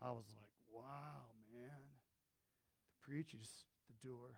I 0.00 0.10
was 0.10 0.26
like, 0.38 0.54
wow, 0.70 1.35
preacher's 3.06 3.48
the 3.88 4.08
door. 4.08 4.30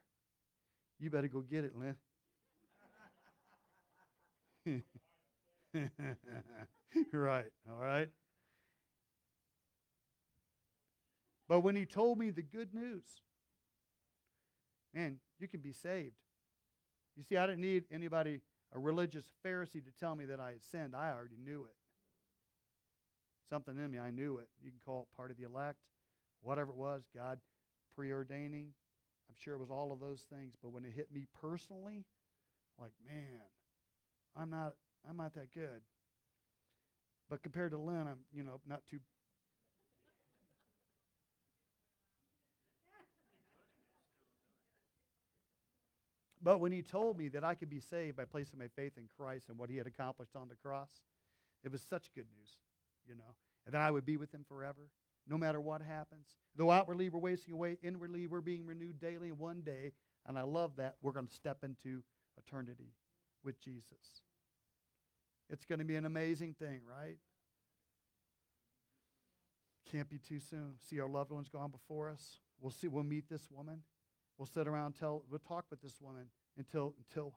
You 0.99 1.11
better 1.11 1.29
go 1.29 1.41
get 1.41 1.65
it, 1.65 1.73
Lynn. 1.77 1.95
right, 7.13 7.45
all 7.71 7.79
right. 7.81 8.09
But 11.49 11.61
when 11.61 11.77
he 11.77 11.87
told 11.87 12.19
me 12.19 12.31
the 12.31 12.43
good 12.43 12.75
news, 12.75 13.05
man, 14.95 15.19
you 15.39 15.49
can 15.49 15.61
be 15.61 15.73
saved. 15.73 16.17
You 17.17 17.25
see, 17.25 17.37
I 17.37 17.47
didn't 17.47 17.63
need 17.63 17.85
anybody, 17.91 18.41
a 18.75 18.79
religious 18.79 19.25
Pharisee, 19.47 19.85
to 19.85 19.93
tell 19.99 20.15
me 20.15 20.27
that 20.27 20.41
I 20.41 20.51
had 20.51 20.65
sinned. 20.71 20.95
I 20.95 21.11
already 21.11 21.39
knew 21.43 21.63
it. 21.63 21.75
Something 23.49 23.79
in 23.79 23.91
me, 23.91 23.99
I 23.99 24.11
knew 24.11 24.39
it. 24.39 24.49
You 24.63 24.71
can 24.71 24.81
call 24.85 25.09
it 25.11 25.17
part 25.17 25.31
of 25.31 25.39
the 25.39 25.45
elect, 25.45 25.79
whatever 26.43 26.71
it 26.71 26.77
was, 26.77 27.03
God 27.17 27.39
preordaining. 27.99 28.67
I'm 29.29 29.37
sure 29.37 29.55
it 29.55 29.61
was 29.61 29.71
all 29.71 29.93
of 29.93 30.01
those 30.01 30.25
things. 30.33 30.55
But 30.63 30.73
when 30.73 30.85
it 30.85 30.93
hit 30.95 31.09
me 31.13 31.27
personally, 31.41 32.05
like, 32.81 32.93
man, 33.07 33.41
I'm 34.37 34.51
not 34.51 34.75
I'm 35.09 35.17
not 35.17 35.35
that 35.35 35.53
good. 35.53 35.83
But 37.31 37.43
compared 37.43 37.73
to 37.73 37.79
Lynn, 37.79 38.07
I'm, 38.09 38.19
you 38.33 38.43
know, 38.43 38.61
not 38.67 38.81
too 38.91 38.99
But 46.41 46.61
when 46.61 46.73
he 46.73 46.83
told 46.83 47.19
me 47.19 47.29
that 47.29 47.45
I 47.45 47.55
could 47.55 47.69
be 47.69 47.81
saved 47.81 48.17
by 48.17 48.25
placing 48.25 48.59
my 48.59 48.69
faith 48.69 48.93
in 48.97 49.05
Christ 49.19 49.51
and 49.51 49.59
what 49.59 49.69
he 49.69 49.77
had 49.77 49.87
accomplished 49.87 50.37
on 50.37 50.49
the 50.49 50.55
cross, 50.55 50.89
it 51.65 51.73
was 51.73 51.83
such 51.83 52.15
good 52.15 52.27
news, 52.39 52.57
you 53.07 53.15
know. 53.17 53.35
And 53.67 53.75
that 53.75 53.83
I 53.83 53.91
would 53.91 54.07
be 54.07 54.17
with 54.17 54.33
him 54.33 54.45
forever, 54.49 54.89
no 55.29 55.39
matter 55.39 55.61
what 55.61 55.83
happens. 55.83 56.37
Though 56.57 56.71
outwardly 56.71 57.09
we're 57.09 57.21
wasting 57.21 57.55
away, 57.55 57.77
inwardly 57.83 58.27
we're 58.27 58.41
being 58.41 58.67
renewed 58.67 59.01
daily. 59.01 59.31
One 59.31 59.61
day, 59.61 59.93
and 60.27 60.39
I 60.39 60.43
love 60.43 60.73
that, 60.77 60.97
we're 61.03 61.13
going 61.13 61.27
to 61.27 61.35
step 61.35 61.59
into 61.63 62.03
eternity 62.37 62.93
with 63.45 63.61
Jesus. 63.61 64.23
It's 65.51 65.65
going 65.65 65.79
to 65.79 65.85
be 65.85 65.97
an 65.97 66.05
amazing 66.05 66.55
thing, 66.59 66.81
right? 66.89 67.17
Can't 69.91 70.11
be 70.11 70.19
too 70.19 70.41
soon. 70.41 70.75
See 70.89 71.01
our 71.01 71.09
loved 71.09 71.31
ones 71.31 71.49
gone 71.49 71.71
before 71.71 72.11
us. 72.11 72.41
We'll 72.61 72.73
see. 72.73 72.89
We'll 72.89 73.05
meet 73.05 73.29
this 73.31 73.49
woman. 73.51 73.83
We'll 74.37 74.47
sit 74.47 74.69
around, 74.69 74.93
tell, 74.93 75.25
we'll 75.31 75.41
talk 75.41 75.65
with 75.71 75.81
this 75.81 76.01
woman 76.01 76.27
until, 76.57 76.95
until, 76.99 77.33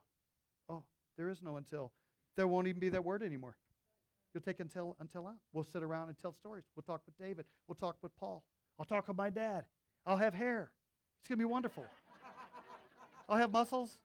oh, 0.68 0.84
there 1.16 1.28
is 1.28 1.42
no 1.42 1.56
until. 1.56 1.90
There 2.36 2.46
won't 2.46 2.68
even 2.68 2.80
be 2.80 2.90
that 2.90 3.04
word 3.04 3.22
anymore. 3.22 3.56
You'll 4.34 4.42
take 4.42 4.60
until, 4.60 4.96
until 5.00 5.26
out. 5.26 5.36
We'll 5.52 5.66
sit 5.72 5.82
around 5.82 6.08
and 6.08 6.18
tell 6.18 6.32
stories. 6.32 6.64
We'll 6.74 6.84
talk 6.84 7.02
with 7.06 7.16
David. 7.18 7.44
We'll 7.68 7.76
talk 7.76 7.96
with 8.02 8.16
Paul. 8.18 8.42
I'll 8.78 8.86
talk 8.86 9.08
with 9.08 9.16
my 9.16 9.30
dad. 9.30 9.64
I'll 10.06 10.16
have 10.16 10.34
hair. 10.34 10.70
It's 11.20 11.28
going 11.28 11.38
to 11.38 11.42
be 11.42 11.50
wonderful. 11.50 11.84
I'll 13.28 13.38
have 13.38 13.52
muscles. 13.52 13.98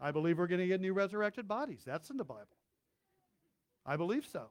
I 0.00 0.12
believe 0.12 0.38
we're 0.38 0.46
going 0.46 0.60
to 0.60 0.66
get 0.66 0.80
new 0.80 0.92
resurrected 0.92 1.48
bodies. 1.48 1.82
That's 1.84 2.10
in 2.10 2.16
the 2.16 2.24
Bible. 2.24 2.46
I 3.84 3.96
believe 3.96 4.26
so. 4.26 4.50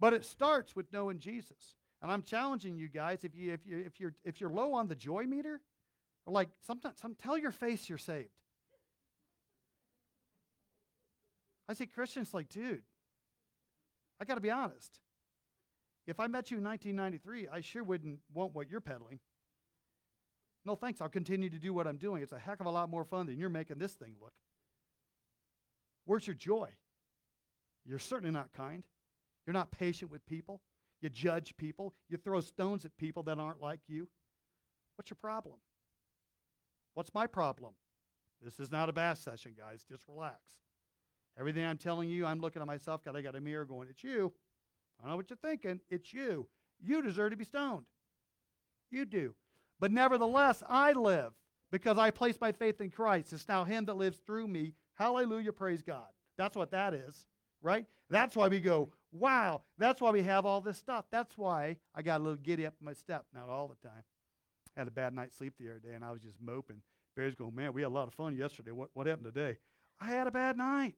But 0.00 0.14
it 0.14 0.24
starts 0.24 0.74
with 0.74 0.92
knowing 0.92 1.20
Jesus. 1.20 1.76
And 2.02 2.10
I'm 2.10 2.22
challenging 2.22 2.76
you 2.76 2.88
guys 2.88 3.22
if 3.22 3.36
you 3.36 3.52
if 3.52 3.60
you 3.64 3.78
if 3.86 4.00
you're 4.00 4.14
if 4.24 4.40
you're 4.40 4.50
low 4.50 4.74
on 4.74 4.88
the 4.88 4.96
joy 4.96 5.24
meter, 5.24 5.60
like 6.26 6.48
sometimes 6.66 6.98
some 7.00 7.14
tell 7.14 7.38
your 7.38 7.52
face 7.52 7.88
you're 7.88 7.98
saved. 7.98 8.30
I 11.68 11.74
see 11.74 11.86
Christians 11.86 12.34
like, 12.34 12.48
dude, 12.48 12.82
I 14.20 14.24
got 14.24 14.34
to 14.34 14.40
be 14.40 14.50
honest. 14.50 14.98
If 16.06 16.18
I 16.18 16.26
met 16.26 16.50
you 16.50 16.58
in 16.58 16.64
1993, 16.64 17.48
I 17.52 17.60
sure 17.60 17.84
wouldn't 17.84 18.18
want 18.34 18.54
what 18.54 18.68
you're 18.68 18.80
peddling. 18.80 19.20
No 20.64 20.74
thanks. 20.74 21.00
I'll 21.00 21.08
continue 21.08 21.50
to 21.50 21.58
do 21.58 21.72
what 21.72 21.86
I'm 21.86 21.96
doing. 21.96 22.22
It's 22.22 22.32
a 22.32 22.38
heck 22.38 22.60
of 22.60 22.66
a 22.66 22.70
lot 22.70 22.88
more 22.88 23.04
fun 23.04 23.26
than 23.26 23.36
you're 23.36 23.48
making 23.48 23.78
this 23.78 23.92
thing 23.92 24.14
look. 24.20 24.32
Where's 26.04 26.26
your 26.26 26.34
joy? 26.34 26.68
You're 27.84 27.98
certainly 27.98 28.32
not 28.32 28.52
kind. 28.52 28.84
You're 29.46 29.54
not 29.54 29.70
patient 29.70 30.10
with 30.10 30.24
people. 30.26 30.60
You 31.00 31.08
judge 31.08 31.54
people. 31.56 31.94
You 32.08 32.16
throw 32.16 32.40
stones 32.40 32.84
at 32.84 32.96
people 32.96 33.24
that 33.24 33.38
aren't 33.38 33.60
like 33.60 33.80
you. 33.88 34.08
What's 34.96 35.10
your 35.10 35.18
problem? 35.20 35.56
What's 36.94 37.12
my 37.14 37.26
problem? 37.26 37.72
This 38.42 38.60
is 38.60 38.70
not 38.70 38.88
a 38.88 38.92
bath 38.92 39.18
session, 39.18 39.52
guys. 39.56 39.84
Just 39.88 40.04
relax. 40.08 40.38
Everything 41.38 41.64
I'm 41.64 41.78
telling 41.78 42.08
you, 42.08 42.26
I'm 42.26 42.40
looking 42.40 42.60
at 42.60 42.68
myself 42.68 43.02
because 43.02 43.16
I 43.16 43.22
got 43.22 43.36
a 43.36 43.40
mirror 43.40 43.64
going, 43.64 43.88
it's 43.88 44.04
you. 44.04 44.32
I 44.98 45.04
don't 45.04 45.12
know 45.12 45.16
what 45.16 45.30
you're 45.30 45.36
thinking. 45.36 45.80
It's 45.90 46.12
you. 46.12 46.46
You 46.80 47.02
deserve 47.02 47.30
to 47.30 47.36
be 47.36 47.44
stoned. 47.44 47.86
You 48.90 49.04
do. 49.04 49.34
But 49.80 49.90
nevertheless, 49.90 50.62
I 50.68 50.92
live 50.92 51.32
because 51.70 51.98
I 51.98 52.10
place 52.10 52.36
my 52.40 52.52
faith 52.52 52.80
in 52.80 52.90
Christ. 52.90 53.32
It's 53.32 53.48
now 53.48 53.64
Him 53.64 53.86
that 53.86 53.96
lives 53.96 54.18
through 54.26 54.46
me. 54.46 54.74
Hallelujah. 54.94 55.52
Praise 55.52 55.82
God. 55.82 56.06
That's 56.36 56.56
what 56.56 56.70
that 56.70 56.94
is, 56.94 57.24
right? 57.62 57.86
That's 58.10 58.36
why 58.36 58.48
we 58.48 58.60
go, 58.60 58.90
wow. 59.10 59.62
That's 59.78 60.00
why 60.00 60.10
we 60.10 60.22
have 60.22 60.44
all 60.44 60.60
this 60.60 60.78
stuff. 60.78 61.06
That's 61.10 61.36
why 61.36 61.76
I 61.94 62.02
got 62.02 62.20
a 62.20 62.22
little 62.22 62.36
giddy 62.36 62.66
up 62.66 62.74
in 62.80 62.84
my 62.84 62.92
step. 62.92 63.24
Not 63.34 63.48
all 63.48 63.68
the 63.68 63.88
time. 63.88 64.02
I 64.76 64.80
had 64.80 64.88
a 64.88 64.92
bad 64.92 65.14
night's 65.14 65.36
sleep 65.36 65.54
the 65.58 65.70
other 65.70 65.78
day, 65.78 65.94
and 65.94 66.04
I 66.04 66.12
was 66.12 66.20
just 66.20 66.36
moping. 66.40 66.82
Barry's 67.16 67.34
going, 67.34 67.54
man, 67.54 67.72
we 67.72 67.82
had 67.82 67.88
a 67.88 67.94
lot 67.94 68.08
of 68.08 68.14
fun 68.14 68.36
yesterday. 68.36 68.70
What, 68.70 68.90
what 68.94 69.06
happened 69.06 69.32
today? 69.34 69.58
I 70.00 70.06
had 70.06 70.26
a 70.26 70.30
bad 70.30 70.56
night. 70.56 70.94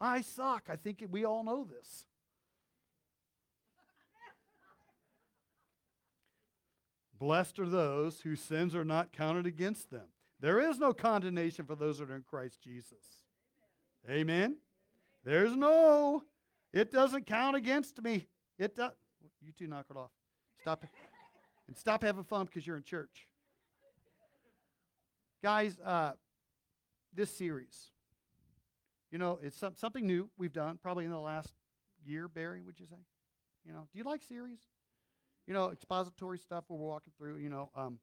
I 0.00 0.20
suck. 0.20 0.64
I 0.68 0.76
think 0.76 1.04
we 1.10 1.24
all 1.24 1.42
know 1.44 1.64
this. 1.64 2.04
Blessed 7.18 7.58
are 7.58 7.68
those 7.68 8.20
whose 8.20 8.40
sins 8.40 8.76
are 8.76 8.84
not 8.84 9.12
counted 9.12 9.44
against 9.44 9.90
them. 9.90 10.06
There 10.40 10.60
is 10.60 10.78
no 10.78 10.92
condemnation 10.92 11.64
for 11.64 11.74
those 11.74 11.98
that 11.98 12.10
are 12.10 12.16
in 12.16 12.22
Christ 12.22 12.62
Jesus. 12.62 13.24
Amen. 14.08 14.58
There's 15.24 15.56
no, 15.56 16.22
it 16.72 16.92
doesn't 16.92 17.26
count 17.26 17.56
against 17.56 18.00
me. 18.00 18.28
It 18.56 18.76
does. 18.76 18.92
You 19.42 19.52
two 19.52 19.66
knock 19.66 19.86
it 19.90 19.96
off. 19.96 20.10
Stop 20.60 20.84
it. 20.84 20.90
And 21.66 21.76
stop 21.76 22.02
having 22.02 22.24
fun 22.24 22.46
because 22.46 22.66
you're 22.66 22.76
in 22.76 22.84
church. 22.84 23.26
Guys, 25.42 25.76
uh, 25.84 26.12
this 27.12 27.36
series, 27.36 27.90
you 29.10 29.18
know, 29.18 29.38
it's 29.42 29.56
some, 29.56 29.74
something 29.76 30.06
new 30.06 30.30
we've 30.38 30.52
done 30.52 30.78
probably 30.82 31.04
in 31.04 31.10
the 31.10 31.18
last 31.18 31.52
year, 32.04 32.28
Barry, 32.28 32.62
would 32.62 32.78
you 32.78 32.86
say? 32.86 32.96
You 33.64 33.72
know, 33.72 33.86
do 33.92 33.98
you 33.98 34.04
like 34.04 34.22
series? 34.22 34.60
you 35.48 35.54
know, 35.54 35.70
expository 35.70 36.38
stuff 36.38 36.64
where 36.68 36.78
we're 36.78 36.86
walking 36.86 37.12
through, 37.16 37.38
you 37.38 37.48
know. 37.48 37.70
Um, 37.74 37.98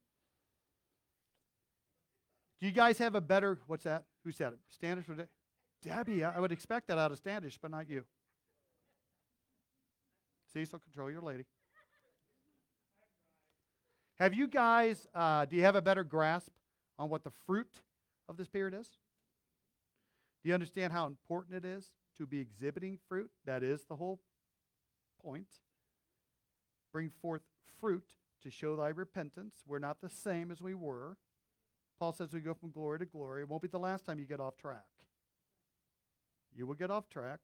do 2.60 2.66
you 2.66 2.74
guys 2.74 2.98
have 2.98 3.14
a 3.14 3.22
better, 3.22 3.60
what's 3.68 3.84
that? 3.84 4.04
Who 4.24 4.32
said 4.32 4.54
it? 4.54 4.60
Standish? 4.72 5.06
It? 5.08 5.30
Debbie, 5.84 6.24
I 6.24 6.40
would 6.40 6.52
expect 6.52 6.88
that 6.88 6.98
out 6.98 7.12
of 7.12 7.20
Standish, 7.20 7.60
but 7.62 7.70
not 7.70 7.88
you. 7.88 8.04
So 10.52 10.80
control 10.80 11.12
your 11.12 11.22
lady. 11.22 11.44
Have 14.18 14.34
you 14.34 14.48
guys, 14.48 15.06
uh, 15.14 15.44
do 15.44 15.58
you 15.58 15.64
have 15.64 15.76
a 15.76 15.82
better 15.82 16.06
grasp 16.06 16.48
on 16.98 17.10
what 17.10 17.26
the 17.26 17.32
fruit 17.46 17.82
of 18.30 18.38
the 18.38 18.46
Spirit 18.46 18.74
is? 18.74 18.88
Do 20.46 20.50
you 20.50 20.54
understand 20.54 20.94
how 20.94 21.08
important 21.08 21.56
it 21.56 21.66
is 21.66 21.90
to 22.20 22.28
be 22.28 22.40
exhibiting 22.40 23.00
fruit? 23.10 23.32
That 23.48 23.64
is 23.64 23.86
the 23.86 23.96
whole 23.96 24.20
point. 25.20 25.48
Bring 26.94 27.10
forth 27.20 27.42
fruit 27.82 28.06
to 28.44 28.52
show 28.52 28.76
thy 28.76 28.90
repentance. 28.90 29.64
We're 29.66 29.80
not 29.80 30.02
the 30.02 30.10
same 30.10 30.52
as 30.52 30.62
we 30.62 30.76
were. 30.76 31.18
Paul 32.00 32.14
says 32.14 32.32
we 32.32 32.42
go 32.42 32.54
from 32.54 32.70
glory 32.70 33.00
to 33.00 33.06
glory. 33.06 33.42
It 33.42 33.50
won't 33.50 33.64
be 33.64 33.70
the 33.70 33.80
last 33.80 34.06
time 34.06 34.20
you 34.20 34.26
get 34.26 34.40
off 34.40 34.56
track. 34.56 34.86
You 36.56 36.68
will 36.68 36.76
get 36.76 36.92
off 36.92 37.10
track. 37.10 37.40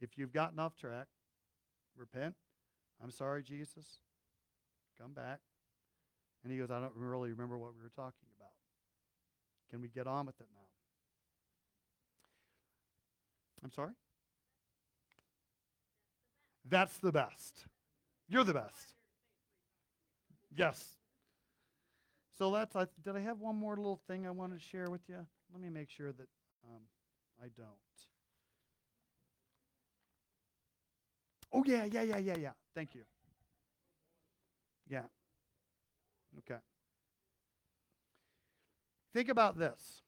If 0.00 0.16
you've 0.16 0.32
gotten 0.32 0.60
off 0.60 0.76
track, 0.76 1.08
repent. 1.96 2.36
I'm 3.02 3.10
sorry, 3.10 3.42
Jesus. 3.42 3.98
Come 5.02 5.14
back. 5.14 5.40
And 6.44 6.52
he 6.52 6.60
goes, 6.60 6.70
I 6.70 6.78
don't 6.78 6.94
really 6.94 7.32
remember 7.32 7.58
what 7.58 7.74
we 7.74 7.82
were 7.82 7.90
talking 7.96 8.28
about. 8.38 8.52
Can 9.68 9.82
we 9.82 9.88
get 9.88 10.06
on 10.06 10.26
with 10.26 10.40
it 10.40 10.46
now? 10.54 10.75
I'm 13.62 13.72
sorry? 13.72 13.92
That's 16.68 16.98
the 16.98 17.12
best. 17.12 17.66
You're 18.28 18.44
the 18.44 18.54
best. 18.54 18.94
Yes. 20.54 20.96
So 22.38 22.50
that's, 22.50 22.74
I, 22.76 22.86
did 23.04 23.16
I 23.16 23.20
have 23.20 23.40
one 23.40 23.56
more 23.56 23.76
little 23.76 24.00
thing 24.08 24.26
I 24.26 24.30
wanted 24.30 24.60
to 24.60 24.66
share 24.66 24.90
with 24.90 25.02
you? 25.08 25.26
Let 25.52 25.62
me 25.62 25.70
make 25.70 25.90
sure 25.90 26.12
that 26.12 26.28
um, 26.68 26.80
I 27.42 27.48
don't. 27.56 27.66
Oh, 31.52 31.62
yeah, 31.64 31.84
yeah, 31.84 32.02
yeah, 32.02 32.18
yeah, 32.18 32.36
yeah. 32.38 32.50
Thank 32.74 32.94
you. 32.94 33.02
Yeah. 34.88 35.02
Okay. 36.38 36.60
Think 39.14 39.28
about 39.28 39.58
this. 39.58 40.02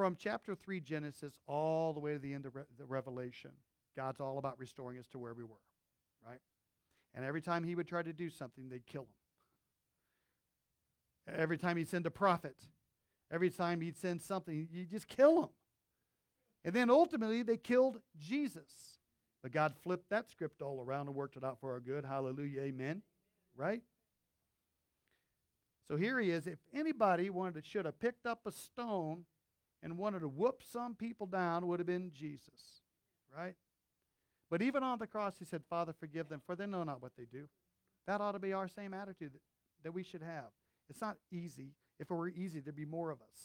From 0.00 0.16
chapter 0.18 0.54
3 0.54 0.80
Genesis 0.80 1.34
all 1.46 1.92
the 1.92 2.00
way 2.00 2.14
to 2.14 2.18
the 2.18 2.32
end 2.32 2.46
of 2.46 2.56
Re- 2.56 2.62
the 2.78 2.86
Revelation, 2.86 3.50
God's 3.94 4.18
all 4.18 4.38
about 4.38 4.58
restoring 4.58 4.98
us 4.98 5.06
to 5.08 5.18
where 5.18 5.34
we 5.34 5.44
were, 5.44 5.60
right? 6.26 6.38
And 7.14 7.22
every 7.22 7.42
time 7.42 7.64
he 7.64 7.74
would 7.74 7.86
try 7.86 8.02
to 8.02 8.14
do 8.14 8.30
something, 8.30 8.70
they'd 8.70 8.86
kill 8.86 9.02
him. 11.26 11.34
Every 11.36 11.58
time 11.58 11.76
he'd 11.76 11.90
send 11.90 12.06
a 12.06 12.10
prophet, 12.10 12.56
every 13.30 13.50
time 13.50 13.82
he'd 13.82 13.98
send 13.98 14.22
something, 14.22 14.68
you 14.72 14.86
just 14.86 15.06
kill 15.06 15.42
him. 15.42 15.48
And 16.64 16.72
then 16.72 16.88
ultimately, 16.88 17.42
they 17.42 17.58
killed 17.58 18.00
Jesus. 18.18 18.72
But 19.42 19.52
God 19.52 19.74
flipped 19.82 20.08
that 20.08 20.30
script 20.30 20.62
all 20.62 20.80
around 20.80 21.08
and 21.08 21.14
worked 21.14 21.36
it 21.36 21.44
out 21.44 21.58
for 21.60 21.72
our 21.72 21.80
good. 21.80 22.06
Hallelujah. 22.06 22.62
Amen. 22.62 23.02
Right? 23.54 23.82
So 25.88 25.98
here 25.98 26.18
he 26.18 26.30
is. 26.30 26.46
If 26.46 26.58
anybody 26.72 27.28
wanted 27.28 27.62
to, 27.62 27.68
should 27.68 27.84
have 27.84 28.00
picked 28.00 28.24
up 28.24 28.46
a 28.46 28.52
stone 28.52 29.26
and 29.82 29.98
wanted 29.98 30.20
to 30.20 30.28
whoop 30.28 30.62
some 30.72 30.94
people 30.94 31.26
down, 31.26 31.66
would 31.66 31.80
have 31.80 31.86
been 31.86 32.12
Jesus. 32.14 32.82
Right? 33.36 33.54
But 34.50 34.62
even 34.62 34.82
on 34.82 34.98
the 34.98 35.06
cross, 35.06 35.34
he 35.38 35.44
said, 35.44 35.62
Father, 35.70 35.94
forgive 35.98 36.28
them, 36.28 36.42
for 36.44 36.56
they 36.56 36.66
know 36.66 36.82
not 36.82 37.00
what 37.00 37.12
they 37.16 37.26
do. 37.30 37.48
That 38.06 38.20
ought 38.20 38.32
to 38.32 38.38
be 38.38 38.52
our 38.52 38.68
same 38.68 38.92
attitude 38.92 39.32
that, 39.32 39.40
that 39.84 39.92
we 39.92 40.02
should 40.02 40.22
have. 40.22 40.50
It's 40.88 41.00
not 41.00 41.16
easy. 41.30 41.74
If 42.00 42.10
it 42.10 42.14
were 42.14 42.28
easy, 42.28 42.60
there'd 42.60 42.74
be 42.74 42.84
more 42.84 43.10
of 43.10 43.20
us. 43.20 43.38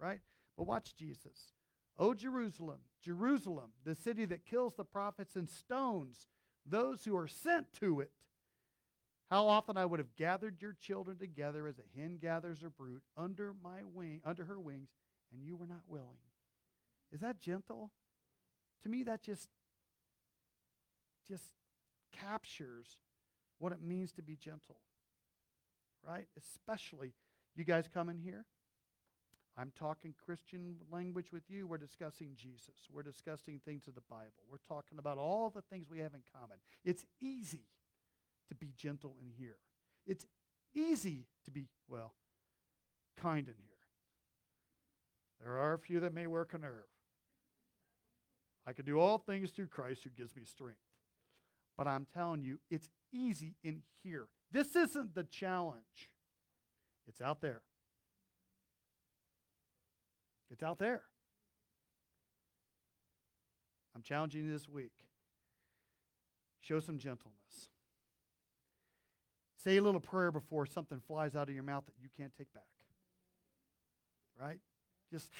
Right? 0.00 0.20
But 0.56 0.66
watch 0.66 0.96
Jesus. 0.96 1.52
O 1.98 2.14
Jerusalem, 2.14 2.78
Jerusalem, 3.02 3.72
the 3.84 3.94
city 3.94 4.24
that 4.26 4.46
kills 4.46 4.74
the 4.76 4.84
prophets 4.84 5.36
and 5.36 5.48
stones 5.48 6.28
those 6.64 7.04
who 7.04 7.16
are 7.16 7.28
sent 7.28 7.72
to 7.80 8.00
it. 8.00 8.10
How 9.30 9.46
often 9.46 9.76
I 9.76 9.84
would 9.84 9.98
have 9.98 10.16
gathered 10.16 10.62
your 10.62 10.76
children 10.80 11.18
together 11.18 11.66
as 11.66 11.78
a 11.78 12.00
hen 12.00 12.18
gathers 12.20 12.60
her 12.62 12.70
brood 12.70 13.02
under 13.16 13.54
my 13.62 13.82
wing, 13.92 14.20
under 14.24 14.44
her 14.44 14.58
wings, 14.58 14.88
and 15.32 15.42
you 15.44 15.56
were 15.56 15.66
not 15.66 15.82
willing. 15.86 16.18
Is 17.12 17.20
that 17.20 17.40
gentle? 17.40 17.90
To 18.82 18.88
me, 18.88 19.02
that 19.04 19.22
just 19.22 19.48
just 21.30 21.52
captures 22.12 22.96
what 23.58 23.72
it 23.72 23.82
means 23.82 24.12
to 24.12 24.22
be 24.22 24.36
gentle. 24.36 24.80
Right? 26.06 26.26
Especially 26.36 27.12
you 27.54 27.64
guys 27.64 27.88
come 27.92 28.08
in 28.08 28.18
here. 28.18 28.44
I'm 29.58 29.72
talking 29.76 30.14
Christian 30.24 30.76
language 30.92 31.32
with 31.32 31.42
you. 31.48 31.66
We're 31.66 31.78
discussing 31.78 32.30
Jesus. 32.36 32.86
We're 32.92 33.02
discussing 33.02 33.60
things 33.64 33.88
of 33.88 33.96
the 33.96 34.02
Bible. 34.08 34.44
We're 34.48 34.58
talking 34.68 34.98
about 34.98 35.18
all 35.18 35.50
the 35.50 35.62
things 35.62 35.90
we 35.90 35.98
have 35.98 36.14
in 36.14 36.20
common. 36.32 36.58
It's 36.84 37.04
easy 37.20 37.64
to 38.48 38.54
be 38.54 38.72
gentle 38.76 39.16
in 39.20 39.32
here. 39.36 39.56
It's 40.06 40.24
easy 40.74 41.26
to 41.44 41.50
be, 41.50 41.66
well, 41.88 42.14
kind 43.20 43.48
in 43.48 43.54
here. 43.58 43.67
There 45.42 45.58
are 45.58 45.74
a 45.74 45.78
few 45.78 46.00
that 46.00 46.14
may 46.14 46.26
work 46.26 46.52
a 46.54 46.58
nerve. 46.58 46.88
I 48.66 48.72
can 48.72 48.84
do 48.84 49.00
all 49.00 49.18
things 49.18 49.50
through 49.50 49.68
Christ 49.68 50.04
who 50.04 50.10
gives 50.10 50.36
me 50.36 50.44
strength. 50.44 50.78
But 51.76 51.86
I'm 51.86 52.06
telling 52.12 52.42
you, 52.42 52.58
it's 52.70 52.90
easy 53.12 53.54
in 53.62 53.82
here. 54.02 54.26
This 54.50 54.74
isn't 54.74 55.14
the 55.14 55.24
challenge, 55.24 56.10
it's 57.06 57.20
out 57.20 57.40
there. 57.40 57.62
It's 60.50 60.62
out 60.62 60.78
there. 60.78 61.02
I'm 63.94 64.02
challenging 64.02 64.46
you 64.46 64.52
this 64.52 64.68
week. 64.68 64.92
Show 66.60 66.80
some 66.80 66.98
gentleness. 66.98 67.68
Say 69.62 69.76
a 69.76 69.82
little 69.82 70.00
prayer 70.00 70.30
before 70.30 70.66
something 70.66 71.00
flies 71.06 71.34
out 71.34 71.48
of 71.48 71.54
your 71.54 71.64
mouth 71.64 71.84
that 71.86 71.94
you 72.00 72.08
can't 72.16 72.32
take 72.36 72.52
back. 72.54 72.62
Right? 74.40 74.60
Just. 75.12 75.28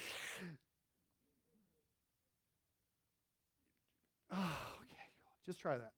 Oh, 4.31 4.35
okay. 4.35 5.07
Just 5.47 5.59
try 5.59 5.75
that. 5.75 5.93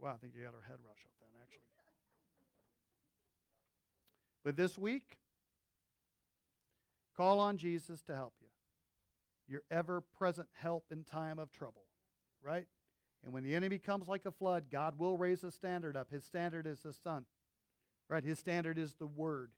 Wow, 0.00 0.14
I 0.14 0.16
think 0.16 0.32
you 0.34 0.42
got 0.42 0.52
our 0.52 0.66
head 0.66 0.78
rush 0.84 0.98
up 1.04 1.12
then, 1.20 1.28
actually. 1.40 1.60
But 4.42 4.56
this 4.56 4.76
week, 4.76 5.16
Call 7.16 7.38
on 7.38 7.56
Jesus 7.56 8.02
to 8.02 8.14
help 8.14 8.34
you. 8.40 8.48
Your 9.46 9.62
ever 9.70 10.00
present 10.00 10.48
help 10.60 10.84
in 10.90 11.04
time 11.04 11.38
of 11.38 11.52
trouble, 11.52 11.84
right? 12.42 12.66
And 13.24 13.32
when 13.32 13.44
the 13.44 13.54
enemy 13.54 13.78
comes 13.78 14.08
like 14.08 14.26
a 14.26 14.32
flood, 14.32 14.64
God 14.70 14.98
will 14.98 15.16
raise 15.16 15.44
a 15.44 15.50
standard 15.50 15.96
up. 15.96 16.10
His 16.10 16.24
standard 16.24 16.66
is 16.66 16.80
the 16.80 16.92
Son, 16.92 17.24
right? 18.08 18.24
His 18.24 18.38
standard 18.38 18.78
is 18.78 18.94
the 18.94 19.06
Word. 19.06 19.50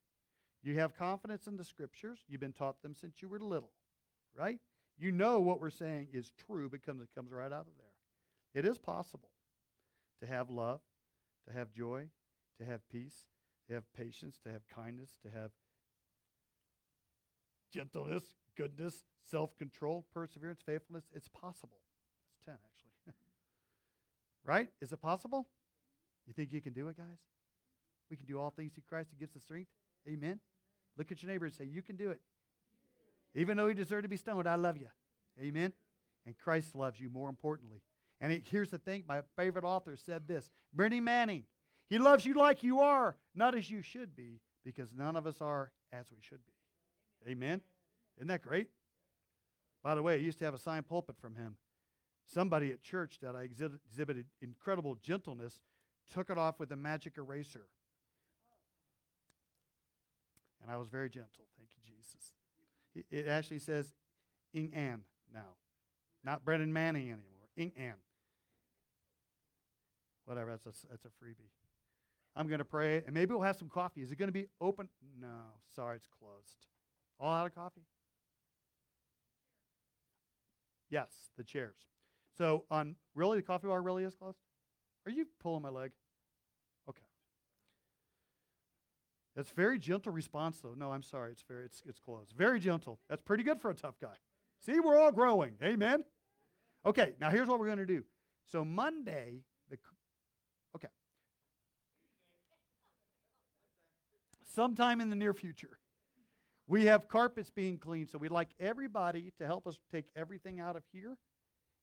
You 0.62 0.78
have 0.78 0.96
confidence 0.96 1.46
in 1.46 1.56
the 1.56 1.64
Scriptures. 1.64 2.18
You've 2.28 2.40
been 2.40 2.52
taught 2.52 2.82
them 2.82 2.94
since 3.00 3.22
you 3.22 3.28
were 3.28 3.38
little, 3.38 3.70
right? 4.36 4.58
You 4.98 5.12
know 5.12 5.40
what 5.40 5.60
we're 5.60 5.70
saying 5.70 6.08
is 6.12 6.30
true 6.46 6.68
because 6.68 7.00
it 7.00 7.08
comes 7.14 7.30
right 7.30 7.52
out 7.52 7.66
of 7.66 7.76
there. 7.76 8.62
It 8.62 8.66
is 8.66 8.78
possible 8.78 9.28
to 10.20 10.26
have 10.26 10.50
love, 10.50 10.80
to 11.46 11.54
have 11.54 11.72
joy, 11.72 12.08
to 12.58 12.64
have 12.64 12.80
peace, 12.90 13.26
to 13.68 13.74
have 13.74 13.84
patience, 13.94 14.38
to 14.44 14.50
have 14.50 14.62
kindness, 14.74 15.10
to 15.22 15.30
have 15.30 15.50
gentleness, 17.72 18.24
goodness, 18.56 19.04
self 19.30 19.56
control, 19.58 20.06
perseverance, 20.14 20.60
faithfulness. 20.64 21.04
It's 21.14 21.28
possible. 21.28 21.78
It's 22.32 22.44
10, 22.46 22.54
actually. 22.54 23.14
right? 24.44 24.68
Is 24.80 24.92
it 24.92 25.02
possible? 25.02 25.46
You 26.26 26.32
think 26.32 26.52
you 26.52 26.60
can 26.60 26.72
do 26.72 26.88
it, 26.88 26.96
guys? 26.96 27.18
We 28.10 28.16
can 28.16 28.26
do 28.26 28.40
all 28.40 28.50
things 28.50 28.72
through 28.72 28.84
Christ 28.88 29.10
who 29.12 29.18
gives 29.18 29.36
us 29.36 29.42
strength. 29.42 29.70
Amen. 30.08 30.40
Look 30.96 31.12
at 31.12 31.22
your 31.22 31.30
neighbor 31.30 31.46
and 31.46 31.54
say, 31.54 31.64
You 31.64 31.82
can 31.82 31.96
do 31.96 32.10
it. 32.10 32.20
Even 33.34 33.56
though 33.56 33.68
he 33.68 33.74
deserved 33.74 34.04
to 34.04 34.08
be 34.08 34.16
stoned, 34.16 34.48
I 34.48 34.54
love 34.54 34.76
you. 34.76 34.88
Amen. 35.40 35.72
And 36.24 36.36
Christ 36.36 36.74
loves 36.74 36.98
you 36.98 37.10
more 37.10 37.28
importantly. 37.28 37.82
And 38.20 38.32
it, 38.32 38.44
here's 38.50 38.70
the 38.70 38.78
thing 38.78 39.04
my 39.06 39.20
favorite 39.36 39.64
author 39.64 39.96
said 39.96 40.26
this 40.26 40.48
Brennan 40.72 41.04
Manning, 41.04 41.44
he 41.88 41.98
loves 41.98 42.24
you 42.24 42.34
like 42.34 42.62
you 42.62 42.80
are, 42.80 43.16
not 43.34 43.54
as 43.54 43.70
you 43.70 43.82
should 43.82 44.16
be, 44.16 44.40
because 44.64 44.88
none 44.96 45.16
of 45.16 45.26
us 45.26 45.36
are 45.40 45.70
as 45.92 46.06
we 46.10 46.18
should 46.20 46.40
be. 46.46 47.30
Amen. 47.30 47.60
Isn't 48.16 48.28
that 48.28 48.42
great? 48.42 48.68
By 49.82 49.94
the 49.94 50.02
way, 50.02 50.14
I 50.14 50.18
used 50.18 50.38
to 50.40 50.44
have 50.44 50.54
a 50.54 50.58
signed 50.58 50.88
pulpit 50.88 51.16
from 51.20 51.36
him. 51.36 51.56
Somebody 52.32 52.72
at 52.72 52.82
church 52.82 53.18
that 53.22 53.36
I 53.36 53.42
exhibited 53.42 54.26
incredible 54.42 54.96
gentleness 54.96 55.60
took 56.12 56.30
it 56.30 56.38
off 56.38 56.58
with 56.58 56.72
a 56.72 56.76
magic 56.76 57.14
eraser. 57.18 57.68
And 60.62 60.70
I 60.70 60.76
was 60.76 60.88
very 60.88 61.08
gentle. 61.08 61.44
Thank 61.56 61.70
you, 61.74 61.94
Jesus. 61.94 62.32
It 63.10 63.28
actually 63.28 63.58
says 63.58 63.92
Ing 64.54 64.72
An 64.74 65.02
now, 65.32 65.56
not 66.24 66.44
Brennan 66.44 66.72
Manning 66.72 67.04
anymore. 67.04 67.48
Ing 67.56 67.72
An. 67.76 67.94
Whatever, 70.24 70.50
that's 70.50 70.66
a, 70.66 70.86
that's 70.90 71.04
a 71.04 71.08
freebie. 71.08 71.50
I'm 72.34 72.48
going 72.48 72.58
to 72.58 72.64
pray, 72.64 73.02
and 73.06 73.14
maybe 73.14 73.32
we'll 73.32 73.42
have 73.42 73.56
some 73.56 73.68
coffee. 73.68 74.02
Is 74.02 74.10
it 74.12 74.18
going 74.18 74.28
to 74.28 74.32
be 74.32 74.46
open? 74.60 74.88
No, 75.20 75.28
sorry, 75.74 75.96
it's 75.96 76.08
closed. 76.18 76.66
All 77.18 77.32
out 77.32 77.46
of 77.46 77.54
coffee? 77.54 77.86
Yes, 80.90 81.10
the 81.36 81.44
chairs. 81.44 81.76
So 82.36 82.64
on 82.70 82.96
really 83.14 83.38
the 83.38 83.42
coffee 83.42 83.66
bar 83.66 83.80
really 83.80 84.04
is 84.04 84.14
closed? 84.14 84.38
Are 85.06 85.10
you 85.10 85.26
pulling 85.40 85.62
my 85.62 85.70
leg? 85.70 85.92
Okay. 86.88 87.02
That's 89.36 89.50
very 89.50 89.78
gentle 89.78 90.12
response 90.12 90.58
though. 90.62 90.74
No, 90.74 90.90
I'm 90.90 91.02
sorry. 91.02 91.32
It's 91.32 91.44
very 91.46 91.66
it's 91.66 91.82
it's 91.86 92.00
closed. 92.00 92.32
Very 92.36 92.58
gentle. 92.58 92.98
That's 93.10 93.20
pretty 93.20 93.44
good 93.44 93.60
for 93.60 93.70
a 93.70 93.74
tough 93.74 93.96
guy. 94.00 94.14
See, 94.64 94.80
we're 94.80 94.98
all 94.98 95.12
growing. 95.12 95.52
Amen. 95.62 96.02
Okay, 96.86 97.12
now 97.20 97.30
here's 97.30 97.46
what 97.46 97.60
we're 97.60 97.66
going 97.66 97.78
to 97.78 97.86
do. 97.86 98.02
So 98.50 98.64
Monday, 98.64 99.42
the 99.68 99.76
okay. 100.74 100.88
Sometime 104.54 105.02
in 105.02 105.10
the 105.10 105.16
near 105.16 105.34
future, 105.34 105.78
we 106.66 106.86
have 106.86 107.06
carpets 107.06 107.50
being 107.50 107.76
cleaned. 107.76 108.08
So 108.08 108.16
we'd 108.16 108.30
like 108.30 108.48
everybody 108.58 109.32
to 109.38 109.46
help 109.46 109.66
us 109.66 109.76
take 109.92 110.06
everything 110.16 110.60
out 110.60 110.76
of 110.76 110.82
here, 110.92 111.18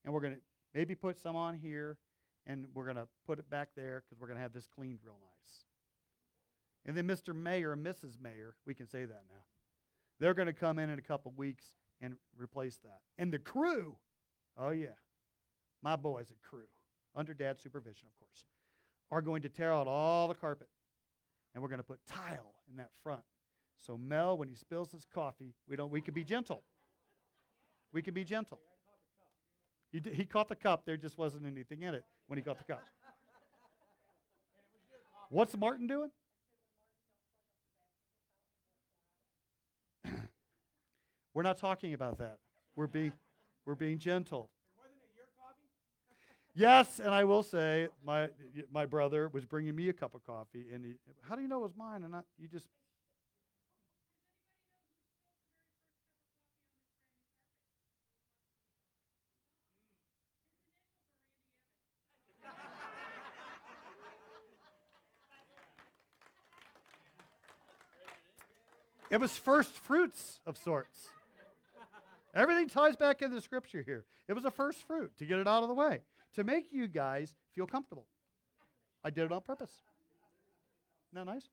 and 0.04 0.14
we're 0.14 0.22
going 0.22 0.36
to 0.36 0.42
maybe 0.74 0.96
put 0.96 1.20
some 1.22 1.36
on 1.36 1.56
here, 1.56 1.98
and 2.48 2.66
we're 2.74 2.86
going 2.86 2.96
to 2.96 3.08
put 3.28 3.38
it 3.38 3.48
back 3.50 3.70
there 3.76 4.02
because 4.04 4.20
we're 4.20 4.28
going 4.28 4.38
to 4.38 4.44
have 4.44 4.54
this 4.54 4.68
cleaned 4.76 5.00
real 5.04 5.20
nice. 5.22 5.66
And 6.86 6.98
then 6.98 7.08
Mr. 7.08 7.34
Mayor 7.36 7.74
and 7.74 7.86
Mrs. 7.86 8.22
Mayor, 8.22 8.56
we 8.66 8.74
can 8.74 8.88
say 8.88 9.06
that 9.06 9.24
now. 9.30 9.44
They're 10.20 10.34
going 10.34 10.48
to 10.48 10.54
come 10.54 10.80
in 10.80 10.90
in 10.90 11.00
a 11.00 11.02
couple 11.02 11.34
weeks 11.36 11.66
and 12.02 12.16
replace 12.38 12.78
that. 12.84 13.00
And 13.18 13.32
the 13.32 13.40
crew, 13.40 13.96
oh 14.58 14.72
yeah, 14.72 14.96
my 15.82 15.96
boys 15.96 16.28
at 16.30 16.42
crew, 16.42 16.68
under 17.16 17.34
dad's 17.34 17.62
supervision, 17.62 18.08
of 18.08 18.20
course, 18.20 18.46
are 19.12 19.22
going 19.22 19.42
to 19.44 19.50
tear 19.50 19.72
out 19.72 19.88
all 19.88 20.28
the 20.28 20.34
carpet. 20.34 20.68
And 21.54 21.62
we're 21.62 21.70
going 21.70 21.80
to 21.80 21.86
put 21.86 22.00
tile 22.08 22.56
in 22.70 22.78
that 22.78 22.90
front. 23.04 23.22
So 23.86 23.98
Mel, 23.98 24.38
when 24.38 24.48
he 24.48 24.56
spills 24.56 24.92
his 24.92 25.06
coffee, 25.14 25.54
we 25.68 25.76
don't 25.76 25.92
we 25.92 26.02
can 26.02 26.14
be 26.14 26.24
gentle. 26.24 26.64
We 27.92 28.02
can 28.02 28.14
be 28.14 28.24
gentle. 28.24 28.60
He, 29.92 30.02
he 30.12 30.26
caught 30.26 30.50
the 30.50 30.56
cup. 30.56 30.84
There 30.86 30.98
just 30.98 31.18
wasn't 31.18 31.46
anything 31.46 31.84
in 31.84 31.94
it 31.94 32.04
when 32.28 32.38
he 32.38 32.44
caught 32.44 32.58
the 32.58 32.64
cup. 32.64 32.82
What's 35.30 35.56
Martin 35.56 35.86
doing? 35.86 36.10
We're 41.34 41.44
not 41.44 41.58
talking 41.58 41.94
about 41.94 42.20
that. 42.20 42.38
We're 42.76 42.88
being, 42.88 43.14
we're 43.66 43.76
being 43.76 43.98
gentle. 43.98 44.50
Yes, 46.56 47.00
and 47.00 47.10
I 47.10 47.24
will 47.24 47.42
say 47.42 47.88
my 48.06 48.30
my 48.72 48.86
brother 48.86 49.28
was 49.34 49.44
bringing 49.44 49.76
me 49.76 49.90
a 49.90 49.94
cup 49.94 50.14
of 50.14 50.24
coffee, 50.24 50.68
and 50.72 50.86
he, 50.86 50.94
how 51.28 51.36
do 51.36 51.42
you 51.42 51.48
know 51.48 51.58
it 51.58 51.64
was 51.64 51.76
mine? 51.76 52.04
And 52.04 52.12
not 52.12 52.26
you 52.38 52.48
just. 52.48 52.68
It 69.10 69.20
was 69.20 69.36
first 69.36 69.72
fruits 69.72 70.40
of 70.46 70.56
sorts. 70.56 71.13
Everything 72.34 72.68
ties 72.68 72.96
back 72.96 73.22
into 73.22 73.36
the 73.36 73.42
scripture 73.42 73.84
here. 73.86 74.06
It 74.28 74.34
was 74.34 74.46
a 74.46 74.52
first 74.52 74.86
fruit 74.88 75.12
to 75.20 75.26
get 75.26 75.40
it 75.40 75.48
out 75.48 75.64
of 75.64 75.70
the 75.70 75.76
way, 75.76 76.02
to 76.36 76.44
make 76.44 76.66
you 76.72 76.88
guys 76.88 77.34
feel 77.54 77.68
comfortable. 77.68 78.06
I 79.04 79.10
did 79.10 79.26
it 79.26 79.32
on 79.32 79.42
purpose. 79.42 79.72
Isn't 81.12 81.26
that 81.26 81.32
nice? 81.32 81.48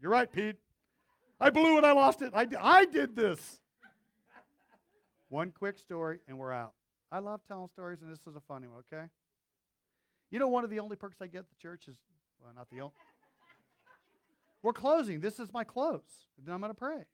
You're 0.00 0.10
right, 0.10 0.30
Pete. 0.30 0.56
I 1.40 1.50
blew 1.50 1.76
it. 1.78 1.84
I 1.84 1.92
lost 1.92 2.22
it. 2.22 2.32
I, 2.34 2.46
I 2.60 2.84
did 2.86 3.16
this. 3.16 3.60
One 5.28 5.50
quick 5.50 5.78
story, 5.78 6.20
and 6.28 6.38
we're 6.38 6.52
out. 6.52 6.72
I 7.10 7.18
love 7.18 7.40
telling 7.46 7.68
stories, 7.68 8.00
and 8.02 8.10
this 8.10 8.20
is 8.26 8.36
a 8.36 8.40
funny 8.40 8.66
one, 8.66 8.82
okay? 8.92 9.06
You 10.30 10.38
know, 10.38 10.48
one 10.48 10.64
of 10.64 10.70
the 10.70 10.80
only 10.80 10.96
perks 10.96 11.16
I 11.20 11.26
get 11.26 11.40
at 11.40 11.48
the 11.48 11.60
church 11.60 11.88
is, 11.88 11.96
well, 12.42 12.52
not 12.54 12.68
the 12.70 12.80
only. 12.80 12.94
We're 14.62 14.72
closing. 14.72 15.20
This 15.20 15.38
is 15.38 15.52
my 15.52 15.64
close. 15.64 16.02
then 16.42 16.54
I'm 16.54 16.60
going 16.60 16.72
to 16.72 16.78
pray. 16.78 17.04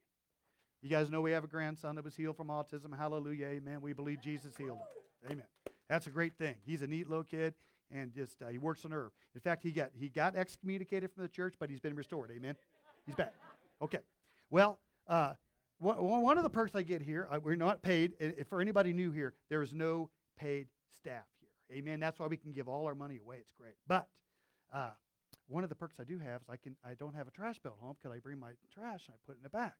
You 0.83 0.89
guys 0.89 1.11
know 1.11 1.20
we 1.20 1.33
have 1.33 1.45
a 1.45 1.49
grandson 1.49 1.97
that 1.97 2.05
was 2.05 2.16
healed 2.16 2.37
from 2.37 2.49
autism. 2.49 2.97
Hallelujah. 2.97 3.47
Amen. 3.47 3.81
We 3.83 3.93
believe 3.93 4.22
Jesus 4.22 4.57
healed 4.57 4.78
him. 4.78 5.33
Amen. 5.33 5.45
That's 5.89 6.07
a 6.07 6.11
great 6.11 6.35
thing. 6.39 6.55
He's 6.64 6.83
a 6.83 6.87
neat 6.87 7.09
little 7.09 7.24
kid 7.24 7.55
and 7.93 8.12
just 8.14 8.41
uh, 8.43 8.49
he 8.49 8.59
works 8.59 8.85
a 8.85 8.89
nerve. 8.89 9.11
In 9.35 9.41
fact, 9.41 9.62
he 9.62 9.72
got 9.72 9.91
he 9.99 10.09
got 10.09 10.37
excommunicated 10.37 11.11
from 11.12 11.22
the 11.22 11.28
church, 11.28 11.55
but 11.59 11.68
he's 11.68 11.81
been 11.81 11.95
restored. 11.95 12.31
Amen. 12.35 12.57
He's 13.07 13.14
back. 13.14 13.35
Okay. 13.83 13.99
Well, 14.51 14.78
uh, 15.09 15.35
one 15.78 16.37
of 16.37 16.45
the 16.45 16.51
perks 16.51 16.74
I 16.74 16.83
get 16.83 17.03
here, 17.03 17.28
uh, 17.31 17.39
we're 17.43 17.57
not 17.57 17.83
paid. 17.83 18.12
If 18.18 18.49
for 18.49 18.61
anybody 18.61 18.93
new 18.93 19.11
here, 19.11 19.35
there 19.49 19.62
is 19.62 19.72
no 19.72 20.11
paid 20.39 20.68
staff 20.99 21.24
here. 21.41 21.78
Amen. 21.78 22.01
That's 22.01 22.18
why 22.18 22.26
we 22.26 22.37
can 22.37 22.53
give 22.53 22.68
all 22.68 22.87
our 22.87 22.95
money 22.95 23.18
away. 23.22 23.37
It's 23.41 23.55
great. 23.59 23.74
But 23.87 24.07
uh, 24.72 24.91
one 25.49 25.64
of 25.64 25.70
the 25.70 25.76
perks 25.76 25.97
I 26.01 26.05
do 26.05 26.18
have 26.18 26.43
is 26.43 26.49
I 26.51 26.57
can 26.57 26.76
I 26.85 26.95
don't 26.95 27.14
have 27.14 27.28
a 27.28 27.31
trash 27.31 27.59
bill 27.62 27.74
at 27.78 27.85
home 27.85 27.97
because 28.01 28.16
I 28.16 28.20
bring 28.20 28.39
my 28.39 28.51
trash 28.72 29.03
and 29.07 29.14
I 29.14 29.18
put 29.26 29.37
it 29.37 29.39
in 29.39 29.43
the 29.43 29.51
back. 29.51 29.74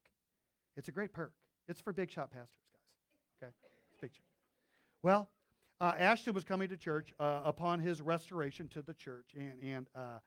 It's 0.77 0.89
a 0.89 0.93
great 0.93 1.13
perk. 1.13 1.33
It's 1.69 1.81
for 1.81 1.93
big 1.93 2.11
shot 2.11 2.31
pastors, 2.31 2.49
guys. 3.41 3.49
Okay? 3.49 3.53
big 4.01 4.13
shot. 4.13 4.25
Well, 5.03 5.29
uh, 5.81 5.93
Ashton 5.99 6.35
was 6.35 6.45
coming 6.45 6.69
to 6.69 6.77
church 6.77 7.13
uh, 7.19 7.41
upon 7.45 7.81
his 7.81 8.01
restoration 8.03 8.69
to 8.69 8.83
the 8.83 8.95
church, 8.95 9.31
and, 9.35 9.55
and 9.63 9.87
uh, 9.95 10.19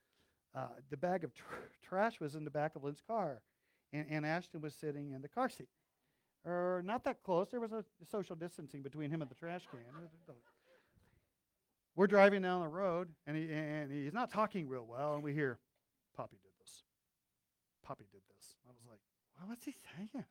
uh 0.56 0.68
the 0.90 0.98
bag 0.98 1.24
of 1.24 1.34
tr- 1.34 1.44
trash 1.88 2.20
was 2.20 2.36
in 2.36 2.44
the 2.44 2.52
back 2.52 2.76
of 2.76 2.84
Lynn's 2.84 3.02
car, 3.06 3.42
and, 3.92 4.06
and 4.10 4.26
Ashton 4.26 4.62
was 4.62 4.74
sitting 4.74 5.12
in 5.12 5.22
the 5.22 5.28
car 5.28 5.50
seat. 5.50 5.70
Or 6.46 6.82
not 6.86 7.06
that 7.06 7.24
close. 7.24 7.48
There 7.50 7.62
was 7.62 7.72
a 7.72 7.86
social 8.12 8.36
distancing 8.36 8.82
between 8.82 9.10
him 9.10 9.22
and 9.22 9.32
the 9.32 9.36
trash 9.36 9.62
can. 9.72 9.80
We're 11.96 12.08
driving 12.08 12.42
down 12.42 12.62
the 12.62 12.68
road, 12.68 13.10
and, 13.28 13.38
he, 13.38 13.50
and 13.52 13.92
he's 13.92 14.14
not 14.14 14.32
talking 14.32 14.68
real 14.68 14.86
well, 14.90 15.14
and 15.14 15.24
we 15.24 15.34
hear, 15.34 15.60
Poppy 16.18 16.38
did 16.42 16.52
this. 16.60 16.84
Poppy 17.86 18.06
did 18.12 18.22
this. 18.28 18.33
I 19.44 19.50
was 19.50 19.50
well, 19.50 19.50
what's 19.50 19.66
he 19.66 19.76
saying? 19.98 20.26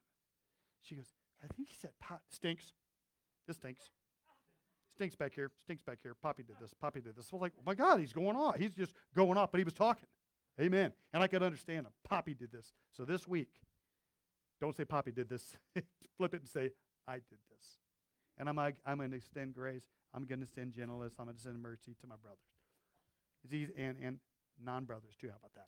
She 0.83 0.95
goes, 0.95 1.13
I 1.43 1.47
think 1.55 1.69
he 1.69 1.77
said 1.81 1.91
pot 2.01 2.21
stinks. 2.31 2.73
This 3.47 3.57
stinks. 3.57 3.91
Stinks 4.95 5.17
back 5.17 5.35
here. 5.35 5.51
Stinks 5.65 5.83
back 5.83 5.99
here. 6.03 6.15
Poppy 6.15 6.43
did 6.43 6.57
this. 6.61 6.73
Poppy 6.81 7.01
did 7.01 7.17
this. 7.17 7.29
So 7.29 7.37
like, 7.37 7.53
oh 7.59 7.63
my 7.67 7.75
God, 7.75 8.01
he's 8.01 8.13
going 8.13 8.37
off. 8.37 8.57
He's 8.57 8.73
just 8.73 8.95
going 9.15 9.37
off, 9.37 9.51
but 9.51 9.59
he 9.59 9.65
was 9.65 9.75
talking. 9.75 10.09
Amen. 10.61 10.93
And 11.13 11.23
I 11.23 11.27
could 11.27 11.43
understand 11.43 11.87
him. 11.87 11.93
Poppy 12.09 12.35
did 12.35 12.53
this. 12.53 12.73
So 12.97 13.05
this 13.05 13.29
week, 13.29 13.49
don't 14.61 14.77
say 14.77 14.85
Poppy 14.85 15.13
did 15.13 15.29
this. 15.29 15.57
Flip 16.17 16.35
it 16.35 16.41
and 16.41 16.49
say, 16.49 16.71
I 17.07 17.15
did 17.15 17.39
this. 17.51 17.67
And 18.39 18.49
I'm, 18.49 18.57
like, 18.57 18.77
I'm 18.87 18.99
going 18.99 19.11
to 19.11 19.17
extend 19.17 19.55
grace. 19.55 19.85
I'm 20.15 20.25
going 20.25 20.41
to 20.41 20.45
extend 20.45 20.75
gentleness. 20.75 21.15
I'm 21.19 21.27
going 21.27 21.37
to 21.37 21.43
send 21.43 21.61
mercy 21.61 21.97
to 22.01 22.07
my 22.07 22.15
brothers. 22.23 23.73
And, 23.77 23.97
and 24.03 24.19
non 24.63 24.85
brothers, 24.85 25.15
too. 25.21 25.29
How 25.29 25.37
about 25.37 25.55
that? 25.55 25.67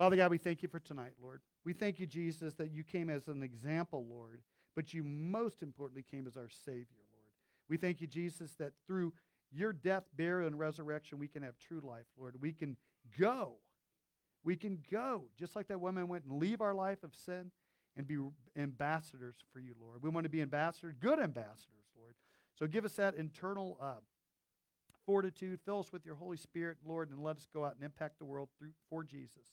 Father 0.00 0.16
God, 0.16 0.30
we 0.30 0.38
thank 0.38 0.62
you 0.62 0.68
for 0.70 0.78
tonight, 0.78 1.12
Lord. 1.22 1.42
We 1.62 1.74
thank 1.74 2.00
you, 2.00 2.06
Jesus, 2.06 2.54
that 2.54 2.72
you 2.72 2.82
came 2.82 3.10
as 3.10 3.28
an 3.28 3.42
example, 3.42 4.06
Lord, 4.08 4.40
but 4.74 4.94
you 4.94 5.04
most 5.04 5.62
importantly 5.62 6.06
came 6.10 6.26
as 6.26 6.38
our 6.38 6.48
Savior, 6.48 7.04
Lord. 7.12 7.28
We 7.68 7.76
thank 7.76 8.00
you, 8.00 8.06
Jesus, 8.06 8.52
that 8.54 8.72
through 8.86 9.12
your 9.52 9.74
death, 9.74 10.04
burial, 10.16 10.46
and 10.46 10.58
resurrection, 10.58 11.18
we 11.18 11.28
can 11.28 11.42
have 11.42 11.52
true 11.58 11.82
life, 11.84 12.06
Lord. 12.18 12.36
We 12.40 12.52
can 12.52 12.78
go. 13.20 13.56
We 14.42 14.56
can 14.56 14.78
go, 14.90 15.24
just 15.38 15.54
like 15.54 15.68
that 15.68 15.82
woman 15.82 16.08
went 16.08 16.24
and 16.24 16.40
leave 16.40 16.62
our 16.62 16.72
life 16.72 17.04
of 17.04 17.14
sin 17.14 17.50
and 17.94 18.06
be 18.06 18.16
ambassadors 18.56 19.36
for 19.52 19.60
you, 19.60 19.74
Lord. 19.78 20.02
We 20.02 20.08
want 20.08 20.24
to 20.24 20.30
be 20.30 20.40
ambassadors, 20.40 20.94
good 20.98 21.20
ambassadors, 21.20 21.90
Lord. 21.94 22.14
So 22.58 22.66
give 22.66 22.86
us 22.86 22.94
that 22.94 23.16
internal 23.16 23.76
uh, 23.78 24.00
fortitude. 25.04 25.60
Fill 25.66 25.80
us 25.80 25.92
with 25.92 26.06
your 26.06 26.14
Holy 26.14 26.38
Spirit, 26.38 26.78
Lord, 26.86 27.10
and 27.10 27.22
let 27.22 27.36
us 27.36 27.48
go 27.52 27.66
out 27.66 27.74
and 27.74 27.84
impact 27.84 28.18
the 28.18 28.24
world 28.24 28.48
through 28.58 28.70
for 28.88 29.04
Jesus. 29.04 29.52